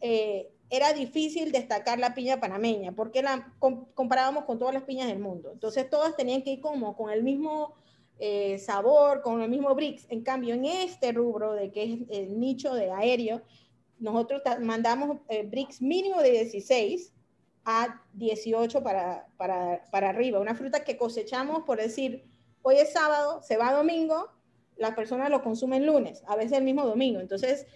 eh, 0.00 0.50
era 0.70 0.92
difícil 0.92 1.50
destacar 1.50 1.98
la 1.98 2.14
piña 2.14 2.40
panameña, 2.40 2.92
porque 2.92 3.22
la 3.22 3.52
comparábamos 3.94 4.44
con 4.44 4.58
todas 4.58 4.74
las 4.74 4.84
piñas 4.84 5.08
del 5.08 5.18
mundo. 5.18 5.50
Entonces 5.52 5.90
todas 5.90 6.16
tenían 6.16 6.42
que 6.42 6.52
ir 6.52 6.60
como 6.60 6.96
con 6.96 7.10
el 7.10 7.22
mismo 7.22 7.74
eh, 8.18 8.58
sabor, 8.58 9.22
con 9.22 9.42
el 9.42 9.50
mismo 9.50 9.74
bricks. 9.74 10.06
En 10.08 10.22
cambio, 10.22 10.54
en 10.54 10.64
este 10.64 11.12
rubro 11.12 11.52
de 11.52 11.70
que 11.70 11.84
es 11.84 11.98
el 12.10 12.38
nicho 12.38 12.74
de 12.74 12.90
aéreo, 12.90 13.42
nosotros 13.98 14.42
mandamos 14.60 15.18
bricks 15.46 15.80
mínimo 15.80 16.20
de 16.20 16.30
16 16.32 17.12
a 17.64 18.02
18 18.12 18.82
para, 18.82 19.26
para, 19.36 19.84
para 19.90 20.10
arriba. 20.10 20.40
Una 20.40 20.54
fruta 20.54 20.84
que 20.84 20.96
cosechamos, 20.96 21.62
por 21.64 21.78
decir, 21.78 22.24
hoy 22.62 22.76
es 22.76 22.92
sábado, 22.92 23.40
se 23.42 23.56
va 23.56 23.72
domingo, 23.72 24.30
las 24.76 24.94
personas 24.94 25.30
lo 25.30 25.42
consumen 25.42 25.86
lunes, 25.86 26.22
a 26.26 26.36
veces 26.36 26.58
el 26.58 26.64
mismo 26.64 26.84
domingo. 26.84 27.20
Entonces, 27.20 27.66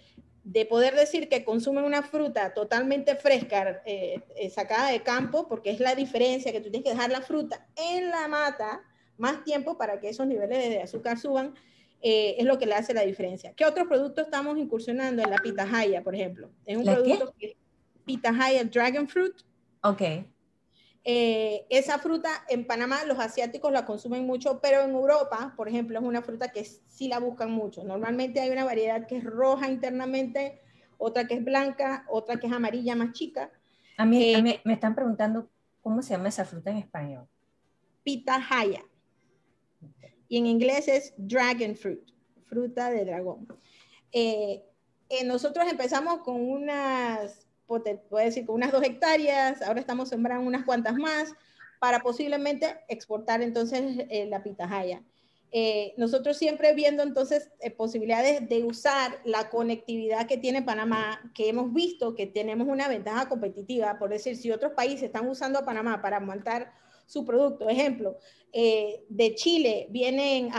de 0.43 0.65
poder 0.65 0.95
decir 0.95 1.29
que 1.29 1.43
consumen 1.43 1.83
una 1.83 2.03
fruta 2.03 2.53
totalmente 2.53 3.15
fresca, 3.15 3.81
eh, 3.85 4.21
eh, 4.35 4.49
sacada 4.49 4.91
de 4.91 5.01
campo, 5.03 5.47
porque 5.47 5.71
es 5.71 5.79
la 5.79 5.95
diferencia 5.95 6.51
que 6.51 6.61
tú 6.61 6.69
tienes 6.69 6.83
que 6.83 6.95
dejar 6.95 7.11
la 7.11 7.21
fruta 7.21 7.67
en 7.75 8.09
la 8.09 8.27
mata 8.27 8.81
más 9.19 9.43
tiempo 9.43 9.77
para 9.77 9.99
que 9.99 10.09
esos 10.09 10.25
niveles 10.25 10.69
de 10.69 10.81
azúcar 10.81 11.19
suban, 11.19 11.53
eh, 12.01 12.35
es 12.37 12.45
lo 12.45 12.57
que 12.57 12.65
le 12.65 12.75
hace 12.75 12.93
la 12.93 13.01
diferencia. 13.01 13.53
¿Qué 13.53 13.65
otros 13.65 13.87
productos 13.87 14.25
estamos 14.25 14.57
incursionando 14.57 15.21
en 15.21 15.29
la 15.29 15.37
pitahaya, 15.37 16.01
por 16.01 16.15
ejemplo? 16.15 16.49
Es 16.65 16.77
un 16.77 16.85
producto 16.85 17.33
que 17.37 17.57
pitahaya 18.05 18.63
dragon 18.63 19.07
fruit. 19.07 19.33
Ok. 19.83 20.01
Eh, 21.03 21.65
esa 21.69 21.97
fruta 21.99 22.29
en 22.49 22.65
Panamá 22.65 23.03
los 23.05 23.19
asiáticos 23.19 23.71
la 23.71 23.85
consumen 23.85 24.25
mucho, 24.25 24.59
pero 24.61 24.81
en 24.81 24.91
Europa, 24.91 25.53
por 25.57 25.67
ejemplo, 25.67 25.99
es 25.99 26.05
una 26.05 26.21
fruta 26.21 26.49
que 26.49 26.63
sí 26.63 27.07
la 27.07 27.19
buscan 27.19 27.51
mucho. 27.51 27.83
Normalmente 27.83 28.39
hay 28.39 28.49
una 28.49 28.63
variedad 28.63 29.05
que 29.05 29.17
es 29.17 29.23
roja 29.23 29.69
internamente, 29.69 30.61
otra 30.97 31.27
que 31.27 31.35
es 31.35 31.43
blanca, 31.43 32.05
otra 32.09 32.37
que 32.39 32.47
es 32.47 32.53
amarilla 32.53 32.95
más 32.95 33.11
chica. 33.13 33.51
A 33.97 34.05
mí, 34.05 34.35
eh, 34.35 34.61
me 34.63 34.73
están 34.73 34.95
preguntando 34.95 35.49
cómo 35.81 36.01
se 36.01 36.11
llama 36.11 36.29
esa 36.29 36.45
fruta 36.45 36.71
en 36.71 36.77
español. 36.77 37.27
Pitahaya. 38.03 38.83
Y 40.29 40.37
en 40.37 40.45
inglés 40.45 40.87
es 40.87 41.13
dragon 41.17 41.75
fruit, 41.75 41.99
fruta 42.45 42.89
de 42.89 43.03
dragón. 43.03 43.47
Eh, 44.13 44.63
nosotros 45.25 45.65
empezamos 45.69 46.19
con 46.19 46.39
unas 46.41 47.49
puedo 48.09 48.25
decir, 48.25 48.45
con 48.45 48.55
unas 48.55 48.71
dos 48.71 48.83
hectáreas, 48.83 49.61
ahora 49.61 49.79
estamos 49.79 50.09
sembrando 50.09 50.47
unas 50.47 50.65
cuantas 50.65 50.95
más 50.95 51.33
para 51.79 51.99
posiblemente 51.99 52.77
exportar 52.87 53.41
entonces 53.41 54.05
eh, 54.09 54.25
la 54.25 54.43
pitahaya. 54.43 55.03
Eh, 55.51 55.93
nosotros 55.97 56.37
siempre 56.37 56.73
viendo 56.73 57.01
entonces 57.01 57.49
eh, 57.59 57.71
posibilidades 57.71 58.47
de 58.47 58.63
usar 58.63 59.19
la 59.23 59.49
conectividad 59.49 60.27
que 60.27 60.37
tiene 60.37 60.61
Panamá, 60.61 61.19
que 61.33 61.49
hemos 61.49 61.73
visto 61.73 62.13
que 62.15 62.27
tenemos 62.27 62.67
una 62.67 62.87
ventaja 62.87 63.27
competitiva, 63.29 63.97
por 63.97 64.09
decir, 64.09 64.35
si 64.35 64.51
otros 64.51 64.73
países 64.73 65.03
están 65.03 65.27
usando 65.27 65.57
a 65.59 65.65
Panamá 65.65 66.01
para 66.01 66.19
montar 66.19 66.71
su 67.09 67.25
producto, 67.25 67.67
ejemplo, 67.67 68.17
de 68.53 69.33
Chile 69.35 69.87
vienen 69.89 70.51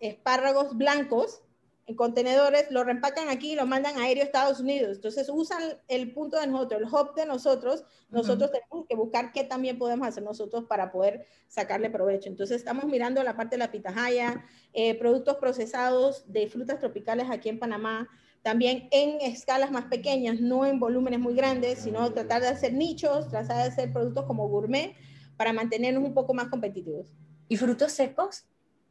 espárragos 0.00 0.76
blancos, 0.76 1.42
en 1.86 1.96
contenedores, 1.96 2.70
lo 2.70 2.82
reempacan 2.82 3.28
aquí 3.28 3.52
y 3.52 3.56
lo 3.56 3.66
mandan 3.66 3.98
aéreo 3.98 4.22
a 4.22 4.26
Estados 4.26 4.60
Unidos. 4.60 4.96
Entonces 4.96 5.28
usan 5.28 5.60
el 5.88 6.14
punto 6.14 6.40
de 6.40 6.46
nosotros, 6.46 6.80
el 6.80 6.88
hub 6.88 7.14
de 7.14 7.26
nosotros. 7.26 7.84
Nosotros 8.08 8.50
tenemos 8.52 8.86
que 8.88 8.96
buscar 8.96 9.32
qué 9.32 9.44
también 9.44 9.78
podemos 9.78 10.08
hacer 10.08 10.22
nosotros 10.22 10.64
para 10.64 10.90
poder 10.90 11.26
sacarle 11.46 11.90
provecho. 11.90 12.30
Entonces 12.30 12.56
estamos 12.56 12.84
mirando 12.86 13.22
la 13.22 13.36
parte 13.36 13.56
de 13.56 13.58
la 13.58 13.70
pitahaya, 13.70 14.46
eh, 14.72 14.94
productos 14.98 15.36
procesados 15.36 16.24
de 16.32 16.48
frutas 16.48 16.78
tropicales 16.78 17.26
aquí 17.30 17.50
en 17.50 17.58
Panamá, 17.58 18.08
también 18.40 18.88
en 18.90 19.20
escalas 19.20 19.70
más 19.70 19.84
pequeñas, 19.86 20.40
no 20.40 20.64
en 20.64 20.80
volúmenes 20.80 21.20
muy 21.20 21.34
grandes, 21.34 21.80
sino 21.80 22.12
tratar 22.14 22.40
de 22.40 22.48
hacer 22.48 22.72
nichos, 22.72 23.28
tratar 23.28 23.58
de 23.58 23.62
hacer 23.64 23.92
productos 23.92 24.24
como 24.24 24.48
gourmet 24.48 24.94
para 25.36 25.52
mantenernos 25.52 26.02
un 26.04 26.14
poco 26.14 26.34
más 26.34 26.48
competitivos. 26.48 27.06
¿Y 27.48 27.56
frutos 27.56 27.92
secos? 27.92 28.44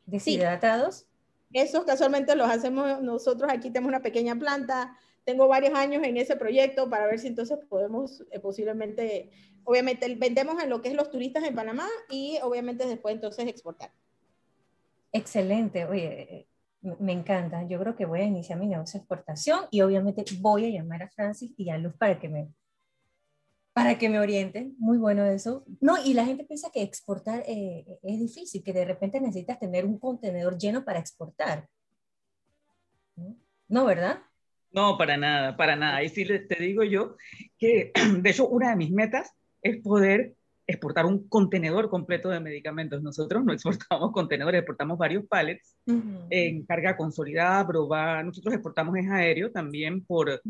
¿Deshidratados? 0.06 1.08
Esos 1.52 1.86
casualmente 1.86 2.36
los 2.36 2.50
hacemos 2.50 3.02
nosotros, 3.02 3.52
aquí 3.52 3.70
tenemos 3.70 3.90
una 3.90 4.02
pequeña 4.02 4.36
planta, 4.36 4.98
tengo 5.24 5.48
varios 5.48 5.74
años 5.74 6.04
en 6.04 6.18
ese 6.18 6.36
proyecto 6.36 6.90
para 6.90 7.06
ver 7.06 7.20
si 7.20 7.28
entonces 7.28 7.60
podemos 7.70 8.24
eh, 8.32 8.40
posiblemente, 8.40 9.32
obviamente 9.64 10.14
vendemos 10.16 10.62
en 10.62 10.70
lo 10.70 10.82
que 10.82 10.90
es 10.90 10.96
los 10.96 11.12
turistas 11.12 11.44
en 11.44 11.56
Panamá 11.56 11.88
y 12.10 12.40
obviamente 12.42 12.86
después 12.88 13.16
entonces 13.16 13.48
exportar. 13.48 13.92
Excelente, 15.12 15.86
oye, 15.86 16.48
me 16.82 17.14
encanta. 17.14 17.64
Yo 17.64 17.80
creo 17.80 17.96
que 17.96 18.06
voy 18.06 18.22
a 18.22 18.26
iniciar 18.26 18.60
mi 18.60 18.68
negocio 18.68 19.00
de 19.00 19.04
exportación 19.04 19.66
y 19.72 19.82
obviamente 19.82 20.26
voy 20.40 20.66
a 20.66 20.70
llamar 20.70 21.04
a 21.04 21.10
Francis 21.10 21.54
y 21.56 21.70
a 21.70 21.78
Luz 21.78 21.94
para 21.98 22.20
que 22.20 22.28
me 22.28 22.50
para 23.74 23.98
que 23.98 24.10
me 24.10 24.20
orienten. 24.20 24.76
Muy 24.78 24.98
bueno 24.98 25.26
eso. 25.26 25.66
No, 25.82 25.96
y 26.04 26.14
la 26.14 26.26
gente 26.26 26.46
piensa 26.46 26.70
que 26.72 26.84
exportar 26.84 27.44
eh, 27.48 27.86
es 28.04 28.20
difícil, 28.20 28.64
que 28.64 28.72
de 28.72 28.86
repente 28.86 29.20
necesitas 29.20 29.60
tener 29.60 29.86
un 29.86 30.00
contenedor 30.00 30.58
lleno 30.58 30.86
para 30.86 31.00
exportar. 31.00 31.68
¿No, 33.68 33.86
verdad? 33.86 34.22
No, 34.72 34.98
para 34.98 35.18
nada, 35.18 35.58
para 35.58 35.76
nada. 35.76 36.04
Y 36.04 36.10
sí 36.10 36.26
te 36.26 36.56
digo 36.60 36.84
yo 36.84 37.16
que, 37.58 37.92
de 38.22 38.30
hecho, 38.30 38.48
una 38.48 38.70
de 38.70 38.76
mis 38.76 38.92
metas 38.92 39.32
es 39.62 39.82
poder 39.82 40.36
exportar 40.66 41.06
un 41.06 41.28
contenedor 41.28 41.90
completo 41.90 42.30
de 42.30 42.40
medicamentos. 42.40 43.02
Nosotros 43.02 43.44
no 43.44 43.54
exportamos 43.54 44.12
contenedores, 44.12 44.60
exportamos 44.60 44.98
varios 44.98 45.26
pallets 45.26 45.78
en 46.30 46.66
carga 46.66 46.96
consolidada, 46.96 47.68
probar. 47.68 48.24
Nosotros 48.24 48.54
exportamos 48.54 48.96
en 48.98 49.12
aéreo 49.12 49.52
también 49.52 50.06
por 50.06 50.42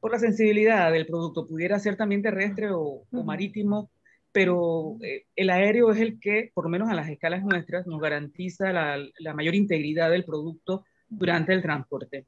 por 0.00 0.12
la 0.12 0.18
sensibilidad 0.18 0.92
del 0.92 1.06
producto, 1.06 1.46
pudiera 1.46 1.78
ser 1.78 1.96
también 1.96 2.22
terrestre 2.22 2.68
o, 2.70 3.04
marítimo, 3.10 3.90
pero 4.32 4.96
eh, 5.02 5.24
el 5.34 5.50
aéreo 5.50 5.90
es 5.90 6.00
el 6.00 6.20
que, 6.20 6.50
por 6.54 6.64
lo 6.64 6.70
menos 6.70 6.90
a 6.90 6.94
las 6.94 7.08
escalas 7.08 7.42
nuestras, 7.44 7.86
nos 7.86 8.00
garantiza 8.00 8.72
la, 8.72 8.98
la 9.18 9.34
mayor 9.34 9.54
integridad 9.54 10.10
del 10.10 10.24
producto 10.24 10.84
durante 11.08 11.52
el 11.52 11.62
transporte. 11.62 12.26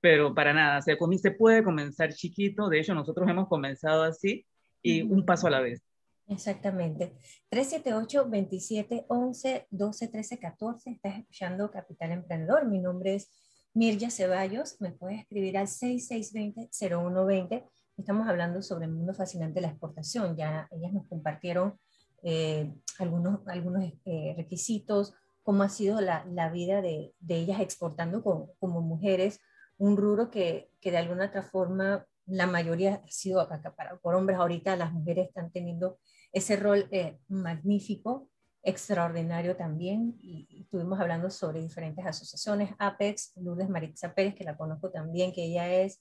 Pero 0.00 0.34
para 0.34 0.52
nada, 0.52 0.80
se, 0.80 0.96
se 1.18 1.30
puede 1.32 1.64
comenzar 1.64 2.12
chiquito, 2.14 2.68
de 2.68 2.80
hecho 2.80 2.94
nosotros 2.94 3.28
hemos 3.28 3.48
comenzado 3.48 4.04
así 4.04 4.46
y 4.80 5.02
un 5.02 5.24
paso 5.24 5.48
a 5.48 5.50
la 5.50 5.60
vez. 5.60 5.82
Exactamente. 6.28 7.14
378 7.48 8.28
27 8.28 9.06
11 9.08 9.66
12 9.70 10.08
13 10.08 10.38
14. 10.38 10.90
Estás 10.90 11.18
escuchando 11.18 11.70
Capital 11.70 12.12
Emprendedor. 12.12 12.66
Mi 12.66 12.80
nombre 12.80 13.14
es 13.14 13.30
Mirja 13.78 14.10
Ceballos, 14.10 14.80
me 14.80 14.90
puedes 14.90 15.20
escribir 15.20 15.56
al 15.56 15.68
6620-0120. 15.68 17.64
Estamos 17.96 18.26
hablando 18.26 18.60
sobre 18.60 18.86
el 18.86 18.90
mundo 18.90 19.14
fascinante 19.14 19.60
de 19.60 19.60
la 19.60 19.68
exportación. 19.68 20.36
Ya 20.36 20.66
ellas 20.72 20.92
nos 20.92 21.06
compartieron 21.06 21.78
eh, 22.24 22.74
algunos, 22.98 23.46
algunos 23.46 23.84
eh, 24.04 24.34
requisitos, 24.36 25.14
cómo 25.44 25.62
ha 25.62 25.68
sido 25.68 26.00
la, 26.00 26.24
la 26.24 26.50
vida 26.50 26.82
de, 26.82 27.14
de, 27.20 27.36
ellas 27.36 27.60
exportando 27.60 28.20
como 28.24 28.80
mujeres, 28.80 29.38
un 29.76 29.96
rubro 29.96 30.28
que, 30.28 30.72
que, 30.80 30.90
de 30.90 30.96
alguna 30.98 31.26
otra 31.26 31.44
forma 31.44 32.04
la 32.26 32.48
mayoría 32.48 32.94
ha 33.04 33.08
sido 33.08 33.40
acaparado 33.40 34.00
por 34.00 34.16
hombres. 34.16 34.40
Ahorita 34.40 34.74
las 34.74 34.92
mujeres 34.92 35.28
están 35.28 35.52
teniendo 35.52 36.00
ese 36.32 36.56
rol 36.56 36.88
eh, 36.90 37.20
magnífico, 37.28 38.28
extraordinario 38.62 39.56
también. 39.56 40.18
Y, 40.20 40.62
estuvimos 40.62 41.00
hablando 41.00 41.30
sobre 41.30 41.60
diferentes 41.60 42.04
asociaciones, 42.04 42.70
APEX, 42.78 43.32
Lourdes 43.36 43.68
Maritza 43.68 44.14
Pérez, 44.14 44.34
que 44.34 44.44
la 44.44 44.56
conozco 44.56 44.90
también, 44.90 45.32
que 45.32 45.44
ella 45.44 45.72
es, 45.72 46.00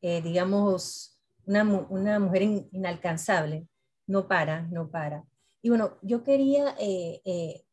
digamos, 0.00 1.20
una, 1.46 1.64
una 1.64 2.18
mujer 2.18 2.42
inalcanzable, 2.72 3.68
no 4.06 4.26
para, 4.26 4.62
no 4.62 4.90
para. 4.90 5.24
Y 5.62 5.68
bueno, 5.68 5.96
yo 6.02 6.24
quería 6.24 6.74
eh, 6.78 7.20
eh, 7.24 7.64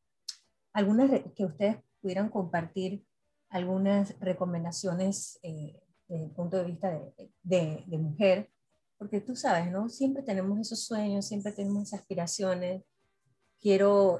algunas 0.74 1.10
que 1.36 1.46
ustedes 1.46 1.78
pudieran 2.02 2.30
compartir 2.30 3.04
algunas 3.50 4.18
recomendaciones 4.20 5.40
eh, 5.42 5.82
desde 6.08 6.26
el 6.26 6.32
punto 6.32 6.58
de 6.58 6.66
vista 6.66 6.90
de, 7.44 7.84
de, 7.88 7.98
mujer, 7.98 8.50
porque 8.98 9.22
tú 9.22 9.36
sabes, 9.36 9.72
¿no? 9.72 9.90
Siempre 9.90 10.24
tenemos 10.24 10.60
esos 10.60 10.86
sueños, 10.86 11.28
siempre 11.28 11.52
tenemos 11.52 11.84
esas 11.84 12.02
aspiraciones. 12.02 12.84
Quiero 13.62 14.20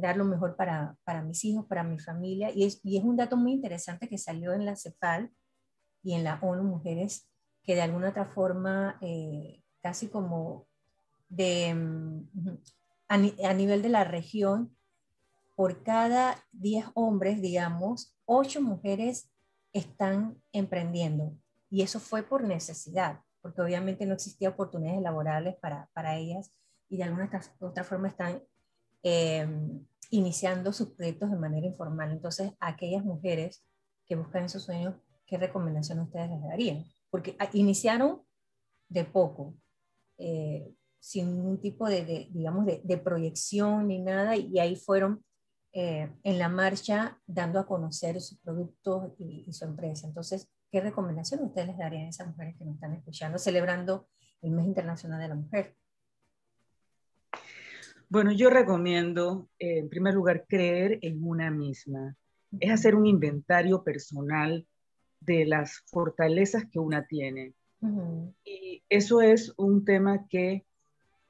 dar 0.00 0.16
lo 0.16 0.24
mejor 0.24 0.56
para, 0.56 0.96
para, 1.04 1.22
mis 1.22 1.44
hijos, 1.44 1.66
para 1.66 1.84
mi 1.84 1.98
familia, 1.98 2.50
y 2.50 2.64
es, 2.64 2.80
y 2.82 2.96
es 2.96 3.04
un 3.04 3.16
dato 3.16 3.36
muy 3.36 3.52
interesante 3.52 4.08
que 4.08 4.16
salió 4.16 4.54
en 4.54 4.64
la 4.64 4.74
CEPAL 4.74 5.30
y 6.02 6.14
en 6.14 6.24
la 6.24 6.38
ONU 6.40 6.62
Mujeres, 6.62 7.28
que 7.62 7.74
de 7.74 7.82
alguna 7.82 8.10
otra 8.10 8.26
forma, 8.26 8.98
casi 9.82 10.08
como 10.08 10.66
de, 11.28 11.74
mm, 11.74 12.28
a, 13.08 13.54
nivel 13.54 13.82
de 13.82 13.88
la 13.88 14.04
región, 14.04 14.76
por 15.54 15.82
cada 15.82 16.36
10 16.52 16.86
hombres, 16.94 17.40
digamos, 17.40 18.16
8 18.26 18.60
mujeres 18.60 19.30
están 19.72 20.42
emprendiendo. 20.52 21.36
Y 21.70 21.82
eso 21.82 22.00
fue 22.00 22.22
por 22.22 22.44
necesidad, 22.44 23.20
porque 23.40 23.62
obviamente 23.62 24.06
no 24.06 24.14
existía 24.14 24.50
oportunidades 24.50 25.02
laborales 25.02 25.56
para, 25.56 25.88
para 25.92 26.16
ellas 26.16 26.52
y 26.88 26.96
de 26.96 27.04
alguna 27.04 27.30
otra 27.60 27.84
forma 27.84 28.08
están 28.08 28.42
em, 29.04 29.86
iniciando 30.10 30.72
sus 30.72 30.90
proyectos 30.90 31.30
de 31.30 31.36
manera 31.36 31.66
informal. 31.66 32.10
Entonces, 32.10 32.52
a 32.58 32.68
aquellas 32.68 33.04
mujeres 33.04 33.64
que 34.06 34.16
buscan 34.16 34.44
esos 34.44 34.64
sueños, 34.64 34.96
¿qué 35.26 35.38
recomendación 35.38 36.00
ustedes 36.00 36.30
les 36.30 36.42
darían? 36.42 36.84
Porque 37.10 37.36
ah, 37.38 37.48
iniciaron 37.52 38.22
de 38.88 39.04
poco. 39.04 39.54
Eh, 40.18 40.74
sin 41.04 41.36
ningún 41.36 41.60
tipo 41.60 41.86
de, 41.86 42.30
digamos, 42.30 42.64
de, 42.64 42.98
proyección 42.98 43.88
ni 43.88 43.98
nada, 43.98 44.36
y 44.36 44.58
ahí 44.58 44.74
fueron 44.74 45.22
eh, 45.74 46.10
en 46.22 46.38
la 46.38 46.48
marcha 46.48 47.20
dando 47.26 47.58
a 47.60 47.66
conocer 47.66 48.18
sus 48.22 48.38
productos 48.38 49.12
y, 49.18 49.52
su 49.52 49.66
empresa. 49.66 50.06
Entonces, 50.06 50.48
¿qué 50.70 50.80
recomendación 50.80 51.44
ustedes 51.44 51.68
les 51.68 51.76
darían 51.76 52.06
a 52.06 52.08
esas 52.08 52.28
mujeres 52.28 52.56
que 52.56 52.64
nos 52.64 52.76
están 52.76 52.94
escuchando, 52.94 53.38
celebrando 53.38 54.08
el 54.40 54.52
Mes 54.52 54.64
Internacional 54.64 55.20
de 55.20 55.28
la 55.28 55.34
Mujer? 55.34 55.76
Bueno, 58.08 58.32
yo 58.32 58.50
recomiendo, 58.50 59.48
eh, 59.58 59.78
en 59.78 59.88
primer 59.88 60.14
lugar, 60.14 60.44
creer 60.48 60.98
en 61.02 61.26
una 61.26 61.50
misma. 61.50 62.16
Es 62.60 62.70
hacer 62.70 62.94
un 62.94 63.06
inventario 63.06 63.82
personal 63.82 64.66
de 65.20 65.44
las 65.46 65.82
fortalezas 65.86 66.64
que 66.70 66.78
una 66.78 67.06
tiene. 67.06 67.54
Y 68.44 68.82
eso 68.88 69.20
es 69.20 69.52
un 69.56 69.84
tema 69.84 70.26
que 70.28 70.64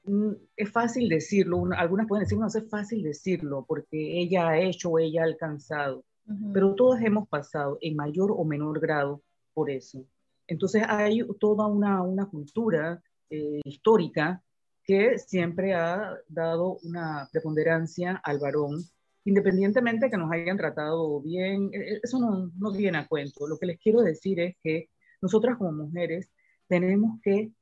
Mm, 0.04 0.32
es 0.56 0.70
fácil 0.70 1.08
decirlo, 1.08 1.64
algunas 1.76 2.06
pueden 2.06 2.24
decir, 2.24 2.38
no, 2.38 2.46
es 2.46 2.68
fácil 2.68 3.02
decirlo 3.02 3.64
porque 3.66 4.20
ella 4.20 4.48
ha 4.48 4.58
hecho 4.58 4.90
o 4.90 4.98
ella 4.98 5.22
ha 5.22 5.24
alcanzado, 5.24 6.04
pero 6.52 6.74
todas 6.74 7.02
hemos 7.02 7.28
pasado 7.28 7.78
en 7.80 7.96
mayor 7.96 8.30
o 8.32 8.44
menor 8.44 8.80
grado 8.80 9.22
por 9.54 9.70
eso. 9.70 10.04
Entonces 10.46 10.82
hay 10.86 11.20
toda 11.40 11.66
una, 11.66 12.02
una 12.02 12.26
cultura 12.26 13.02
eh, 13.30 13.60
histórica 13.64 14.42
que 14.84 15.18
siempre 15.18 15.74
ha 15.74 16.16
dado 16.28 16.78
una 16.82 17.28
preponderancia 17.32 18.20
al 18.22 18.38
varón, 18.38 18.82
independientemente 19.24 20.10
que 20.10 20.16
nos 20.16 20.30
hayan 20.30 20.56
tratado 20.56 21.20
bien, 21.20 21.70
e, 21.72 21.94
e, 21.94 22.00
eso 22.02 22.18
no, 22.18 22.50
no 22.56 22.72
viene 22.72 22.98
a 22.98 23.08
cuento. 23.08 23.46
Lo 23.46 23.58
que 23.58 23.66
les 23.66 23.78
quiero 23.78 24.02
decir 24.02 24.40
es 24.40 24.56
que 24.62 24.90
nosotras 25.22 25.56
como 25.56 25.72
mujeres 25.72 26.28
tenemos 26.68 27.20
que 27.22 27.52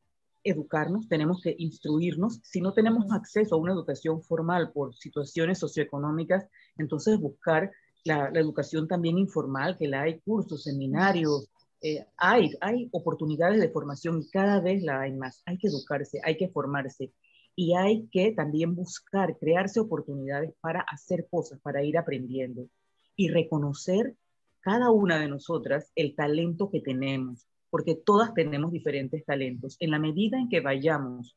educarnos, 0.45 1.09
tenemos 1.09 1.41
que 1.41 1.55
instruirnos. 1.59 2.41
Si 2.43 2.61
no 2.61 2.73
tenemos 2.73 3.11
acceso 3.13 3.55
a 3.55 3.59
una 3.59 3.73
educación 3.73 4.23
formal 4.23 4.73
por 4.73 4.95
situaciones 4.97 5.59
socioeconómicas, 5.59 6.47
entonces 6.77 7.19
buscar 7.19 7.71
la, 8.05 8.29
educación 8.35 8.89
también 8.89 9.19
informal, 9.19 9.77
que 9.79 9.89
la 9.89 10.03
hay 10.03 10.21
cursos, 10.21 10.65
seminarios, 10.65 11.49
eh, 11.83 12.07
hay, 12.17 12.53
hay 12.61 12.89
oportunidades 12.93 13.61
de 13.61 13.69
formación 13.69 14.23
y 14.23 14.31
cada 14.31 14.61
vez 14.61 14.83
la 14.83 15.01
hay 15.01 15.13
más. 15.13 15.43
Hay 15.47 15.59
que 15.59 15.67
educarse, 15.69 16.21
hay 16.23 16.37
que 16.37 16.49
formarse 16.49 17.13
y 17.57 17.75
hay 17.75 18.07
que 18.13 18.33
también 18.33 18.75
buscar, 18.75 19.37
crearse 19.39 19.81
oportunidades 19.81 20.53
para 20.61 20.81
hacer 20.81 21.27
cosas, 21.29 21.61
para 21.61 21.83
ir 21.83 21.99
aprendiendo 21.99 22.69
y 23.17 23.29
reconocer 23.29 24.15
cada 24.61 24.91
una 24.91 25.19
de 25.19 25.29
nosotras 25.29 25.91
el 25.97 26.15
talento 26.15 26.71
que 26.71 26.81
tenemos, 26.81 27.49
porque 27.69 27.97
todas 27.97 28.33
tenemos 28.33 28.71
diferentes 28.71 29.25
talentos. 29.25 29.77
En 29.81 29.91
la 29.91 29.99
medida 29.99 30.39
en 30.39 30.49
que 30.49 30.61
vayamos 30.61 31.35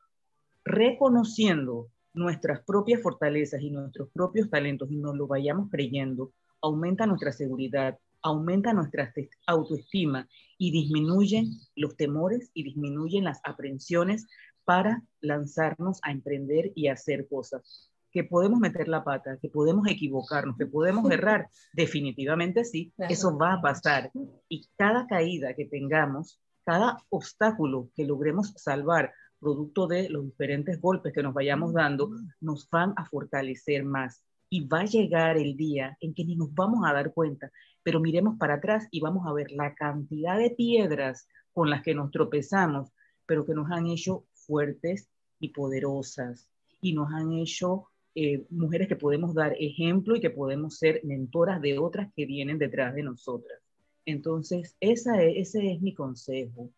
reconociendo 0.64 1.88
nuestras 2.14 2.62
propias 2.64 3.02
fortalezas 3.02 3.60
y 3.60 3.70
nuestros 3.70 4.08
propios 4.10 4.48
talentos 4.48 4.90
y 4.90 4.96
nos 4.96 5.16
lo 5.16 5.26
vayamos 5.26 5.68
creyendo, 5.70 6.32
aumenta 6.62 7.04
nuestra 7.04 7.32
seguridad, 7.32 7.98
aumenta 8.26 8.72
nuestra 8.72 9.12
autoestima 9.46 10.28
y 10.58 10.72
disminuyen 10.72 11.52
los 11.76 11.96
temores 11.96 12.50
y 12.54 12.64
disminuyen 12.64 13.24
las 13.24 13.40
aprensiones 13.44 14.26
para 14.64 15.02
lanzarnos 15.20 16.00
a 16.02 16.10
emprender 16.10 16.72
y 16.74 16.88
hacer 16.88 17.28
cosas. 17.28 17.90
Que 18.10 18.24
podemos 18.24 18.58
meter 18.58 18.88
la 18.88 19.04
pata, 19.04 19.38
que 19.40 19.48
podemos 19.48 19.86
equivocarnos, 19.88 20.56
que 20.56 20.66
podemos 20.66 21.08
errar, 21.10 21.48
definitivamente 21.72 22.64
sí, 22.64 22.92
eso 23.08 23.36
va 23.36 23.54
a 23.54 23.62
pasar. 23.62 24.10
Y 24.48 24.68
cada 24.76 25.06
caída 25.06 25.54
que 25.54 25.66
tengamos, 25.66 26.40
cada 26.64 26.98
obstáculo 27.10 27.90
que 27.94 28.06
logremos 28.06 28.54
salvar, 28.56 29.12
producto 29.38 29.86
de 29.86 30.08
los 30.08 30.24
diferentes 30.24 30.80
golpes 30.80 31.12
que 31.12 31.22
nos 31.22 31.34
vayamos 31.34 31.74
dando, 31.74 32.10
nos 32.40 32.68
van 32.70 32.92
a 32.96 33.04
fortalecer 33.04 33.84
más. 33.84 34.25
Y 34.48 34.66
va 34.66 34.80
a 34.80 34.84
llegar 34.84 35.36
el 35.36 35.56
día 35.56 35.96
en 36.00 36.14
que 36.14 36.24
ni 36.24 36.36
nos 36.36 36.54
vamos 36.54 36.84
a 36.86 36.92
dar 36.92 37.12
cuenta, 37.12 37.50
pero 37.82 38.00
miremos 38.00 38.36
para 38.38 38.54
atrás 38.54 38.86
y 38.90 39.00
vamos 39.00 39.26
a 39.26 39.32
ver 39.32 39.50
la 39.50 39.74
cantidad 39.74 40.38
de 40.38 40.50
piedras 40.50 41.28
con 41.52 41.70
las 41.70 41.82
que 41.82 41.94
nos 41.94 42.10
tropezamos, 42.10 42.90
pero 43.26 43.44
que 43.44 43.54
nos 43.54 43.70
han 43.70 43.86
hecho 43.86 44.24
fuertes 44.32 45.08
y 45.40 45.48
poderosas 45.48 46.48
y 46.80 46.92
nos 46.92 47.10
han 47.12 47.32
hecho 47.32 47.86
eh, 48.14 48.46
mujeres 48.50 48.88
que 48.88 48.96
podemos 48.96 49.34
dar 49.34 49.54
ejemplo 49.58 50.16
y 50.16 50.20
que 50.20 50.30
podemos 50.30 50.78
ser 50.78 51.00
mentoras 51.04 51.60
de 51.60 51.78
otras 51.78 52.12
que 52.14 52.24
vienen 52.24 52.58
detrás 52.58 52.94
de 52.94 53.02
nosotras. 53.02 53.60
Entonces, 54.06 54.76
esa 54.80 55.22
ese 55.22 55.72
es 55.72 55.82
mi 55.82 55.92
consejo. 55.92 56.70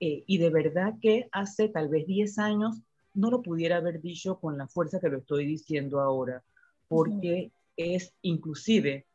Eh, 0.00 0.24
y 0.26 0.38
de 0.38 0.50
verdad 0.50 0.94
que 1.00 1.28
hace 1.30 1.68
tal 1.68 1.88
vez 1.88 2.06
10 2.06 2.38
años 2.38 2.80
no 3.14 3.30
lo 3.30 3.40
pudiera 3.40 3.76
haber 3.76 4.00
dicho 4.02 4.38
con 4.40 4.58
la 4.58 4.66
fuerza 4.66 5.00
que 5.00 5.08
lo 5.08 5.18
estoy 5.18 5.46
diciendo 5.46 6.00
ahora, 6.00 6.42
porque 6.92 7.50
es 7.74 8.12
inclusive 8.20 9.06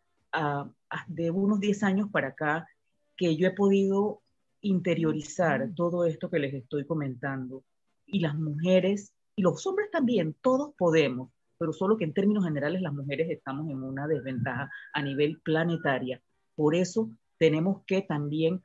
de 1.07 1.31
unos 1.31 1.59
10 1.59 1.83
años 1.83 2.09
para 2.11 2.29
acá 2.29 2.67
que 3.15 3.37
yo 3.37 3.47
he 3.47 3.51
podido 3.51 4.21
interiorizar 4.61 5.69
todo 5.75 6.03
esto 6.05 6.31
que 6.31 6.39
les 6.39 6.55
estoy 6.55 6.87
comentando. 6.87 7.63
Y 8.07 8.19
las 8.19 8.35
mujeres, 8.35 9.13
y 9.35 9.43
los 9.43 9.65
hombres 9.67 9.91
también, 9.91 10.35
todos 10.41 10.73
podemos, 10.75 11.29
pero 11.59 11.71
solo 11.71 11.97
que 11.97 12.05
en 12.05 12.13
términos 12.13 12.45
generales 12.45 12.81
las 12.81 12.93
mujeres 12.93 13.29
estamos 13.29 13.69
en 13.69 13.83
una 13.83 14.07
desventaja 14.07 14.71
a 14.93 15.01
nivel 15.03 15.39
planetaria. 15.41 16.19
Por 16.55 16.73
eso 16.73 17.11
tenemos 17.37 17.83
que 17.85 18.01
también 18.01 18.63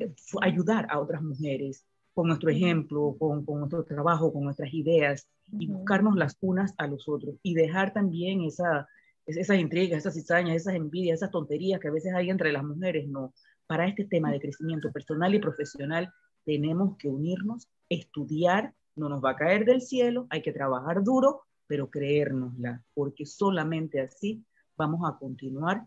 eh, 0.00 0.12
ayudar 0.42 0.88
a 0.90 0.98
otras 0.98 1.22
mujeres 1.22 1.86
con 2.14 2.26
nuestro 2.26 2.50
ejemplo, 2.50 3.16
con, 3.18 3.44
con 3.44 3.60
nuestro 3.60 3.84
trabajo, 3.84 4.32
con 4.32 4.44
nuestras 4.44 4.72
ideas 4.72 5.28
y 5.58 5.66
buscarnos 5.66 6.16
las 6.16 6.36
unas 6.40 6.74
a 6.78 6.86
los 6.86 7.08
otros 7.08 7.36
y 7.42 7.54
dejar 7.54 7.92
también 7.92 8.42
esa, 8.42 8.88
esas 9.26 9.58
intrigas, 9.58 9.98
esas 9.98 10.14
cizañas, 10.14 10.56
esas 10.56 10.74
envidias, 10.74 11.16
esas 11.16 11.30
tonterías 11.30 11.80
que 11.80 11.88
a 11.88 11.92
veces 11.92 12.12
hay 12.14 12.30
entre 12.30 12.52
las 12.52 12.64
mujeres. 12.64 13.08
No, 13.08 13.32
para 13.66 13.86
este 13.86 14.04
tema 14.04 14.32
de 14.32 14.40
crecimiento 14.40 14.90
personal 14.92 15.34
y 15.34 15.38
profesional 15.38 16.12
tenemos 16.44 16.96
que 16.96 17.08
unirnos, 17.08 17.68
estudiar, 17.88 18.74
no 18.96 19.08
nos 19.08 19.22
va 19.22 19.30
a 19.30 19.36
caer 19.36 19.64
del 19.64 19.82
cielo, 19.82 20.26
hay 20.30 20.42
que 20.42 20.52
trabajar 20.52 21.02
duro, 21.02 21.42
pero 21.66 21.88
creérnosla, 21.88 22.82
porque 22.94 23.26
solamente 23.26 24.00
así 24.00 24.44
vamos 24.76 25.08
a 25.08 25.16
continuar 25.18 25.84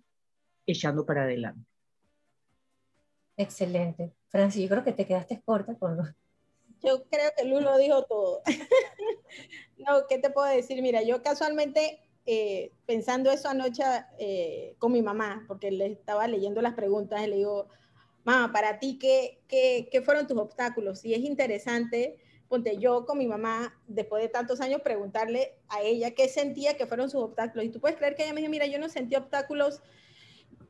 echando 0.66 1.06
para 1.06 1.24
adelante. 1.24 1.66
Excelente. 3.36 4.14
Francis, 4.34 4.64
yo 4.64 4.70
creo 4.70 4.84
que 4.84 4.94
te 4.94 5.06
quedaste 5.06 5.44
corta 5.46 5.76
con 5.76 5.96
lo... 5.96 6.04
Yo 6.82 7.04
creo 7.04 7.30
que 7.38 7.46
Luz 7.46 7.62
lo 7.62 7.78
dijo 7.78 8.04
todo. 8.06 8.42
no, 9.78 10.08
¿qué 10.10 10.18
te 10.18 10.32
puedo 10.32 10.48
decir? 10.48 10.82
Mira, 10.82 11.04
yo 11.04 11.22
casualmente 11.22 12.00
eh, 12.26 12.72
pensando 12.88 13.30
eso 13.30 13.48
anoche 13.48 13.84
eh, 14.18 14.76
con 14.80 14.92
mi 14.92 15.04
mamá, 15.04 15.46
porque 15.48 15.70
le 15.70 15.86
estaba 15.86 16.28
leyendo 16.28 16.64
las 16.64 16.74
preguntas 16.74 17.22
y 17.22 17.28
le 17.28 17.36
digo, 17.36 17.68
mamá, 18.24 18.52
para 18.52 18.80
ti, 18.80 18.98
¿qué, 18.98 19.40
qué, 19.48 19.88
qué 19.92 20.02
fueron 20.02 20.26
tus 20.26 20.40
obstáculos? 20.40 21.06
Y 21.06 21.14
es 21.14 21.20
interesante, 21.20 22.18
ponte 22.50 22.80
yo 22.80 23.06
con 23.06 23.20
mi 23.20 23.28
mamá, 23.28 23.80
después 23.86 24.24
de 24.24 24.30
tantos 24.30 24.62
años, 24.62 24.82
preguntarle 24.82 25.60
a 25.68 25.84
ella 25.84 26.16
qué 26.16 26.28
sentía 26.28 26.76
que 26.76 26.88
fueron 26.88 27.08
sus 27.08 27.22
obstáculos. 27.22 27.66
Y 27.66 27.70
tú 27.70 27.80
puedes 27.80 27.98
creer 27.98 28.16
que 28.16 28.24
ella 28.24 28.34
me 28.34 28.42
dijo, 28.42 28.50
mira, 28.50 28.66
yo 28.66 28.80
no 28.80 28.90
sentí 28.90 29.16
obstáculos 29.16 29.84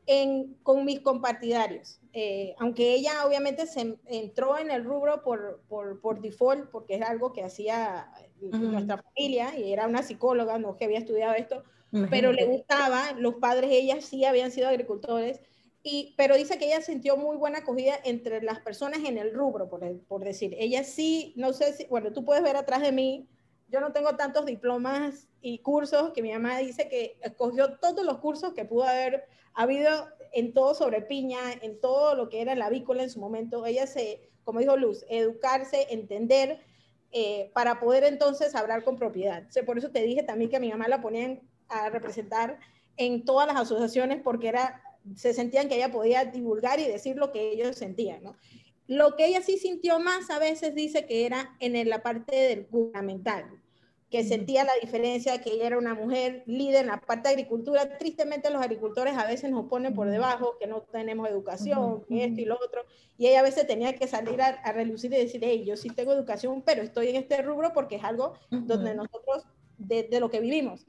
en, 0.04 0.52
con 0.62 0.84
mis 0.84 1.00
compartidarios. 1.00 1.98
Eh, 2.16 2.54
aunque 2.58 2.94
ella 2.94 3.26
obviamente 3.26 3.66
se 3.66 3.98
entró 4.06 4.56
en 4.56 4.70
el 4.70 4.84
rubro 4.84 5.24
por, 5.24 5.62
por, 5.68 6.00
por 6.00 6.20
default, 6.20 6.70
porque 6.70 6.94
es 6.94 7.02
algo 7.02 7.32
que 7.32 7.42
hacía 7.42 8.08
nuestra 8.40 9.02
familia 9.02 9.58
y 9.58 9.72
era 9.72 9.88
una 9.88 10.04
psicóloga, 10.04 10.56
no 10.58 10.76
que 10.76 10.84
había 10.84 11.00
estudiado 11.00 11.34
esto, 11.34 11.64
pero 12.10 12.32
le 12.32 12.44
gustaba, 12.46 13.12
los 13.18 13.34
padres 13.36 13.70
de 13.70 13.78
ella 13.78 14.00
sí 14.00 14.24
habían 14.24 14.52
sido 14.52 14.68
agricultores, 14.68 15.40
y, 15.82 16.14
pero 16.16 16.36
dice 16.36 16.56
que 16.56 16.66
ella 16.66 16.82
sintió 16.82 17.16
muy 17.16 17.36
buena 17.36 17.58
acogida 17.58 17.94
entre 18.04 18.40
las 18.42 18.60
personas 18.60 19.00
en 19.04 19.18
el 19.18 19.34
rubro, 19.34 19.68
por, 19.68 20.00
por 20.06 20.22
decir. 20.22 20.54
Ella 20.58 20.84
sí, 20.84 21.34
no 21.36 21.52
sé 21.52 21.72
si, 21.72 21.84
bueno, 21.86 22.12
tú 22.12 22.24
puedes 22.24 22.44
ver 22.44 22.56
atrás 22.56 22.80
de 22.80 22.92
mí, 22.92 23.28
yo 23.68 23.80
no 23.80 23.92
tengo 23.92 24.14
tantos 24.14 24.46
diplomas 24.46 25.26
y 25.40 25.58
cursos 25.58 26.12
que 26.12 26.22
mi 26.22 26.32
mamá 26.32 26.58
dice 26.58 26.88
que 26.88 27.18
escogió 27.22 27.76
todos 27.78 28.06
los 28.06 28.18
cursos 28.18 28.52
que 28.52 28.64
pudo 28.64 28.84
haber 28.84 29.24
habido 29.52 30.08
en 30.34 30.52
todo 30.52 30.74
sobre 30.74 31.00
piña, 31.00 31.38
en 31.62 31.80
todo 31.80 32.14
lo 32.14 32.28
que 32.28 32.42
era 32.42 32.54
la 32.54 32.66
avícola 32.66 33.02
en 33.02 33.10
su 33.10 33.20
momento. 33.20 33.64
Ella 33.64 33.86
se, 33.86 34.28
como 34.44 34.60
dijo 34.60 34.76
Luz, 34.76 35.04
educarse, 35.08 35.86
entender, 35.90 36.60
eh, 37.12 37.52
para 37.54 37.78
poder 37.78 38.02
entonces 38.02 38.56
hablar 38.56 38.82
con 38.82 38.96
propiedad. 38.96 39.46
por 39.64 39.78
eso 39.78 39.90
te 39.90 40.02
dije 40.02 40.24
también 40.24 40.50
que 40.50 40.56
a 40.56 40.60
mi 40.60 40.70
mamá 40.70 40.88
la 40.88 41.00
ponían 41.00 41.40
a 41.68 41.88
representar 41.88 42.58
en 42.96 43.24
todas 43.24 43.46
las 43.46 43.56
asociaciones 43.56 44.20
porque 44.22 44.48
era, 44.48 44.82
se 45.14 45.32
sentían 45.32 45.68
que 45.68 45.76
ella 45.76 45.92
podía 45.92 46.24
divulgar 46.24 46.80
y 46.80 46.88
decir 46.88 47.16
lo 47.16 47.30
que 47.30 47.52
ellos 47.52 47.76
sentían. 47.76 48.22
Lo 48.88 49.14
que 49.14 49.26
ella 49.26 49.42
sí 49.42 49.58
sintió 49.58 50.00
más 50.00 50.28
a 50.30 50.40
veces 50.40 50.74
dice 50.74 51.06
que 51.06 51.24
era 51.24 51.56
en 51.60 51.88
la 51.88 52.02
parte 52.02 52.34
del 52.34 52.66
gubernamental, 52.68 53.60
que 54.14 54.22
sentía 54.22 54.62
la 54.62 54.74
diferencia, 54.80 55.40
que 55.40 55.54
ella 55.54 55.66
era 55.66 55.76
una 55.76 55.92
mujer 55.92 56.44
líder 56.46 56.82
en 56.82 56.86
la 56.86 57.00
parte 57.00 57.28
de 57.28 57.34
agricultura. 57.34 57.98
Tristemente 57.98 58.48
los 58.48 58.62
agricultores 58.62 59.16
a 59.16 59.26
veces 59.26 59.50
nos 59.50 59.66
ponen 59.66 59.92
por 59.92 60.08
debajo, 60.08 60.56
que 60.60 60.68
no 60.68 60.82
tenemos 60.82 61.28
educación, 61.28 62.04
esto 62.08 62.40
y 62.40 62.44
lo 62.44 62.54
otro, 62.54 62.84
y 63.18 63.26
ella 63.26 63.40
a 63.40 63.42
veces 63.42 63.66
tenía 63.66 63.96
que 63.96 64.06
salir 64.06 64.40
a, 64.40 64.70
relucir 64.70 65.12
y 65.12 65.16
decir, 65.16 65.40
hey, 65.42 65.64
yo 65.66 65.76
sí 65.76 65.88
tengo 65.88 66.12
educación, 66.12 66.62
pero 66.64 66.84
estoy 66.84 67.08
en 67.08 67.16
este 67.16 67.42
rubro 67.42 67.72
porque 67.72 67.96
es 67.96 68.04
algo 68.04 68.34
donde 68.50 68.94
nosotros, 68.94 69.48
de, 69.78 70.06
lo 70.20 70.30
que 70.30 70.38
vivimos. 70.38 70.86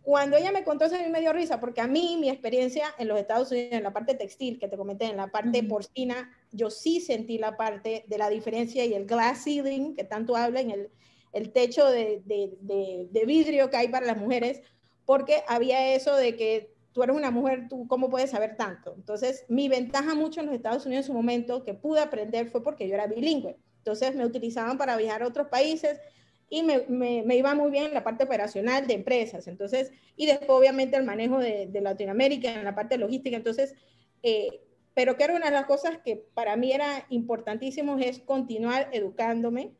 Cuando 0.00 0.38
ella 0.38 0.50
me 0.50 0.64
contó 0.64 0.86
eso, 0.86 0.96
a 0.96 1.00
mí 1.00 1.10
me 1.10 1.20
dio 1.20 1.34
risa, 1.34 1.60
porque 1.60 1.82
a 1.82 1.86
mí, 1.86 2.16
mi 2.18 2.30
experiencia 2.30 2.86
en 2.96 3.08
los 3.08 3.18
Estados 3.18 3.50
Unidos, 3.50 3.72
en 3.72 3.82
la 3.82 3.92
parte 3.92 4.14
textil, 4.14 4.58
que 4.58 4.68
te 4.68 4.78
comenté, 4.78 5.04
en 5.04 5.18
la 5.18 5.26
parte 5.26 5.62
porcina, 5.64 6.30
yo 6.50 6.70
sí 6.70 7.02
sentí 7.02 7.36
la 7.36 7.58
parte 7.58 8.06
de 8.06 8.16
la 8.16 8.30
diferencia 8.30 8.86
y 8.86 8.94
el 8.94 9.04
glass 9.04 9.44
ceiling, 9.44 9.94
que 9.94 10.04
tanto 10.04 10.34
habla 10.34 10.62
en 10.62 10.70
el, 10.70 10.90
el 11.34 11.52
techo 11.52 11.90
de, 11.90 12.22
de, 12.24 13.24
vidrio 13.26 13.68
que 13.68 13.76
hay 13.76 13.88
para 13.88 14.06
las 14.06 14.16
mujeres, 14.16 14.62
porque 15.04 15.42
había 15.48 15.94
eso 15.94 16.16
de 16.16 16.36
que 16.36 16.72
tú 16.92 17.02
eres 17.02 17.16
una 17.16 17.30
mujer, 17.30 17.66
tú 17.68 17.86
cómo 17.88 18.08
puedes 18.08 18.30
saber 18.30 18.56
tanto. 18.56 18.94
Entonces, 18.96 19.44
mi 19.48 19.68
ventaja 19.68 20.14
mucho 20.14 20.40
en 20.40 20.46
los 20.46 20.54
Estados 20.54 20.86
Unidos 20.86 21.04
en 21.04 21.06
su 21.08 21.12
momento 21.12 21.64
que 21.64 21.74
pude 21.74 22.00
aprender 22.00 22.48
fue 22.50 22.62
porque 22.62 22.88
yo 22.88 22.94
era 22.94 23.08
bilingüe. 23.08 23.56
Entonces, 23.78 24.14
me 24.14 24.24
utilizaban 24.24 24.78
para 24.78 24.96
viajar 24.96 25.22
a 25.22 25.26
otros 25.26 25.48
países 25.48 26.00
y 26.48 26.62
me, 26.62 26.84
me, 26.88 27.36
iba 27.36 27.54
muy 27.54 27.70
bien 27.70 27.86
en 27.86 27.94
la 27.94 28.04
parte 28.04 28.24
operacional 28.24 28.86
de 28.86 28.94
empresas. 28.94 29.48
Entonces, 29.48 29.90
y 30.16 30.26
después, 30.26 30.50
obviamente, 30.50 30.96
el 30.96 31.04
manejo 31.04 31.38
de, 31.38 31.68
Latinoamérica, 31.82 32.54
en 32.54 32.64
la 32.64 32.76
parte 32.76 32.96
logística. 32.96 33.36
Entonces, 33.36 33.74
eh, 34.22 34.60
pero 34.94 35.16
que 35.16 35.24
era 35.24 35.34
una 35.34 35.46
de 35.46 35.52
las 35.52 35.66
cosas 35.66 35.98
que 36.04 36.16
para 36.34 36.56
mí 36.56 36.72
era 36.72 37.06
importantísimo 37.08 37.98
es 37.98 38.20
continuar 38.20 38.88
educándome, 38.92 39.72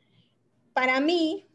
para 0.75 1.01
mí, 1.01 1.49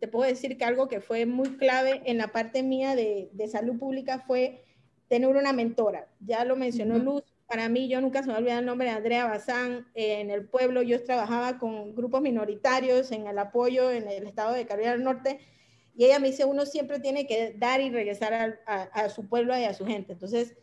te 0.00 0.08
puedo 0.08 0.26
decir 0.26 0.56
que 0.56 0.64
algo 0.64 0.88
que 0.88 1.00
fue 1.00 1.26
muy 1.26 1.56
clave 1.58 2.00
en 2.06 2.16
la 2.16 2.28
parte 2.28 2.62
mía 2.62 2.96
de, 2.96 3.30
salud 3.50 3.78
pública 3.78 4.20
fue 4.26 4.64
tener 5.08 5.28
una 5.28 5.52
mentora. 5.52 6.08
Ya 6.20 6.44
lo 6.44 6.56
mencionó 6.56 6.96
Luz, 6.98 7.24
para 7.46 7.68
mí 7.68 7.88
yo 7.88 8.00
nunca 8.00 8.22
se 8.22 8.28
me 8.28 8.36
olvidado 8.36 8.60
el 8.60 8.66
nombre 8.66 8.88
de 8.88 8.94
Andrea 8.94 9.26
Bazán. 9.26 9.86
En 9.94 10.30
el 10.30 10.46
pueblo 10.46 10.80
yo 10.80 11.02
trabajaba 11.04 11.58
con 11.58 11.94
grupos 11.94 12.22
minoritarios 12.22 13.12
en 13.12 13.26
el 13.26 13.38
apoyo 13.38 13.90
en 13.90 14.08
el 14.08 14.26
estado 14.26 14.54
de 14.54 14.64
Carolina 14.64 14.92
del 14.92 15.04
Norte 15.04 15.40
y 15.94 16.04
ella 16.04 16.20
me 16.20 16.28
dice, 16.28 16.44
uno 16.44 16.64
siempre 16.64 17.00
tiene 17.00 17.26
que 17.26 17.54
dar 17.58 17.80
y 17.80 17.90
regresar 17.90 18.60
a, 18.66 19.08
su 19.10 19.28
pueblo 19.28 19.58
y 19.58 19.64
a 19.64 19.74
su 19.74 19.84
gente. 19.84 20.14
Entonces, 20.14 20.56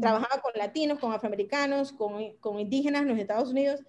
trabajaba 0.00 0.42
con 0.42 0.52
latinos, 0.56 0.98
con 0.98 1.12
afroamericanos, 1.12 1.92
con, 1.92 2.36
con 2.38 2.58
indígenas 2.58 3.02
en 3.02 3.08
los 3.08 3.18
Estados 3.18 3.50
Unidos 3.50 3.84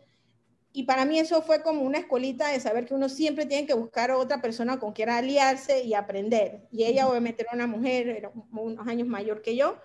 y 0.76 0.84
para 0.84 1.06
mí 1.06 1.18
eso 1.18 1.42
fue 1.42 1.64
como 1.64 1.84
una 1.84 2.00
escuelita 2.00 2.50
de 2.50 2.60
saber 2.60 2.86
que 2.86 2.94
uno 2.94 3.08
siempre 3.08 3.46
tiene 3.46 3.66
que 3.66 3.74
buscar 3.74 4.12
a 4.12 4.18
otra 4.18 4.42
persona 4.42 4.78
con 4.78 4.92
quien 4.92 5.08
aliarse 5.08 5.84
y 5.84 5.94
aprender. 5.94 6.68
Y 6.70 6.84
ella 6.84 7.08
obviamente 7.08 7.44
era 7.44 7.54
una 7.54 7.66
mujer, 7.66 8.10
era 8.10 8.32
unos 8.52 8.86
años 8.86 9.08
mayor 9.08 9.42
que 9.42 9.56
yo, 9.56 9.78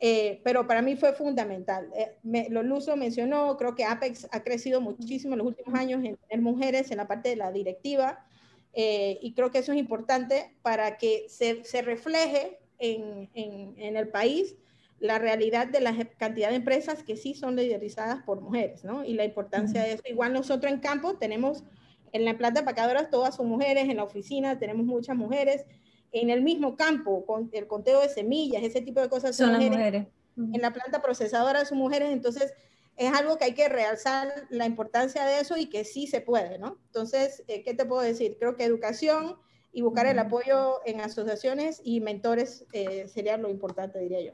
eh, 0.00 0.40
pero 0.42 0.66
para 0.66 0.82
mí 0.82 0.96
fue 0.96 1.12
fundamental. 1.12 1.88
Eh, 1.94 2.16
me, 2.24 2.48
Loluso 2.50 2.96
mencionó, 2.96 3.56
creo 3.56 3.76
que 3.76 3.84
Apex 3.84 4.26
ha 4.32 4.42
crecido 4.42 4.80
muchísimo 4.80 5.34
en 5.34 5.38
los 5.38 5.46
últimos 5.46 5.78
años 5.78 6.04
en 6.04 6.16
tener 6.16 6.42
mujeres 6.42 6.90
en 6.90 6.96
la 6.96 7.06
parte 7.06 7.28
de 7.28 7.36
la 7.36 7.52
directiva 7.52 8.26
eh, 8.72 9.20
y 9.22 9.34
creo 9.34 9.52
que 9.52 9.58
eso 9.58 9.70
es 9.70 9.78
importante 9.78 10.56
para 10.62 10.98
que 10.98 11.26
se, 11.28 11.62
se 11.62 11.82
refleje 11.82 12.58
en, 12.80 13.30
en, 13.34 13.74
en 13.76 13.96
el 13.96 14.08
país 14.08 14.56
la 15.02 15.18
realidad 15.18 15.66
de 15.66 15.80
la 15.80 15.92
cantidad 16.16 16.50
de 16.50 16.54
empresas 16.54 17.02
que 17.02 17.16
sí 17.16 17.34
son 17.34 17.56
liderizadas 17.56 18.22
por 18.22 18.40
mujeres, 18.40 18.84
¿no? 18.84 19.04
Y 19.04 19.14
la 19.14 19.24
importancia 19.24 19.82
de 19.82 19.94
eso. 19.94 20.02
Igual 20.08 20.32
nosotros 20.32 20.72
en 20.72 20.78
campo 20.78 21.14
tenemos, 21.14 21.64
en 22.12 22.24
la 22.24 22.38
planta 22.38 22.60
empacadoras 22.60 23.10
todas 23.10 23.34
son 23.34 23.48
mujeres, 23.48 23.88
en 23.88 23.96
la 23.96 24.04
oficina 24.04 24.60
tenemos 24.60 24.86
muchas 24.86 25.16
mujeres, 25.16 25.66
en 26.12 26.30
el 26.30 26.42
mismo 26.42 26.76
campo, 26.76 27.26
con 27.26 27.50
el 27.52 27.66
conteo 27.66 28.00
de 28.00 28.10
semillas, 28.10 28.62
ese 28.62 28.80
tipo 28.80 29.00
de 29.00 29.08
cosas 29.08 29.34
son, 29.34 29.54
mujeres. 29.54 30.06
En 30.36 30.62
la 30.62 30.72
planta 30.72 31.02
procesadora 31.02 31.64
son 31.64 31.78
mujeres, 31.78 32.10
entonces 32.12 32.54
es 32.96 33.12
algo 33.12 33.38
que 33.38 33.46
hay 33.46 33.54
que 33.54 33.68
realzar 33.68 34.28
la 34.50 34.66
importancia 34.66 35.24
de 35.24 35.40
eso 35.40 35.56
y 35.56 35.66
que 35.66 35.82
sí 35.82 36.06
se 36.06 36.20
puede, 36.20 36.60
¿no? 36.60 36.78
Entonces, 36.86 37.42
eh, 37.48 37.64
¿qué 37.64 37.74
te 37.74 37.84
puedo 37.84 38.02
decir? 38.02 38.36
Creo 38.38 38.54
que 38.54 38.62
educación 38.62 39.36
y 39.72 39.82
buscar 39.82 40.06
el 40.06 40.20
apoyo 40.20 40.76
en 40.86 41.00
asociaciones 41.00 41.80
y 41.82 42.00
mentores 42.00 42.66
eh, 42.72 43.08
sería 43.08 43.36
lo 43.36 43.50
importante, 43.50 43.98
diría 43.98 44.20
yo. 44.20 44.32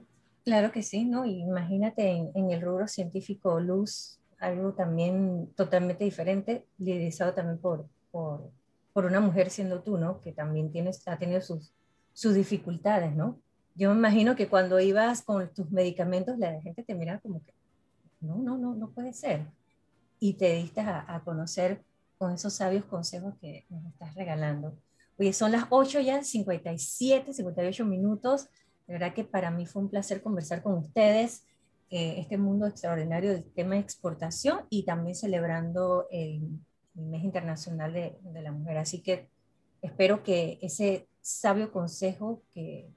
Claro 0.49 0.73
que 0.73 0.83
sí, 0.83 1.05
¿no? 1.05 1.27
imagínate 1.27 2.09
en, 2.09 2.51
el 2.51 2.63
rubro 2.63 2.89
científico 2.89 3.61
luz, 3.61 4.19
algo 4.39 4.73
también 4.73 5.53
totalmente 5.55 6.05
diferente, 6.05 6.65
liderizado 6.79 7.35
también 7.35 7.59
por, 7.59 7.87
por, 8.11 8.51
por, 8.95 9.05
una 9.05 9.21
mujer 9.21 9.51
siendo 9.51 9.83
tú, 9.83 9.99
¿no? 9.99 10.23
Que 10.23 10.33
también 10.33 10.73
tienes, 10.73 11.07
ha 11.07 11.19
tenido 11.19 11.43
sus, 11.43 11.75
sus 12.15 12.33
dificultades, 12.33 13.15
¿no? 13.15 13.39
Yo 13.75 13.91
me 13.91 13.99
imagino 13.99 14.37
que 14.37 14.49
cuando 14.49 14.81
ibas 14.81 15.21
con 15.21 15.53
tus 15.53 15.71
medicamentos, 15.71 16.39
la 16.39 16.59
gente 16.63 16.83
te 16.83 16.95
miraba 16.95 17.21
como 17.21 17.45
que, 17.45 17.53
no, 18.23 18.37
no, 18.37 18.57
no, 18.57 18.75
no 18.75 18.89
puede 18.89 19.13
ser. 19.13 19.45
Y 20.19 20.33
te 20.33 20.55
diste 20.55 20.81
a, 20.81 21.05
a 21.15 21.21
conocer 21.25 21.83
con 22.17 22.33
esos 22.33 22.55
sabios 22.55 22.87
consejos 22.87 23.35
que 23.39 23.67
nos 23.69 23.85
estás 23.85 24.15
regalando. 24.15 24.75
Oye, 25.19 25.35
son 25.35 25.53
las 25.53 25.67
8 25.69 26.01
ya, 26.01 26.25
57, 26.25 27.35
58 27.35 27.85
minutos. 27.85 28.49
De 28.89 28.95
verdad 28.95 29.13
que 29.13 29.23
para 29.23 29.51
mí 29.51 29.67
fue 29.67 29.83
un 29.83 29.91
placer 29.91 30.23
conversar 30.23 30.63
con 30.63 30.73
ustedes, 30.79 31.45
eh, 31.91 32.17
este 32.19 32.39
mundo 32.39 32.67
extraordinario 32.67 33.33
del 33.33 33.45
tema 33.53 33.75
de 33.75 33.83
exportación 33.83 34.61
y 34.71 34.85
también 34.85 35.15
celebrando 35.15 36.07
el, 36.11 36.59
mes 36.95 37.23
internacional 37.23 37.93
de, 37.93 38.19
de, 38.23 38.43
la 38.43 38.51
mujer. 38.51 38.79
Así 38.79 39.03
que 39.03 39.29
espero 39.83 40.25
que 40.25 40.59
ese 40.63 41.07
sabio 41.21 41.71
consejo 41.71 42.43
que, 42.51 42.91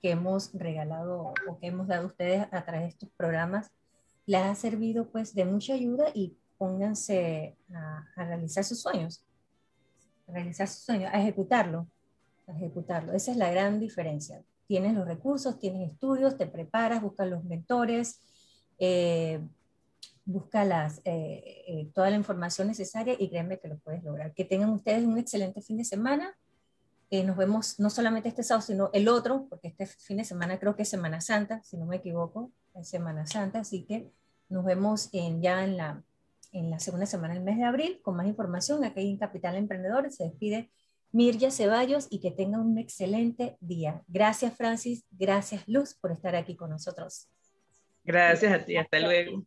que 0.00 0.10
hemos 0.10 0.52
regalado 0.54 1.32
o 1.48 1.58
que 1.58 1.66
hemos 1.66 1.88
dado 1.88 2.04
a 2.04 2.06
ustedes 2.06 2.46
a 2.52 2.64
través 2.64 2.82
de 2.82 2.88
estos 2.88 3.08
programas 3.16 3.72
les 4.26 4.42
ha 4.42 4.54
servido 4.54 5.10
pues 5.10 5.34
de 5.34 5.46
mucha 5.46 5.72
ayuda 5.74 6.10
y 6.14 6.36
pónganse 6.58 7.56
a, 7.74 8.04
a 8.14 8.24
realizar 8.24 8.62
sus 8.62 8.82
sueños, 8.82 9.24
a 10.28 10.32
realizar 10.32 10.68
sus 10.68 10.84
sueños, 10.84 11.10
a 11.12 11.20
ejecutarlo, 11.20 11.88
a 12.46 12.52
ejecutarlo. 12.52 13.14
Esa 13.14 13.32
es 13.32 13.36
la 13.36 13.50
gran 13.50 13.80
diferencia 13.80 14.44
tienes 14.70 14.94
los 14.94 15.04
recursos, 15.04 15.58
tienes 15.58 15.90
estudios, 15.90 16.38
te 16.38 16.46
preparas, 16.46 17.02
buscas 17.02 17.28
los 17.28 17.42
mentores, 17.42 18.20
eh, 18.78 19.40
busca 20.24 20.64
las, 20.64 20.98
eh, 20.98 21.64
eh, 21.66 21.90
toda 21.92 22.08
la 22.08 22.14
información 22.14 22.68
necesaria 22.68 23.16
y 23.18 23.28
créeme 23.30 23.58
que 23.58 23.66
lo 23.66 23.78
puedes 23.78 24.04
lograr. 24.04 24.32
Que 24.32 24.44
tengan 24.44 24.70
ustedes 24.70 25.04
un 25.04 25.18
excelente 25.18 25.60
fin 25.60 25.76
de 25.78 25.84
semana. 25.84 26.36
nos 27.10 27.36
vemos 27.36 27.80
no 27.80 27.90
solamente 27.90 28.28
este 28.28 28.44
sábado, 28.44 28.64
sino 28.64 28.90
el 28.92 29.08
otro, 29.08 29.48
porque 29.50 29.66
este 29.66 29.86
fin 29.86 30.18
de 30.18 30.24
semana 30.24 30.60
creo 30.60 30.76
que 30.76 30.82
es 30.82 30.88
Semana 30.88 31.20
Santa, 31.20 31.60
si 31.64 31.76
no 31.76 31.84
me 31.84 31.96
equivoco, 31.96 32.52
es 32.74 32.88
Semana 32.88 33.26
Santa, 33.26 33.58
así 33.58 33.82
que 33.82 34.12
Nos 34.48 34.64
vemos 34.64 35.08
en, 35.12 35.42
ya 35.42 35.64
en 35.64 35.76
la, 35.78 36.04
en 36.52 36.70
la 36.70 36.78
segunda 36.78 37.06
semana 37.06 37.34
del 37.34 37.42
mes 37.42 37.56
de 37.56 37.64
abril 37.64 38.00
con 38.02 38.14
más 38.14 38.28
información 38.28 38.84
aquí 38.84 39.00
en 39.00 39.16
Capital 39.16 39.56
Emprendedor. 39.56 40.12
Se 40.12 40.22
despide 40.22 40.70
Mirja 41.12 41.50
Ceballos 41.50 42.06
y 42.10 42.20
que 42.20 42.30
tenga 42.30 42.58
un 42.58 42.78
excelente 42.78 43.56
día. 43.60 44.02
Gracias, 44.06 44.56
Francis. 44.56 45.04
Gracias, 45.10 45.62
Luz, 45.66 45.94
por 45.94 46.12
estar 46.12 46.36
aquí 46.36 46.56
con 46.56 46.70
nosotros. 46.70 47.28
Gracias 48.04 48.52
a 48.52 48.64
ti. 48.64 48.76
Hasta 48.76 49.00
luego. 49.00 49.44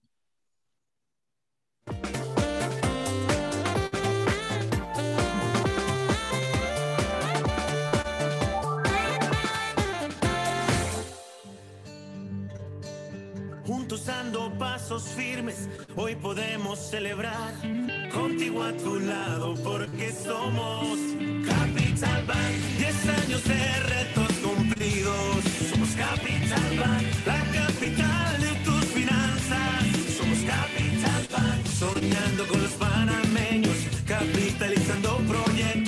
pasos 14.58 15.04
firmes, 15.04 15.68
hoy 15.96 16.16
podemos 16.16 16.80
celebrar 16.80 17.54
contigo 18.14 18.64
a 18.64 18.72
tu 18.74 19.00
lado 19.00 19.56
porque 19.64 20.12
somos 20.12 20.98
Capital 21.46 22.26
Bank, 22.26 22.56
10 22.78 23.10
años 23.10 23.44
de 23.44 23.80
retos 23.82 24.32
cumplidos. 24.44 25.44
Somos 25.70 25.90
Capital 25.90 26.78
Bank, 26.78 27.04
la 27.26 27.40
capital 27.60 28.42
de 28.42 28.54
tus 28.66 28.86
finanzas. 28.86 29.84
Somos 30.18 30.40
Capital 30.40 31.28
Bank, 31.32 31.66
soñando 31.68 32.48
con 32.48 32.62
los 32.62 32.72
panameños, 32.72 33.78
capitalizando 34.06 35.18
proyectos. 35.28 35.83